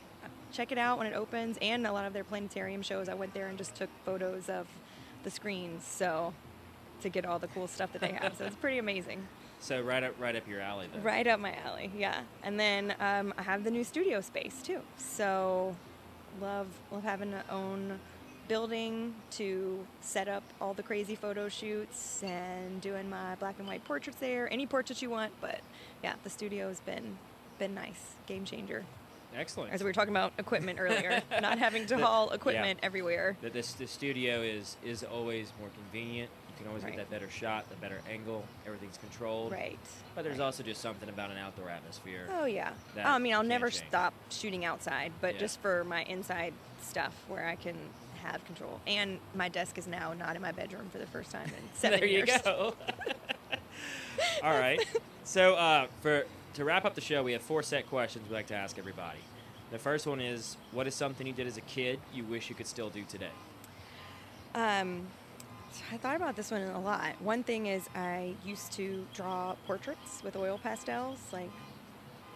check 0.51 0.71
it 0.71 0.77
out 0.77 0.97
when 0.97 1.07
it 1.07 1.13
opens, 1.13 1.57
and 1.61 1.85
a 1.85 1.91
lot 1.91 2.05
of 2.05 2.13
their 2.13 2.23
planetarium 2.23 2.81
shows. 2.81 3.09
I 3.09 3.13
went 3.13 3.33
there 3.33 3.47
and 3.47 3.57
just 3.57 3.75
took 3.75 3.89
photos 4.05 4.49
of 4.49 4.67
the 5.23 5.29
screens, 5.29 5.83
so 5.85 6.33
to 7.01 7.09
get 7.09 7.25
all 7.25 7.39
the 7.39 7.47
cool 7.47 7.67
stuff 7.67 7.93
that 7.93 8.01
they 8.01 8.11
have. 8.11 8.35
so 8.37 8.45
it's 8.45 8.55
pretty 8.55 8.77
amazing. 8.77 9.27
So 9.61 9.81
right 9.81 10.01
up 10.01 10.15
right 10.17 10.37
up 10.37 10.47
your 10.47 10.61
alley 10.61 10.87
then. 10.89 11.03
Right 11.03 11.27
up 11.27 11.37
my 11.41 11.53
alley, 11.65 11.91
yeah. 11.97 12.21
And 12.43 12.57
then 12.57 12.95
um, 13.01 13.33
I 13.37 13.41
have 13.41 13.65
the 13.65 13.71
new 13.71 13.83
studio 13.83 14.21
space 14.21 14.61
too. 14.63 14.79
So 14.95 15.75
love 16.39 16.67
love 16.93 17.03
having 17.03 17.31
to 17.31 17.43
own 17.51 17.99
building 18.47 19.13
to 19.31 19.85
set 19.99 20.29
up 20.29 20.43
all 20.61 20.73
the 20.73 20.81
crazy 20.81 21.13
photo 21.13 21.49
shoots 21.49 22.23
and 22.23 22.79
doing 22.79 23.09
my 23.09 23.35
black 23.35 23.55
and 23.59 23.67
white 23.67 23.83
portraits 23.83 24.19
there. 24.21 24.49
Any 24.49 24.65
portraits 24.65 25.01
you 25.01 25.09
want, 25.09 25.33
but 25.41 25.59
yeah, 26.03 26.13
the 26.23 26.29
studio's 26.29 26.79
been 26.79 27.17
been 27.59 27.75
nice, 27.75 28.13
game 28.25 28.45
changer. 28.45 28.83
Excellent. 29.35 29.71
As 29.71 29.81
we 29.81 29.85
were 29.89 29.93
talking 29.93 30.09
about 30.13 30.33
equipment 30.39 30.79
earlier, 30.81 31.21
not 31.41 31.59
having 31.59 31.85
to 31.87 31.95
The- 31.97 32.05
haul 32.05 32.27
yeah. 32.29 32.35
equipment 32.35 32.79
everywhere. 32.81 33.37
that 33.41 33.53
this 33.53 33.73
the 33.73 33.85
studio 33.87 34.41
is 34.41 34.75
is 34.83 35.03
always 35.03 35.51
more 35.59 35.69
convenient. 35.75 36.31
You 36.49 36.55
can 36.65 36.67
always 36.67 36.83
Right. 36.83 36.95
get 36.95 37.09
that 37.09 37.11
better 37.11 37.29
shot, 37.29 37.69
the 37.69 37.75
better 37.75 38.01
angle. 38.09 38.43
Everything's 38.65 38.97
controlled. 38.97 39.51
Right. 39.51 39.77
But 40.15 40.23
there's 40.23 40.39
right. 40.39 40.45
also 40.45 40.63
just 40.63 40.81
something 40.81 41.07
about 41.09 41.29
an 41.31 41.37
outdoor 41.37 41.69
atmosphere. 41.69 42.27
Oh 42.39 42.45
yeah. 42.45 42.71
I 42.97 43.19
mean, 43.19 43.33
I'll 43.35 43.43
never 43.43 43.69
change. 43.69 43.87
stop 43.87 44.13
shooting 44.29 44.65
outside, 44.65 45.11
but 45.21 45.35
Yeah. 45.35 45.39
just 45.41 45.61
for 45.61 45.83
my 45.83 46.03
inside 46.03 46.53
stuff 46.81 47.13
where 47.27 47.45
I 47.45 47.55
can 47.55 47.75
have 48.23 48.43
control. 48.45 48.81
And 48.87 49.19
my 49.35 49.47
desk 49.47 49.77
is 49.77 49.87
now 49.87 50.13
not 50.13 50.35
in 50.35 50.41
my 50.41 50.51
bedroom 50.51 50.89
for 50.91 50.97
the 50.97 51.05
first 51.07 51.31
time 51.31 51.47
in 51.47 51.69
seven 51.75 51.99
there 51.99 52.09
you 52.09 52.17
years. 52.25 52.41
go. 52.43 52.73
All 54.43 54.51
right. 54.59 54.79
So 55.23 55.55
uh, 55.55 55.87
for 56.01 56.25
to 56.53 56.65
wrap 56.65 56.85
up 56.85 56.95
the 56.95 57.01
show, 57.01 57.23
we 57.23 57.33
have 57.33 57.41
four 57.41 57.63
set 57.63 57.87
questions 57.87 58.27
we 58.27 58.35
like 58.35 58.47
to 58.47 58.55
ask 58.55 58.77
everybody. 58.77 59.19
The 59.71 59.79
first 59.79 60.07
one 60.07 60.19
is, 60.19 60.57
what 60.71 60.87
is 60.87 60.95
something 60.95 61.27
you 61.27 61.33
did 61.33 61.47
as 61.47 61.57
a 61.57 61.61
kid 61.61 61.99
you 62.13 62.23
wish 62.23 62.49
you 62.49 62.55
could 62.55 62.67
still 62.67 62.89
do 62.89 63.03
today? 63.03 63.29
Um, 64.55 65.07
I 65.91 65.97
thought 65.97 66.15
about 66.15 66.35
this 66.35 66.49
one 66.49 66.63
a 66.63 66.79
lot. 66.79 67.21
One 67.21 67.43
thing 67.43 67.67
is 67.67 67.87
I 67.93 68.33
used 68.43 68.71
to 68.73 69.05
draw 69.13 69.55
portraits 69.67 70.23
with 70.23 70.35
oil 70.35 70.59
pastels, 70.61 71.19
like 71.31 71.51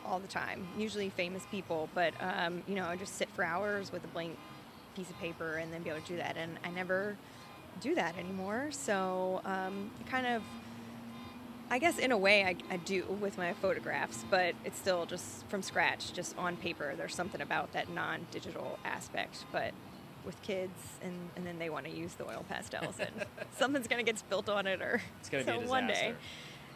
all 0.05 0.19
the 0.19 0.27
time. 0.27 0.67
Usually 0.77 1.09
famous 1.09 1.43
people, 1.49 1.89
but 1.95 2.13
um, 2.19 2.61
you 2.67 2.75
know, 2.75 2.85
I 2.85 2.95
just 2.95 3.15
sit 3.15 3.29
for 3.29 3.43
hours 3.43 3.91
with 3.91 4.03
a 4.03 4.07
blank 4.07 4.37
piece 4.95 5.09
of 5.09 5.19
paper 5.19 5.55
and 5.55 5.73
then 5.73 5.81
be 5.81 5.89
able 5.89 6.01
to 6.01 6.07
do 6.07 6.17
that. 6.17 6.37
And 6.37 6.59
I 6.63 6.69
never 6.69 7.17
do 7.81 7.95
that 7.95 8.17
anymore. 8.17 8.67
So 8.69 9.41
um, 9.45 9.89
kind 10.05 10.27
of, 10.27 10.43
I 11.69 11.79
guess 11.79 11.97
in 11.97 12.11
a 12.11 12.17
way 12.17 12.43
I, 12.43 12.55
I 12.69 12.77
do 12.77 13.05
with 13.19 13.37
my 13.37 13.53
photographs, 13.53 14.23
but 14.29 14.53
it's 14.63 14.77
still 14.77 15.05
just 15.05 15.45
from 15.47 15.61
scratch, 15.61 16.13
just 16.13 16.37
on 16.37 16.55
paper. 16.57 16.93
There's 16.95 17.15
something 17.15 17.41
about 17.41 17.73
that 17.73 17.89
non-digital 17.89 18.77
aspect, 18.85 19.45
but 19.51 19.73
with 20.25 20.41
kids 20.41 20.99
and, 21.03 21.13
and 21.35 21.45
then 21.45 21.59
they 21.59 21.69
want 21.69 21.85
to 21.85 21.91
use 21.91 22.13
the 22.13 22.25
oil 22.25 22.45
pastels 22.47 22.99
and 22.99 23.25
something's 23.57 23.87
going 23.87 24.03
to 24.03 24.09
get 24.09 24.17
spilt 24.19 24.47
on 24.47 24.67
it 24.67 24.81
or 24.81 25.01
It's 25.19 25.29
gonna 25.29 25.43
so 25.43 25.59
be 25.59 25.65
a 25.65 25.67
one 25.69 25.87
day. 25.87 26.13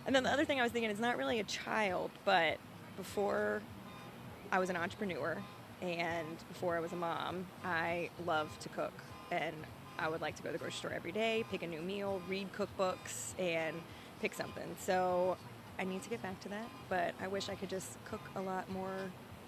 And 0.06 0.16
then 0.16 0.24
the 0.24 0.32
other 0.32 0.46
thing 0.46 0.60
I 0.60 0.64
was 0.64 0.72
thinking 0.72 0.90
is 0.92 1.00
not 1.00 1.18
really 1.18 1.40
a 1.40 1.44
child, 1.44 2.12
but 2.26 2.58
before 2.96 3.62
I 4.52 4.60
was 4.60 4.70
an 4.70 4.78
entrepreneur 4.78 5.38
and 5.82 6.28
before 6.48 6.76
I 6.76 6.80
was 6.80 6.92
a 6.92 6.96
mom, 6.96 7.46
I 7.64 8.10
love 8.26 8.58
to 8.60 8.70
cook 8.70 8.94
and 9.32 9.56
I 10.00 10.10
would 10.10 10.22
like 10.22 10.36
to 10.38 10.44
go 10.44 10.50
to 10.50 10.54
the 10.54 10.60
grocery 10.60 10.78
store 10.78 10.94
every 10.94 11.12
day, 11.12 11.44
pick 11.52 11.64
a 11.64 11.68
new 11.68 11.82
meal, 11.82 12.22
read 12.28 12.48
cookbooks, 12.54 13.38
and 13.40 13.76
pick 14.22 14.34
something. 14.34 14.76
So 14.80 15.38
I 15.80 15.84
need 15.84 16.02
to 16.04 16.10
get 16.10 16.22
back 16.22 16.40
to 16.42 16.50
that, 16.50 16.68
but 16.90 17.14
I 17.22 17.28
wish 17.28 17.50
I 17.50 17.56
could 17.56 17.70
just 17.70 17.90
cook 18.06 18.22
a 18.36 18.42
lot 18.42 18.70
more 18.72 18.96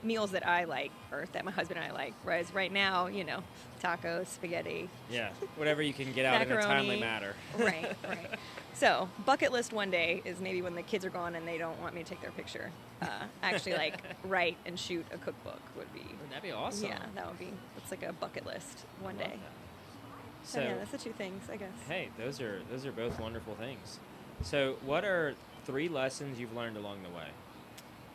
meals 0.01 0.31
that 0.31 0.47
I 0.47 0.63
like 0.63 0.91
or 1.11 1.25
that 1.33 1.43
my 1.43 1.51
husband 1.51 1.79
and 1.79 1.91
I 1.91 1.93
like. 1.93 2.13
Whereas 2.23 2.53
right 2.53 2.71
now, 2.71 3.07
you 3.07 3.23
know, 3.23 3.43
tacos, 3.83 4.27
spaghetti, 4.27 4.89
Yeah, 5.09 5.29
whatever 5.57 5.81
you 5.81 5.93
can 5.93 6.13
get 6.13 6.25
out 6.25 6.41
in 6.41 6.51
a 6.51 6.61
timely 6.61 6.99
manner. 6.99 7.33
right, 7.57 7.95
right. 8.07 8.29
So, 8.75 9.09
bucket 9.25 9.51
list 9.51 9.73
one 9.73 9.91
day 9.91 10.21
is 10.23 10.39
maybe 10.39 10.61
when 10.61 10.73
the 10.73 10.83
kids 10.83 11.03
are 11.03 11.09
gone 11.09 11.35
and 11.35 11.45
they 11.45 11.57
don't 11.57 11.77
want 11.81 11.93
me 11.93 12.01
to 12.01 12.07
take 12.09 12.21
their 12.21 12.31
picture. 12.31 12.71
Uh, 13.01 13.07
actually, 13.43 13.73
like 13.73 14.01
write 14.23 14.55
and 14.65 14.79
shoot 14.79 15.05
a 15.13 15.17
cookbook 15.17 15.59
would 15.75 15.91
be. 15.93 15.99
Would 15.99 16.29
That'd 16.29 16.43
be 16.43 16.51
awesome. 16.53 16.87
Yeah, 16.87 16.99
that 17.15 17.27
would 17.27 17.37
be. 17.39 17.51
It's 17.75 17.91
like 17.91 18.03
a 18.03 18.13
bucket 18.13 18.45
list 18.45 18.85
one 19.01 19.17
day. 19.17 19.33
that. 19.33 20.47
So, 20.47 20.59
So, 20.59 20.63
yeah, 20.63 20.75
that's 20.77 20.91
the 20.91 20.97
two 20.97 21.11
things, 21.11 21.43
I 21.51 21.57
guess. 21.57 21.73
hey, 21.89 22.07
those 22.17 22.39
are 22.39 22.61
those 22.71 22.85
are 22.85 22.93
both 22.93 23.19
wonderful 23.19 23.53
things. 23.55 23.99
So, 24.43 24.75
what 24.85 25.03
are 25.03 25.35
three 25.65 25.89
lessons 25.89 26.39
you've 26.39 26.55
learned 26.55 26.77
along 26.77 26.99
the 27.03 27.09
way? 27.09 27.27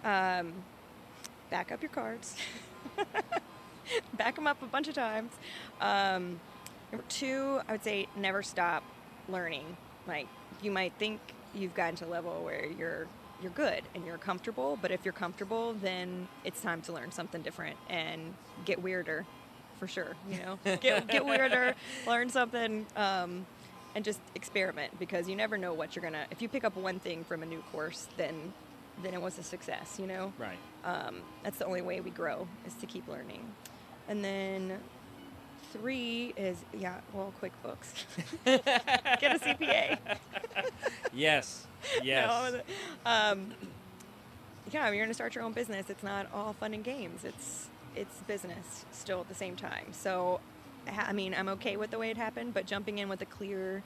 Um, 0.04 0.52
back 1.50 1.70
up 1.70 1.82
your 1.82 1.90
cards. 1.90 2.36
back 4.14 4.34
them 4.34 4.46
up 4.46 4.62
a 4.62 4.66
bunch 4.66 4.88
of 4.88 4.94
times. 4.94 5.32
Um, 5.80 6.40
number 6.90 7.06
two, 7.08 7.60
I 7.68 7.72
would 7.72 7.84
say 7.84 8.08
never 8.16 8.42
stop 8.42 8.82
learning. 9.28 9.76
Like 10.06 10.26
you 10.62 10.70
might 10.70 10.92
think 10.98 11.20
you've 11.54 11.74
gotten 11.74 11.96
to 11.96 12.06
a 12.06 12.08
level 12.08 12.42
where 12.42 12.66
you're 12.66 13.06
you're 13.42 13.52
good 13.52 13.82
and 13.94 14.04
you're 14.06 14.18
comfortable, 14.18 14.78
but 14.80 14.90
if 14.90 15.04
you're 15.04 15.12
comfortable, 15.12 15.74
then 15.74 16.28
it's 16.44 16.60
time 16.60 16.80
to 16.82 16.92
learn 16.92 17.12
something 17.12 17.42
different 17.42 17.76
and 17.90 18.34
get 18.64 18.82
weirder, 18.82 19.26
for 19.78 19.86
sure. 19.86 20.16
You 20.30 20.38
know, 20.38 20.58
get 20.80 21.06
get 21.08 21.24
weirder, 21.24 21.74
learn 22.06 22.30
something. 22.30 22.86
Um, 22.96 23.46
and 23.94 24.04
just 24.04 24.20
experiment 24.34 24.98
because 24.98 25.28
you 25.28 25.36
never 25.36 25.56
know 25.58 25.72
what 25.74 25.94
you're 25.94 26.02
gonna. 26.02 26.26
If 26.30 26.42
you 26.42 26.48
pick 26.48 26.64
up 26.64 26.76
one 26.76 26.98
thing 26.98 27.24
from 27.24 27.42
a 27.42 27.46
new 27.46 27.62
course, 27.72 28.08
then 28.16 28.52
then 29.02 29.12
it 29.14 29.20
was 29.22 29.38
a 29.38 29.42
success. 29.42 29.96
You 30.00 30.06
know, 30.06 30.32
Right. 30.38 30.58
um, 30.84 31.16
that's 31.42 31.58
the 31.58 31.66
only 31.66 31.82
way 31.82 32.00
we 32.00 32.10
grow 32.10 32.46
is 32.66 32.74
to 32.74 32.86
keep 32.86 33.06
learning. 33.08 33.52
And 34.08 34.24
then 34.24 34.78
three 35.72 36.32
is 36.36 36.56
yeah, 36.72 37.00
well, 37.12 37.32
QuickBooks. 37.42 38.04
Get 39.20 39.36
a 39.36 39.38
CPA. 39.38 39.98
Yes. 41.12 41.66
Yes. 42.02 42.52
No, 42.54 42.60
um, 43.04 43.52
yeah, 44.72 44.90
you're 44.90 45.04
gonna 45.04 45.12
start 45.14 45.34
your 45.34 45.44
own 45.44 45.52
business. 45.52 45.90
It's 45.90 46.02
not 46.02 46.26
all 46.32 46.54
fun 46.54 46.72
and 46.72 46.82
games. 46.82 47.24
It's 47.24 47.66
it's 47.94 48.16
business 48.26 48.84
still 48.90 49.20
at 49.20 49.28
the 49.28 49.34
same 49.34 49.54
time. 49.54 49.92
So, 49.92 50.40
I 50.86 51.12
mean, 51.12 51.34
I'm 51.34 51.48
okay 51.50 51.76
with 51.76 51.90
the 51.90 51.98
way 51.98 52.10
it 52.10 52.16
happened, 52.16 52.54
but 52.54 52.66
jumping 52.66 52.98
in 52.98 53.08
with 53.08 53.20
a 53.20 53.26
clear 53.26 53.82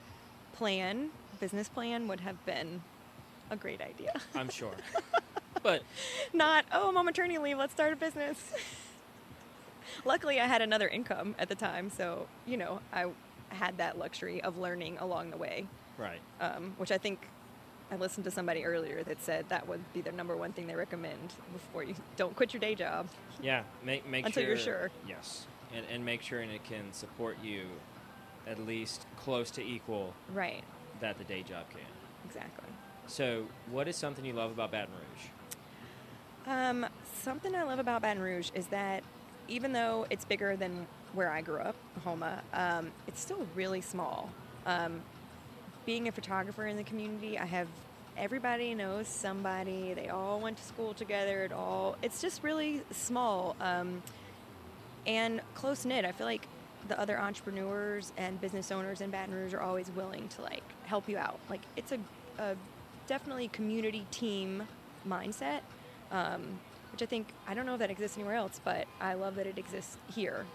plan, 0.54 1.10
business 1.40 1.68
plan, 1.68 2.08
would 2.08 2.20
have 2.20 2.44
been 2.44 2.82
a 3.50 3.56
great 3.56 3.80
idea. 3.80 4.12
I'm 4.34 4.48
sure. 4.48 4.74
but 5.62 5.82
Not 6.32 6.64
oh, 6.72 6.88
I'm 6.88 6.96
on 6.96 7.04
maternity 7.04 7.38
leave. 7.38 7.58
Let's 7.58 7.72
start 7.72 7.92
a 7.92 7.96
business. 7.96 8.52
Luckily, 10.04 10.38
I 10.38 10.46
had 10.46 10.60
another 10.60 10.88
income 10.88 11.34
at 11.38 11.48
the 11.48 11.54
time, 11.54 11.90
so 11.90 12.26
you 12.46 12.56
know 12.56 12.80
I 12.92 13.06
had 13.50 13.78
that 13.78 13.98
luxury 13.98 14.42
of 14.42 14.58
learning 14.58 14.98
along 14.98 15.30
the 15.30 15.38
way 15.38 15.66
right. 15.98 16.20
um, 16.40 16.74
which 16.78 16.90
I 16.90 16.98
think 16.98 17.18
I 17.90 17.96
listened 17.96 18.24
to 18.24 18.30
somebody 18.30 18.64
earlier 18.64 19.02
that 19.04 19.22
said 19.22 19.46
that 19.48 19.66
would 19.68 19.80
be 19.92 20.00
the 20.00 20.12
number 20.12 20.36
one 20.36 20.52
thing 20.52 20.66
they 20.66 20.74
recommend 20.74 21.32
before 21.52 21.82
you 21.82 21.94
don't 22.16 22.34
quit 22.36 22.52
your 22.52 22.60
day 22.60 22.74
job. 22.74 23.08
Yeah. 23.42 23.62
Make 23.84 24.06
make 24.08 24.26
Until 24.26 24.42
sure 24.42 24.48
you're 24.48 24.58
sure. 24.58 24.90
Yes. 25.06 25.46
And 25.74 25.84
and 25.92 26.04
make 26.04 26.22
sure 26.22 26.40
and 26.40 26.50
it 26.50 26.64
can 26.64 26.92
support 26.92 27.36
you 27.42 27.66
at 28.46 28.58
least 28.66 29.06
close 29.16 29.50
to 29.52 29.62
equal 29.62 30.14
Right, 30.32 30.64
that 31.00 31.18
the 31.18 31.24
day 31.24 31.42
job 31.42 31.68
can. 31.70 31.80
exactly. 32.24 32.68
So, 33.06 33.46
what 33.70 33.88
is 33.88 33.96
something 33.96 34.24
you 34.24 34.32
love 34.32 34.50
about 34.50 34.70
Baton 34.70 34.94
Rouge? 34.94 35.28
Um, 36.46 36.86
something 37.22 37.54
I 37.54 37.62
love 37.64 37.78
about 37.78 38.02
Baton 38.02 38.22
Rouge 38.22 38.50
is 38.54 38.66
that 38.68 39.02
even 39.48 39.72
though 39.72 40.06
it's 40.10 40.24
bigger 40.24 40.56
than 40.56 40.86
where 41.14 41.30
I 41.30 41.40
grew 41.40 41.58
up, 41.58 41.76
Houma, 42.04 42.42
um, 42.52 42.90
it's 43.06 43.20
still 43.20 43.46
really 43.54 43.80
small. 43.80 44.30
Um, 44.66 45.02
being 45.86 46.08
a 46.08 46.12
photographer 46.12 46.66
in 46.66 46.76
the 46.76 46.82
community, 46.84 47.38
I 47.38 47.46
have 47.46 47.68
everybody 48.16 48.74
knows 48.74 49.08
somebody. 49.08 49.94
They 49.94 50.08
all 50.08 50.40
went 50.40 50.56
to 50.58 50.62
school 50.64 50.92
together. 50.94 51.44
It 51.44 51.52
all 51.52 51.96
it's 52.02 52.20
just 52.20 52.42
really 52.42 52.82
small 52.90 53.56
um, 53.60 54.02
and 55.08 55.40
close 55.54 55.84
knit. 55.84 56.04
I 56.04 56.12
feel 56.12 56.26
like 56.26 56.46
the 56.86 57.00
other 57.00 57.18
entrepreneurs 57.18 58.12
and 58.16 58.40
business 58.40 58.70
owners 58.70 59.00
in 59.00 59.10
Baton 59.10 59.34
Rouge 59.34 59.54
are 59.54 59.60
always 59.60 59.90
willing 59.90 60.28
to 60.28 60.42
like 60.42 60.62
help 60.84 61.08
you 61.08 61.18
out. 61.18 61.40
Like 61.50 61.62
it's 61.76 61.90
a, 61.90 61.98
a 62.38 62.54
definitely 63.08 63.48
community 63.48 64.06
team 64.12 64.62
mindset, 65.08 65.60
um, 66.12 66.60
which 66.92 67.02
I 67.02 67.06
think 67.06 67.28
I 67.48 67.54
don't 67.54 67.66
know 67.66 67.72
if 67.72 67.80
that 67.80 67.90
exists 67.90 68.16
anywhere 68.16 68.36
else, 68.36 68.60
but 68.62 68.86
I 69.00 69.14
love 69.14 69.34
that 69.36 69.46
it 69.46 69.58
exists 69.58 69.96
here 70.14 70.46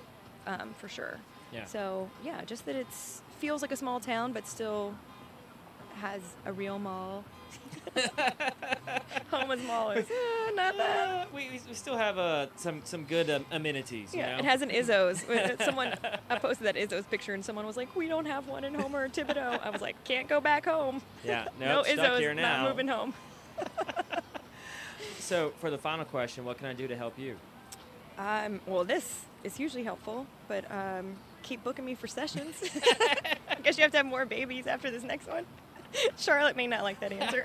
um, 0.48 0.74
for 0.78 0.88
sure. 0.88 1.18
Yeah. 1.52 1.66
So 1.66 2.10
yeah, 2.24 2.46
just 2.46 2.66
that 2.68 2.76
it's 2.76 3.22
feels 3.40 3.62
like 3.62 3.72
a 3.72 3.76
small 3.76 4.00
town, 4.00 4.32
but 4.32 4.48
still 4.48 4.94
has 5.96 6.22
a 6.46 6.54
real 6.54 6.80
mall. 6.80 7.26
Houma's 9.32 9.62
Mall 9.64 9.92
is 9.92 10.08
not 10.56 10.78
that. 10.78 11.10
Uh, 11.10 11.26
we, 11.34 11.50
we- 11.68 11.74
still 11.76 11.98
have 11.98 12.18
uh, 12.18 12.48
some 12.56 12.82
some 12.84 13.04
good 13.04 13.30
um, 13.30 13.46
amenities. 13.52 14.14
Yeah, 14.14 14.28
you 14.28 14.34
know? 14.34 14.40
it 14.40 14.46
has 14.46 14.62
an 14.62 14.70
Izzo's. 14.70 15.24
Someone 15.66 15.94
I 16.30 16.40
posted 16.40 16.68
that 16.68 16.76
Izzo's 16.76 17.06
picture, 17.06 17.34
and 17.34 17.44
someone 17.44 17.66
was 17.66 17.78
like, 17.78 17.96
"We 17.96 18.08
don't 18.08 18.26
have 18.26 18.48
one 18.48 18.64
in 18.64 18.74
Houma 18.74 18.98
or 19.00 19.10
Thibodaux." 19.10 19.60
I 19.64 19.70
was 19.70 19.82
like, 19.82 20.02
"Can't 20.04 20.28
go 20.28 20.40
back 20.42 20.66
home. 20.66 21.02
Yeah. 21.24 21.48
no 21.60 21.82
Nope, 21.84 21.88
Izzo's. 21.88 22.20
here 22.20 22.34
now. 22.34 22.64
Not 22.64 22.70
moving 22.70 22.88
home." 22.88 23.14
So, 25.20 25.54
for 25.60 25.72
the 25.72 25.78
final 25.78 26.06
question, 26.06 26.44
what 26.46 26.58
can 26.58 26.68
I 26.68 26.74
do 26.74 26.88
to 26.88 26.96
help 26.96 27.18
you? 27.18 27.38
Um, 28.18 28.60
well, 28.66 28.84
this 28.84 29.22
is 29.44 29.60
usually 29.60 29.84
helpful, 29.84 30.28
but 30.48 30.70
um, 30.70 31.14
keep 31.44 31.64
booking 31.64 31.86
me 31.86 31.96
for 31.96 32.08
sessions. 32.08 32.56
I 33.50 33.56
guess 33.64 33.78
you 33.78 33.84
have 33.84 33.92
to 33.92 33.98
have 33.98 34.06
more 34.06 34.26
babies 34.26 34.68
after 34.68 34.92
this 34.92 35.04
next 35.04 35.28
one. 35.28 35.46
Charlotte 36.18 36.56
may 36.56 36.68
not 36.68 36.84
like 36.84 37.00
that 37.00 37.12
answer. 37.12 37.44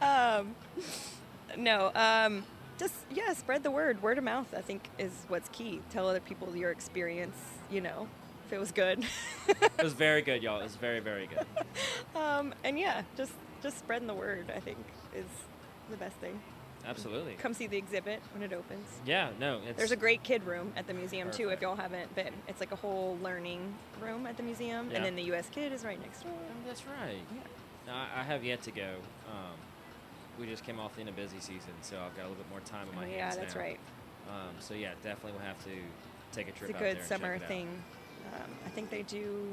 um, 0.00 0.54
no, 1.56 1.90
um, 1.94 2.44
just 2.78 2.94
yeah, 3.10 3.32
spread 3.34 3.62
the 3.62 3.70
word. 3.70 4.02
Word 4.02 4.18
of 4.18 4.24
mouth, 4.24 4.52
I 4.56 4.60
think, 4.60 4.88
is 4.98 5.12
what's 5.28 5.48
key. 5.50 5.80
Tell 5.90 6.08
other 6.08 6.20
people 6.20 6.54
your 6.56 6.70
experience. 6.70 7.36
You 7.70 7.80
know, 7.80 8.08
if 8.46 8.52
it 8.52 8.58
was 8.58 8.72
good. 8.72 9.04
It 9.48 9.82
was 9.82 9.92
very 9.92 10.22
good, 10.22 10.42
y'all. 10.42 10.60
It 10.60 10.64
was 10.64 10.76
very, 10.76 11.00
very 11.00 11.26
good. 11.26 11.46
um, 12.20 12.54
and 12.64 12.78
yeah, 12.78 13.02
just 13.16 13.32
just 13.62 13.78
spreading 13.78 14.06
the 14.06 14.14
word, 14.14 14.52
I 14.54 14.60
think, 14.60 14.78
is 15.14 15.26
the 15.90 15.96
best 15.96 16.16
thing. 16.16 16.40
Absolutely. 16.88 17.34
Come 17.34 17.52
see 17.52 17.66
the 17.66 17.76
exhibit 17.76 18.20
when 18.32 18.42
it 18.42 18.52
opens. 18.52 18.88
Yeah, 19.04 19.28
no. 19.38 19.60
It's, 19.68 19.76
There's 19.76 19.90
a 19.92 19.96
great 19.96 20.22
kid 20.22 20.44
room 20.44 20.72
at 20.76 20.86
the 20.86 20.94
museum 20.94 21.30
too. 21.30 21.50
If 21.50 21.60
y'all 21.60 21.76
haven't 21.76 22.14
been, 22.14 22.32
it's 22.48 22.60
like 22.60 22.72
a 22.72 22.76
whole 22.76 23.18
learning 23.22 23.74
room 24.00 24.26
at 24.26 24.36
the 24.38 24.42
museum, 24.42 24.88
Yeah. 24.90 24.96
and 24.96 25.04
then 25.04 25.14
the 25.16 25.28
USS 25.30 25.50
Kidd 25.52 25.72
is 25.72 25.84
right 25.84 26.00
next 26.00 26.22
door. 26.22 26.32
Oh, 26.34 26.66
that's 26.66 26.82
right. 26.86 27.20
Yeah. 27.34 27.40
No, 27.86 27.92
I, 27.92 28.20
I 28.20 28.22
have 28.24 28.42
yet 28.42 28.62
to 28.62 28.70
go. 28.70 28.88
Um, 29.28 29.54
we 30.40 30.46
just 30.46 30.64
came 30.64 30.80
off 30.80 30.94
the 30.94 31.00
end 31.00 31.10
of 31.10 31.16
busy 31.16 31.40
season, 31.40 31.72
so 31.82 31.96
I've 31.96 32.16
got 32.16 32.22
a 32.22 32.28
little 32.28 32.36
bit 32.42 32.50
more 32.50 32.60
time 32.60 32.88
in 32.88 32.94
my 32.96 33.04
Oh, 33.04 33.08
yeah, 33.08 33.24
hands 33.24 33.36
that's 33.36 33.54
now. 33.54 33.60
right. 33.60 33.78
Um, 34.28 34.54
so 34.60 34.72
yeah, 34.74 34.92
definitely 35.02 35.32
we'll 35.32 35.46
have 35.46 35.62
to 35.64 35.70
take 36.32 36.48
a 36.48 36.52
trip 36.52 36.70
It's 36.70 36.78
a 36.80 36.82
good 36.82 37.04
summer 37.04 37.34
check 37.34 37.40
it 37.40 37.44
out. 37.44 37.48
thing. 37.48 37.82
Um, 38.34 38.50
I 38.66 38.68
think 38.70 38.90
they 38.90 39.02
do 39.02 39.46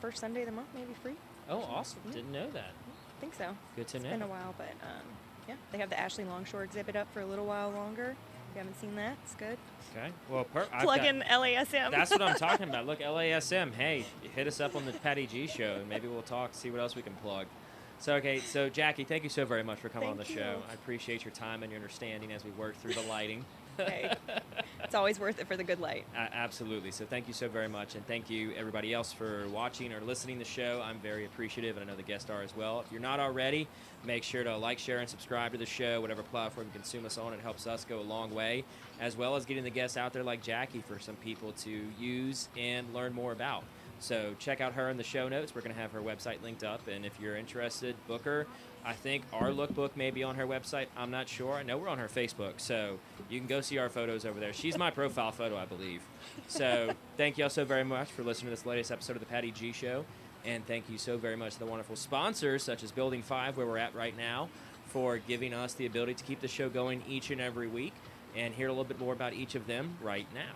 first 0.00 0.18
Sunday 0.18 0.40
of 0.40 0.46
the 0.46 0.52
month, 0.52 0.68
maybe 0.74 0.92
free. 1.02 1.14
Oh, 1.48 1.62
awesome! 1.62 1.98
Yeah. 2.06 2.12
Didn't 2.12 2.32
know 2.32 2.50
that. 2.50 2.72
I 3.16 3.20
think 3.20 3.34
so. 3.34 3.56
Good 3.76 3.86
to 3.88 3.96
It's 3.96 4.04
know. 4.04 4.10
been 4.10 4.22
a 4.22 4.26
while, 4.26 4.54
but 4.58 4.72
um, 4.82 5.06
yeah, 5.48 5.54
they 5.72 5.78
have 5.78 5.90
the 5.90 5.98
Ashley 5.98 6.24
Longshore 6.24 6.64
exhibit 6.64 6.96
up 6.96 7.06
for 7.12 7.20
a 7.20 7.26
little 7.26 7.46
while 7.46 7.70
longer. 7.70 8.16
If 8.50 8.54
you 8.54 8.58
haven't 8.58 8.80
seen 8.80 8.94
that, 8.96 9.16
it's 9.24 9.34
good. 9.34 9.58
Okay. 9.94 10.10
Well, 10.30 10.44
per- 10.44 10.66
Plug 10.80 10.98
got- 10.98 11.06
in 11.06 11.20
LASM. 11.22 11.90
That's 11.90 12.10
what 12.10 12.22
I'm 12.22 12.36
talking 12.38 12.68
about. 12.68 12.86
Look, 12.86 13.00
LASM. 13.00 13.74
Hey, 13.74 14.04
hit 14.34 14.46
us 14.46 14.60
up 14.60 14.74
on 14.76 14.86
the 14.86 14.92
Patty 14.92 15.26
G 15.26 15.46
show, 15.46 15.76
and 15.80 15.88
maybe 15.88 16.08
we'll 16.08 16.22
talk, 16.22 16.54
see 16.54 16.70
what 16.70 16.80
else 16.80 16.96
we 16.96 17.02
can 17.02 17.14
plug. 17.14 17.46
So, 17.98 18.14
okay, 18.16 18.40
so 18.40 18.68
Jackie, 18.68 19.04
thank 19.04 19.24
you 19.24 19.30
so 19.30 19.44
very 19.44 19.62
much 19.62 19.78
for 19.80 19.88
coming 19.88 20.08
on 20.08 20.16
the 20.16 20.24
Thank 20.24 20.38
show. 20.38 20.62
I 20.70 20.74
appreciate 20.74 21.24
your 21.24 21.32
time 21.32 21.62
and 21.62 21.72
your 21.72 21.80
understanding 21.80 22.32
as 22.32 22.44
we 22.44 22.50
work 22.52 22.76
through 22.76 22.94
the 22.94 23.02
lighting. 23.02 23.44
Hey. 23.76 24.10
it's 24.82 24.94
always 24.94 25.20
worth 25.20 25.38
it 25.38 25.46
for 25.46 25.54
the 25.54 25.62
good 25.62 25.80
light. 25.80 26.06
A- 26.14 26.34
absolutely. 26.34 26.90
So, 26.90 27.04
thank 27.04 27.28
you 27.28 27.34
so 27.34 27.46
very 27.46 27.68
much, 27.68 27.94
and 27.94 28.06
thank 28.06 28.30
you 28.30 28.52
everybody 28.56 28.94
else 28.94 29.12
for 29.12 29.46
watching 29.48 29.92
or 29.92 30.00
listening 30.00 30.38
to 30.38 30.44
the 30.46 30.50
show. 30.50 30.80
I'm 30.82 30.98
very 31.00 31.26
appreciative, 31.26 31.76
and 31.76 31.84
I 31.84 31.92
know 31.92 31.94
the 31.94 32.02
guests 32.02 32.30
are 32.30 32.40
as 32.40 32.56
well. 32.56 32.80
If 32.80 32.90
you're 32.90 33.02
not 33.02 33.20
already, 33.20 33.68
make 34.02 34.22
sure 34.22 34.42
to 34.44 34.56
like, 34.56 34.78
share, 34.78 35.00
and 35.00 35.08
subscribe 35.10 35.52
to 35.52 35.58
the 35.58 35.66
show, 35.66 36.00
whatever 36.00 36.22
platform 36.22 36.68
you 36.68 36.72
consume 36.72 37.04
us 37.04 37.18
on. 37.18 37.34
It 37.34 37.40
helps 37.40 37.66
us 37.66 37.84
go 37.84 38.00
a 38.00 38.00
long 38.00 38.34
way, 38.34 38.64
as 38.98 39.14
well 39.14 39.36
as 39.36 39.44
getting 39.44 39.62
the 39.62 39.68
guests 39.68 39.98
out 39.98 40.14
there 40.14 40.24
like 40.24 40.42
Jackie 40.42 40.80
for 40.80 40.98
some 40.98 41.16
people 41.16 41.52
to 41.58 41.82
use 42.00 42.48
and 42.56 42.94
learn 42.94 43.12
more 43.12 43.32
about. 43.32 43.62
So 43.98 44.34
check 44.38 44.60
out 44.60 44.74
her 44.74 44.90
in 44.90 44.96
the 44.96 45.02
show 45.02 45.28
notes. 45.28 45.54
We're 45.54 45.62
going 45.62 45.74
to 45.74 45.80
have 45.80 45.92
her 45.92 46.00
website 46.00 46.42
linked 46.42 46.64
up, 46.64 46.86
and 46.86 47.04
if 47.06 47.18
you're 47.20 47.36
interested, 47.36 47.96
book 48.06 48.24
her. 48.24 48.46
I 48.84 48.92
think 48.92 49.24
our 49.32 49.48
lookbook 49.48 49.96
may 49.96 50.12
be 50.12 50.22
on 50.22 50.36
her 50.36 50.46
website. 50.46 50.86
I'm 50.96 51.10
not 51.10 51.28
sure. 51.28 51.54
I 51.54 51.64
know 51.64 51.76
we're 51.76 51.88
on 51.88 51.98
her 51.98 52.06
Facebook, 52.06 52.54
so 52.58 52.98
you 53.28 53.40
can 53.40 53.48
go 53.48 53.60
see 53.60 53.78
our 53.78 53.88
photos 53.88 54.24
over 54.24 54.38
there. 54.38 54.52
She's 54.52 54.78
my 54.78 54.90
profile 54.90 55.32
photo, 55.32 55.56
I 55.56 55.64
believe. 55.64 56.02
So 56.46 56.92
thank 57.16 57.36
you 57.36 57.44
all 57.44 57.50
so 57.50 57.64
very 57.64 57.82
much 57.82 58.08
for 58.12 58.22
listening 58.22 58.46
to 58.46 58.50
this 58.50 58.64
latest 58.64 58.92
episode 58.92 59.14
of 59.14 59.20
the 59.20 59.26
Patty 59.26 59.50
G 59.50 59.72
Show, 59.72 60.04
and 60.44 60.64
thank 60.66 60.88
you 60.88 60.98
so 60.98 61.16
very 61.16 61.36
much 61.36 61.54
to 61.54 61.58
the 61.58 61.66
wonderful 61.66 61.96
sponsors 61.96 62.62
such 62.62 62.84
as 62.84 62.92
Building 62.92 63.22
Five, 63.22 63.56
where 63.56 63.66
we're 63.66 63.78
at 63.78 63.94
right 63.94 64.16
now, 64.16 64.48
for 64.86 65.18
giving 65.18 65.52
us 65.52 65.74
the 65.74 65.86
ability 65.86 66.14
to 66.14 66.24
keep 66.24 66.40
the 66.40 66.48
show 66.48 66.68
going 66.68 67.02
each 67.08 67.30
and 67.30 67.40
every 67.40 67.66
week, 67.66 67.94
and 68.36 68.54
hear 68.54 68.68
a 68.68 68.70
little 68.70 68.84
bit 68.84 69.00
more 69.00 69.14
about 69.14 69.32
each 69.32 69.56
of 69.56 69.66
them 69.66 69.96
right 70.00 70.28
now. 70.32 70.52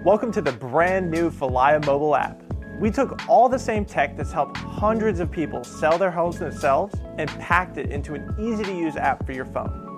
Welcome 0.00 0.32
to 0.32 0.40
the 0.40 0.52
brand 0.52 1.10
new 1.10 1.30
Falaya 1.30 1.84
mobile 1.84 2.16
app. 2.16 2.42
We 2.78 2.90
took 2.90 3.28
all 3.28 3.48
the 3.48 3.58
same 3.58 3.84
tech 3.84 4.16
that's 4.16 4.32
helped 4.32 4.56
hundreds 4.56 5.20
of 5.20 5.30
people 5.30 5.64
sell 5.64 5.98
their 5.98 6.10
homes 6.10 6.38
themselves 6.38 6.94
and 7.18 7.28
packed 7.40 7.76
it 7.76 7.90
into 7.90 8.14
an 8.14 8.34
easy 8.38 8.64
to 8.64 8.72
use 8.72 8.96
app 8.96 9.26
for 9.26 9.32
your 9.32 9.46
phone. 9.46 9.88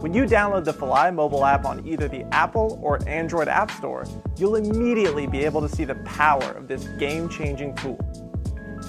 When 0.00 0.14
you 0.14 0.24
download 0.26 0.64
the 0.64 0.72
Falaya 0.72 1.12
mobile 1.12 1.44
app 1.44 1.64
on 1.64 1.84
either 1.84 2.06
the 2.06 2.22
Apple 2.32 2.78
or 2.80 3.00
Android 3.08 3.48
App 3.48 3.72
Store, 3.72 4.04
you'll 4.36 4.54
immediately 4.54 5.26
be 5.26 5.44
able 5.44 5.60
to 5.60 5.68
see 5.68 5.84
the 5.84 5.96
power 5.96 6.52
of 6.52 6.68
this 6.68 6.84
game 6.98 7.28
changing 7.28 7.74
tool. 7.74 7.98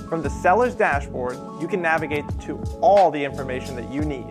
From 0.07 0.21
the 0.21 0.29
seller's 0.29 0.75
dashboard, 0.75 1.35
you 1.59 1.67
can 1.67 1.81
navigate 1.81 2.25
to 2.41 2.61
all 2.81 3.09
the 3.09 3.23
information 3.23 3.75
that 3.75 3.91
you 3.91 4.01
need. 4.01 4.29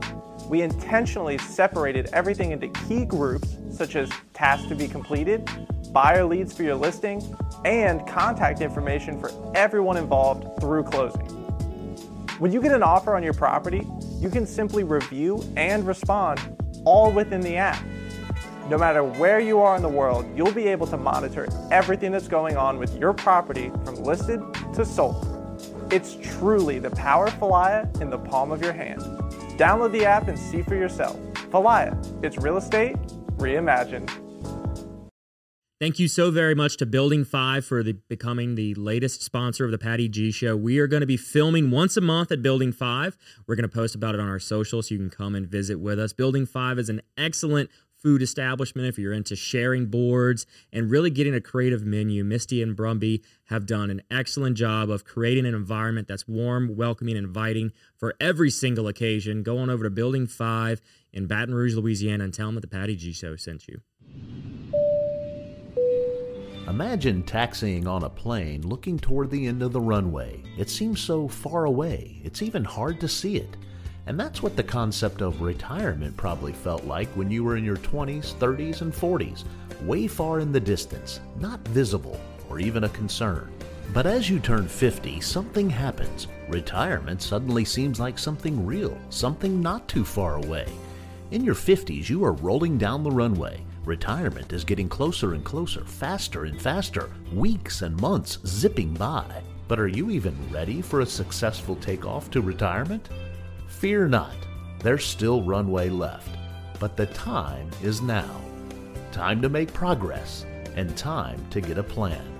We 0.48 0.62
intentionally 0.62 1.36
separated 1.38 2.10
everything 2.12 2.52
into 2.52 2.68
key 2.68 3.04
groups, 3.04 3.56
such 3.72 3.96
as 3.96 4.08
tasks 4.32 4.68
to 4.68 4.76
be 4.76 4.86
completed, 4.86 5.50
buyer 5.92 6.24
leads 6.24 6.52
for 6.52 6.62
your 6.62 6.76
listing, 6.76 7.20
and 7.64 8.06
contact 8.06 8.60
information 8.60 9.20
for 9.20 9.30
everyone 9.54 9.96
involved 9.96 10.60
through 10.60 10.84
closing. 10.84 11.26
When 12.38 12.52
you 12.52 12.62
get 12.62 12.72
an 12.72 12.82
offer 12.82 13.16
on 13.16 13.22
your 13.22 13.34
property, 13.34 13.86
you 14.18 14.30
can 14.30 14.46
simply 14.46 14.84
review 14.84 15.44
and 15.56 15.86
respond 15.86 16.56
all 16.84 17.10
within 17.10 17.40
the 17.40 17.56
app. 17.56 17.82
No 18.68 18.78
matter 18.78 19.02
where 19.02 19.40
you 19.40 19.60
are 19.60 19.76
in 19.76 19.82
the 19.82 19.88
world, 19.88 20.26
you'll 20.36 20.52
be 20.52 20.68
able 20.68 20.86
to 20.88 20.96
monitor 20.96 21.48
everything 21.70 22.12
that's 22.12 22.28
going 22.28 22.56
on 22.56 22.78
with 22.78 22.96
your 22.98 23.12
property 23.12 23.70
from 23.84 23.96
listed 23.96 24.40
to 24.74 24.84
sold. 24.84 25.26
It's 25.90 26.16
truly 26.22 26.78
the 26.78 26.90
power 26.90 27.26
of 27.26 27.34
Falaya 27.34 28.00
in 28.00 28.10
the 28.10 28.18
palm 28.18 28.52
of 28.52 28.62
your 28.62 28.74
hand. 28.74 29.00
Download 29.58 29.90
the 29.90 30.04
app 30.04 30.28
and 30.28 30.38
see 30.38 30.62
for 30.62 30.74
yourself. 30.74 31.16
Falaya, 31.50 31.96
it's 32.22 32.36
real 32.36 32.58
estate 32.58 32.96
reimagined. 33.38 34.10
Thank 35.80 36.00
you 36.00 36.08
so 36.08 36.32
very 36.32 36.56
much 36.56 36.76
to 36.78 36.86
Building 36.86 37.24
Five 37.24 37.64
for 37.64 37.84
the, 37.84 37.92
becoming 37.92 38.56
the 38.56 38.74
latest 38.74 39.22
sponsor 39.22 39.64
of 39.64 39.70
the 39.70 39.78
Patty 39.78 40.08
G 40.08 40.32
Show. 40.32 40.56
We 40.56 40.80
are 40.80 40.88
going 40.88 41.02
to 41.02 41.06
be 41.06 41.16
filming 41.16 41.70
once 41.70 41.96
a 41.96 42.00
month 42.00 42.32
at 42.32 42.42
Building 42.42 42.72
Five. 42.72 43.16
We're 43.46 43.54
going 43.54 43.62
to 43.62 43.68
post 43.68 43.94
about 43.94 44.16
it 44.16 44.20
on 44.20 44.28
our 44.28 44.40
social 44.40 44.82
so 44.82 44.92
you 44.92 44.98
can 44.98 45.08
come 45.08 45.36
and 45.36 45.46
visit 45.46 45.78
with 45.78 46.00
us. 46.00 46.12
Building 46.12 46.46
Five 46.46 46.80
is 46.80 46.88
an 46.88 47.00
excellent 47.16 47.70
food 47.94 48.22
establishment 48.22 48.88
if 48.88 48.98
you're 48.98 49.12
into 49.12 49.36
sharing 49.36 49.86
boards 49.86 50.46
and 50.72 50.90
really 50.90 51.10
getting 51.10 51.32
a 51.32 51.40
creative 51.40 51.84
menu. 51.84 52.24
Misty 52.24 52.60
and 52.60 52.76
Brumby 52.76 53.22
have 53.44 53.64
done 53.64 53.88
an 53.88 54.02
excellent 54.10 54.56
job 54.56 54.90
of 54.90 55.04
creating 55.04 55.46
an 55.46 55.54
environment 55.54 56.08
that's 56.08 56.26
warm, 56.26 56.74
welcoming, 56.74 57.16
and 57.16 57.24
inviting 57.24 57.70
for 57.96 58.16
every 58.18 58.50
single 58.50 58.88
occasion. 58.88 59.44
Go 59.44 59.58
on 59.58 59.70
over 59.70 59.84
to 59.84 59.90
Building 59.90 60.26
Five 60.26 60.80
in 61.12 61.28
Baton 61.28 61.54
Rouge, 61.54 61.76
Louisiana, 61.76 62.24
and 62.24 62.34
tell 62.34 62.48
them 62.48 62.56
that 62.56 62.62
the 62.62 62.66
Patty 62.66 62.96
G 62.96 63.12
Show 63.12 63.36
sent 63.36 63.68
you. 63.68 63.80
Imagine 66.68 67.22
taxiing 67.22 67.86
on 67.86 68.02
a 68.04 68.10
plane 68.10 68.60
looking 68.60 68.98
toward 68.98 69.30
the 69.30 69.46
end 69.46 69.62
of 69.62 69.72
the 69.72 69.80
runway. 69.80 70.42
It 70.58 70.68
seems 70.68 71.00
so 71.00 71.26
far 71.26 71.64
away, 71.64 72.20
it's 72.24 72.42
even 72.42 72.62
hard 72.62 73.00
to 73.00 73.08
see 73.08 73.36
it. 73.36 73.56
And 74.04 74.20
that's 74.20 74.42
what 74.42 74.54
the 74.54 74.62
concept 74.62 75.22
of 75.22 75.40
retirement 75.40 76.14
probably 76.18 76.52
felt 76.52 76.84
like 76.84 77.08
when 77.16 77.30
you 77.30 77.42
were 77.42 77.56
in 77.56 77.64
your 77.64 77.78
20s, 77.78 78.34
30s, 78.34 78.82
and 78.82 78.92
40s, 78.92 79.44
way 79.86 80.06
far 80.06 80.40
in 80.40 80.52
the 80.52 80.60
distance, 80.60 81.20
not 81.40 81.66
visible 81.68 82.20
or 82.50 82.60
even 82.60 82.84
a 82.84 82.90
concern. 82.90 83.50
But 83.94 84.04
as 84.04 84.28
you 84.28 84.38
turn 84.38 84.68
50, 84.68 85.22
something 85.22 85.70
happens. 85.70 86.28
Retirement 86.50 87.22
suddenly 87.22 87.64
seems 87.64 87.98
like 87.98 88.18
something 88.18 88.66
real, 88.66 88.98
something 89.08 89.62
not 89.62 89.88
too 89.88 90.04
far 90.04 90.34
away. 90.34 90.66
In 91.30 91.44
your 91.44 91.54
50s, 91.54 92.10
you 92.10 92.22
are 92.24 92.32
rolling 92.32 92.76
down 92.76 93.02
the 93.02 93.10
runway. 93.10 93.64
Retirement 93.88 94.52
is 94.52 94.64
getting 94.64 94.86
closer 94.86 95.32
and 95.32 95.42
closer, 95.42 95.82
faster 95.82 96.44
and 96.44 96.60
faster, 96.60 97.10
weeks 97.32 97.80
and 97.80 97.98
months 98.02 98.36
zipping 98.44 98.92
by. 98.92 99.42
But 99.66 99.80
are 99.80 99.88
you 99.88 100.10
even 100.10 100.36
ready 100.52 100.82
for 100.82 101.00
a 101.00 101.06
successful 101.06 101.74
takeoff 101.76 102.30
to 102.32 102.42
retirement? 102.42 103.08
Fear 103.66 104.08
not, 104.08 104.36
there's 104.80 105.06
still 105.06 105.42
runway 105.42 105.88
left. 105.88 106.28
But 106.78 106.98
the 106.98 107.06
time 107.06 107.70
is 107.82 108.02
now. 108.02 108.42
Time 109.10 109.40
to 109.40 109.48
make 109.48 109.72
progress 109.72 110.44
and 110.76 110.94
time 110.94 111.42
to 111.48 111.62
get 111.62 111.78
a 111.78 111.82
plan. 111.82 112.30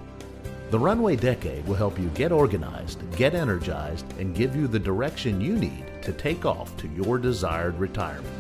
The 0.71 0.79
Runway 0.79 1.17
Decade 1.17 1.67
will 1.67 1.77
help 1.77 1.99
you 1.99 2.09
get 2.09 2.31
organized, 2.31 3.01
get 3.17 3.35
energized, 3.35 4.05
and 4.19 4.37
give 4.37 4.55
you 4.55 4.69
the 4.69 4.79
direction 4.79 5.41
you 5.41 5.57
need 5.57 5.87
to 6.03 6.13
take 6.13 6.45
off 6.45 6.77
to 6.77 6.89
your 6.89 7.17
desired 7.17 7.79
retirement. 7.79 8.37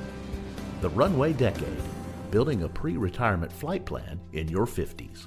The 0.82 0.90
Runway 0.90 1.32
Decade, 1.32 1.82
building 2.30 2.62
a 2.62 2.68
pre 2.68 2.96
retirement 2.96 3.52
flight 3.52 3.84
plan 3.84 4.20
in 4.32 4.48
your 4.48 4.66
50s. 4.66 5.26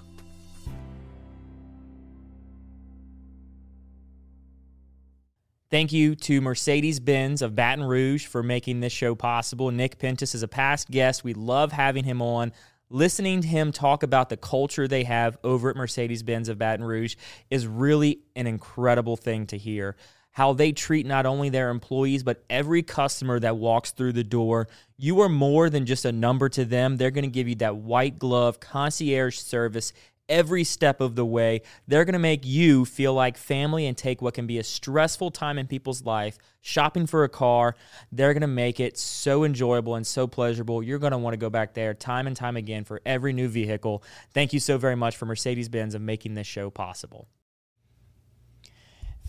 Thank 5.71 5.93
you 5.93 6.15
to 6.15 6.41
Mercedes 6.41 6.99
Benz 6.99 7.41
of 7.41 7.55
Baton 7.55 7.85
Rouge 7.85 8.25
for 8.25 8.43
making 8.43 8.81
this 8.81 8.91
show 8.91 9.15
possible. 9.15 9.71
Nick 9.71 9.99
Pentis 9.99 10.35
is 10.35 10.43
a 10.43 10.47
past 10.49 10.91
guest. 10.91 11.23
We 11.23 11.33
love 11.33 11.71
having 11.71 12.03
him 12.03 12.21
on. 12.21 12.51
Listening 12.89 13.39
to 13.39 13.47
him 13.47 13.71
talk 13.71 14.03
about 14.03 14.27
the 14.27 14.35
culture 14.35 14.85
they 14.85 15.05
have 15.05 15.37
over 15.45 15.69
at 15.69 15.77
Mercedes 15.77 16.23
Benz 16.23 16.49
of 16.49 16.57
Baton 16.57 16.83
Rouge 16.83 17.15
is 17.49 17.65
really 17.65 18.19
an 18.35 18.47
incredible 18.47 19.15
thing 19.15 19.47
to 19.47 19.57
hear. 19.57 19.95
How 20.31 20.51
they 20.51 20.73
treat 20.73 21.05
not 21.05 21.25
only 21.25 21.47
their 21.47 21.69
employees, 21.69 22.21
but 22.21 22.43
every 22.49 22.83
customer 22.83 23.39
that 23.39 23.55
walks 23.55 23.91
through 23.91 24.11
the 24.11 24.25
door. 24.25 24.67
You 25.03 25.21
are 25.21 25.29
more 25.29 25.67
than 25.71 25.87
just 25.87 26.05
a 26.05 26.11
number 26.11 26.47
to 26.49 26.63
them. 26.63 26.97
They're 26.97 27.09
going 27.09 27.23
to 27.23 27.27
give 27.27 27.47
you 27.47 27.55
that 27.55 27.75
white 27.75 28.19
glove 28.19 28.59
concierge 28.59 29.35
service 29.35 29.93
every 30.29 30.63
step 30.63 31.01
of 31.01 31.15
the 31.15 31.25
way. 31.25 31.63
They're 31.87 32.05
going 32.05 32.13
to 32.13 32.19
make 32.19 32.45
you 32.45 32.85
feel 32.85 33.11
like 33.15 33.35
family 33.35 33.87
and 33.87 33.97
take 33.97 34.21
what 34.21 34.35
can 34.35 34.45
be 34.45 34.59
a 34.59 34.63
stressful 34.63 35.31
time 35.31 35.57
in 35.57 35.65
people's 35.65 36.05
life, 36.05 36.37
shopping 36.61 37.07
for 37.07 37.23
a 37.23 37.29
car. 37.29 37.75
They're 38.11 38.35
going 38.35 38.41
to 38.41 38.47
make 38.47 38.79
it 38.79 38.95
so 38.95 39.43
enjoyable 39.43 39.95
and 39.95 40.05
so 40.05 40.27
pleasurable. 40.27 40.83
You're 40.83 40.99
going 40.99 41.13
to 41.13 41.17
want 41.17 41.33
to 41.33 41.37
go 41.37 41.49
back 41.49 41.73
there 41.73 41.95
time 41.95 42.27
and 42.27 42.35
time 42.35 42.55
again 42.55 42.83
for 42.83 43.01
every 43.03 43.33
new 43.33 43.47
vehicle. 43.47 44.03
Thank 44.35 44.53
you 44.53 44.59
so 44.59 44.77
very 44.77 44.95
much 44.95 45.17
for 45.17 45.25
Mercedes 45.25 45.67
Benz 45.67 45.95
of 45.95 46.03
making 46.03 46.35
this 46.35 46.45
show 46.45 46.69
possible. 46.69 47.27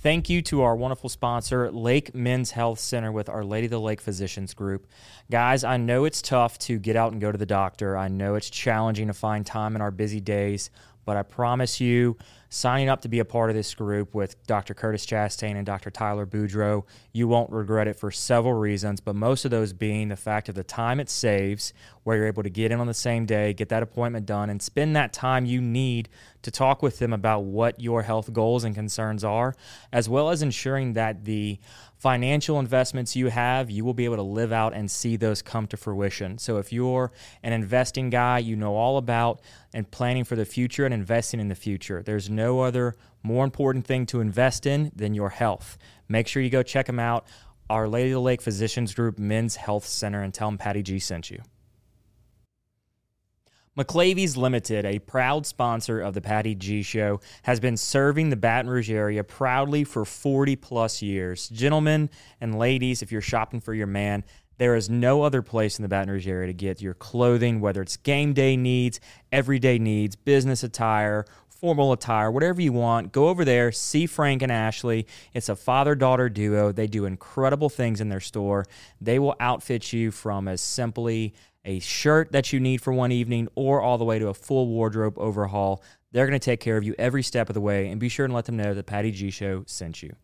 Thank 0.03 0.28
you 0.28 0.42
to 0.42 0.62
our 0.62 0.74
wonderful 0.74 1.09
sponsor, 1.09 1.70
Lake 1.70 2.12
Men's 2.12 2.50
Health 2.50 2.80
Center, 2.80 3.12
with 3.12 3.28
Our 3.28 3.44
Lady 3.44 3.66
of 3.66 3.70
the 3.70 3.78
Lake 3.78 4.00
Physicians 4.00 4.53
Group. 4.53 4.88
Guys, 5.30 5.62
I 5.62 5.76
know 5.76 6.07
it's 6.07 6.20
tough 6.20 6.59
to 6.61 6.80
get 6.80 6.96
out 6.96 7.12
and 7.12 7.20
go 7.20 7.30
to 7.30 7.38
the 7.38 7.46
doctor. 7.46 7.96
I 7.96 8.09
know 8.09 8.34
it's 8.34 8.50
challenging 8.50 9.07
to 9.07 9.12
find 9.12 9.46
time 9.46 9.76
in 9.76 9.80
our 9.80 9.92
busy 9.92 10.18
days, 10.18 10.70
but 11.05 11.16
I 11.16 11.22
promise 11.22 11.80
you, 11.80 12.16
signing 12.53 12.90
up 12.90 13.00
to 13.00 13.09
be 13.09 13.18
a 13.18 13.24
part 13.24 13.48
of 13.48 13.57
this 13.57 13.74
group 13.74 14.14
with 14.14 14.46
Dr. 14.46 14.74
Curtis 14.74 15.07
Chastain 15.07 15.57
and 15.57 15.64
Dr. 15.64 15.90
Tyler 15.90 16.26
Boudreau, 16.26 16.84
you 17.11 17.26
won't 17.26 17.50
regret 17.50 17.88
it 17.88 17.96
for 17.96 18.11
several 18.11 18.53
reasons, 18.53 19.00
but 19.00 19.16
most 19.16 19.46
of 19.46 19.50
those 19.50 19.72
being 19.72 20.09
the 20.09 20.16
fact 20.16 20.50
of 20.50 20.55
the 20.55 20.62
time 20.62 21.00
it 21.00 21.09
saves, 21.09 21.72
where 22.03 22.18
you're 22.18 22.26
able 22.26 22.42
to 22.42 22.50
get 22.50 22.70
in 22.70 22.78
on 22.78 22.86
the 22.86 22.92
same 22.92 23.24
day, 23.24 23.55
get 23.55 23.70
that 23.70 23.82
appointment 23.82 24.26
done, 24.26 24.50
and 24.50 24.61
spend 24.61 24.94
that 24.94 25.14
time 25.14 25.46
you 25.46 25.62
need 25.62 26.11
to 26.42 26.50
talk 26.50 26.82
with 26.82 26.98
them 26.98 27.14
about 27.14 27.44
what 27.44 27.80
your 27.80 28.03
health 28.03 28.30
goals 28.34 28.64
and 28.64 28.74
concerns 28.74 29.24
are, 29.24 29.55
as 29.90 30.07
well 30.07 30.28
as 30.28 30.42
ensuring 30.42 30.92
that 30.92 31.24
the 31.24 31.59
financial 32.03 32.59
investments 32.59 33.14
you 33.14 33.28
have, 33.28 33.70
you 33.70 33.84
will 33.84 33.94
be 33.94 34.05
able 34.05 34.16
to 34.16 34.22
live 34.22 34.50
out 34.50 34.74
and 34.74 34.90
see 34.90 35.14
those 35.14 35.40
come 35.40 35.68
to 35.68 35.76
fruition. 35.76 36.36
So 36.36 36.57
if 36.57 36.72
you're 36.72 37.12
an 37.44 37.53
investing 37.53 38.11
guy, 38.11 38.40
you 38.40 38.57
know 38.57 38.74
all 38.74 38.96
about 38.96 39.40
and 39.72 39.88
planning 39.88 40.24
for 40.24 40.34
the 40.34 40.44
future 40.44 40.84
and 40.84 40.92
investing 40.92 41.38
in 41.38 41.46
the 41.46 41.55
future. 41.55 42.03
There's 42.03 42.28
no 42.28 42.41
other 42.43 42.97
more 43.22 43.45
important 43.45 43.86
thing 43.86 44.07
to 44.07 44.20
invest 44.20 44.66
in 44.66 44.90
than 44.95 45.14
your 45.14 45.30
health. 45.30 45.78
Make 46.09 46.26
sure 46.26 46.43
you 46.43 46.51
go 46.51 46.62
check 46.62 46.86
them 46.86 46.99
out. 46.99 47.26
Our 47.70 47.88
Lady 47.88 48.11
of 48.11 48.14
the 48.14 48.20
Lake 48.20 48.43
Physicians 48.43 48.95
Group 48.95 49.18
Men's 49.18 49.57
Health 49.57 49.86
Center 49.86 50.22
and 50.22 50.34
tell 50.34 50.49
them 50.49 50.59
Patty 50.59 50.82
G 50.82 50.99
sent 50.99 51.30
you. 51.30 51.40
McLavy's 53.78 54.36
Limited, 54.36 54.84
a 54.84 54.99
proud 54.99 55.47
sponsor 55.47 55.99
of 55.99 56.12
the 56.12 56.20
Patty 56.20 56.55
G 56.55 56.82
Show, 56.82 57.20
has 57.43 57.59
been 57.59 57.78
serving 57.78 58.28
the 58.28 58.36
Baton 58.36 58.70
Rouge 58.70 58.90
area 58.90 59.24
proudly 59.24 59.84
for 59.84 60.05
40 60.05 60.57
plus 60.57 61.01
years. 61.01 61.49
Gentlemen 61.49 62.11
and 62.38 62.59
ladies, 62.59 63.01
if 63.01 63.11
you're 63.11 63.22
shopping 63.22 63.61
for 63.61 63.72
your 63.72 63.86
man, 63.86 64.24
there 64.59 64.76
is 64.76 64.90
no 64.90 65.22
other 65.22 65.40
place 65.40 65.78
in 65.78 65.82
the 65.82 65.88
Baton 65.88 66.11
Rouge 66.11 66.28
area 66.28 66.49
to 66.49 66.53
get 66.53 66.82
your 66.82 66.93
clothing, 66.93 67.62
whether 67.62 67.80
it's 67.80 67.97
game 67.97 68.34
day 68.34 68.59
needs, 68.59 69.01
everyday 69.32 69.78
needs, 69.78 70.16
business 70.16 70.62
attire, 70.62 71.24
formal 71.62 71.92
attire, 71.92 72.28
whatever 72.28 72.60
you 72.60 72.72
want. 72.72 73.12
Go 73.12 73.28
over 73.28 73.44
there, 73.44 73.70
see 73.70 74.06
Frank 74.06 74.42
and 74.42 74.50
Ashley. 74.50 75.06
It's 75.32 75.48
a 75.48 75.54
father 75.54 75.94
daughter 75.94 76.28
duo. 76.28 76.72
They 76.72 76.88
do 76.88 77.04
incredible 77.04 77.68
things 77.68 78.00
in 78.00 78.08
their 78.08 78.18
store. 78.18 78.66
They 79.00 79.20
will 79.20 79.36
outfit 79.38 79.92
you 79.92 80.10
from 80.10 80.48
as 80.48 80.60
simply 80.60 81.34
a 81.64 81.78
shirt 81.78 82.32
that 82.32 82.52
you 82.52 82.58
need 82.58 82.82
for 82.82 82.92
one 82.92 83.12
evening 83.12 83.46
or 83.54 83.80
all 83.80 83.96
the 83.96 84.04
way 84.04 84.18
to 84.18 84.26
a 84.26 84.34
full 84.34 84.66
wardrobe 84.66 85.16
overhaul. 85.20 85.84
They're 86.10 86.26
going 86.26 86.38
to 86.38 86.44
take 86.44 86.58
care 86.58 86.76
of 86.76 86.82
you 86.82 86.96
every 86.98 87.22
step 87.22 87.48
of 87.48 87.54
the 87.54 87.60
way, 87.60 87.88
and 87.88 88.00
be 88.00 88.08
sure 88.08 88.24
and 88.24 88.34
let 88.34 88.46
them 88.46 88.56
know 88.56 88.74
that 88.74 88.86
Patty 88.86 89.12
G 89.12 89.30
Show 89.30 89.62
sent 89.68 90.02
you. 90.02 90.16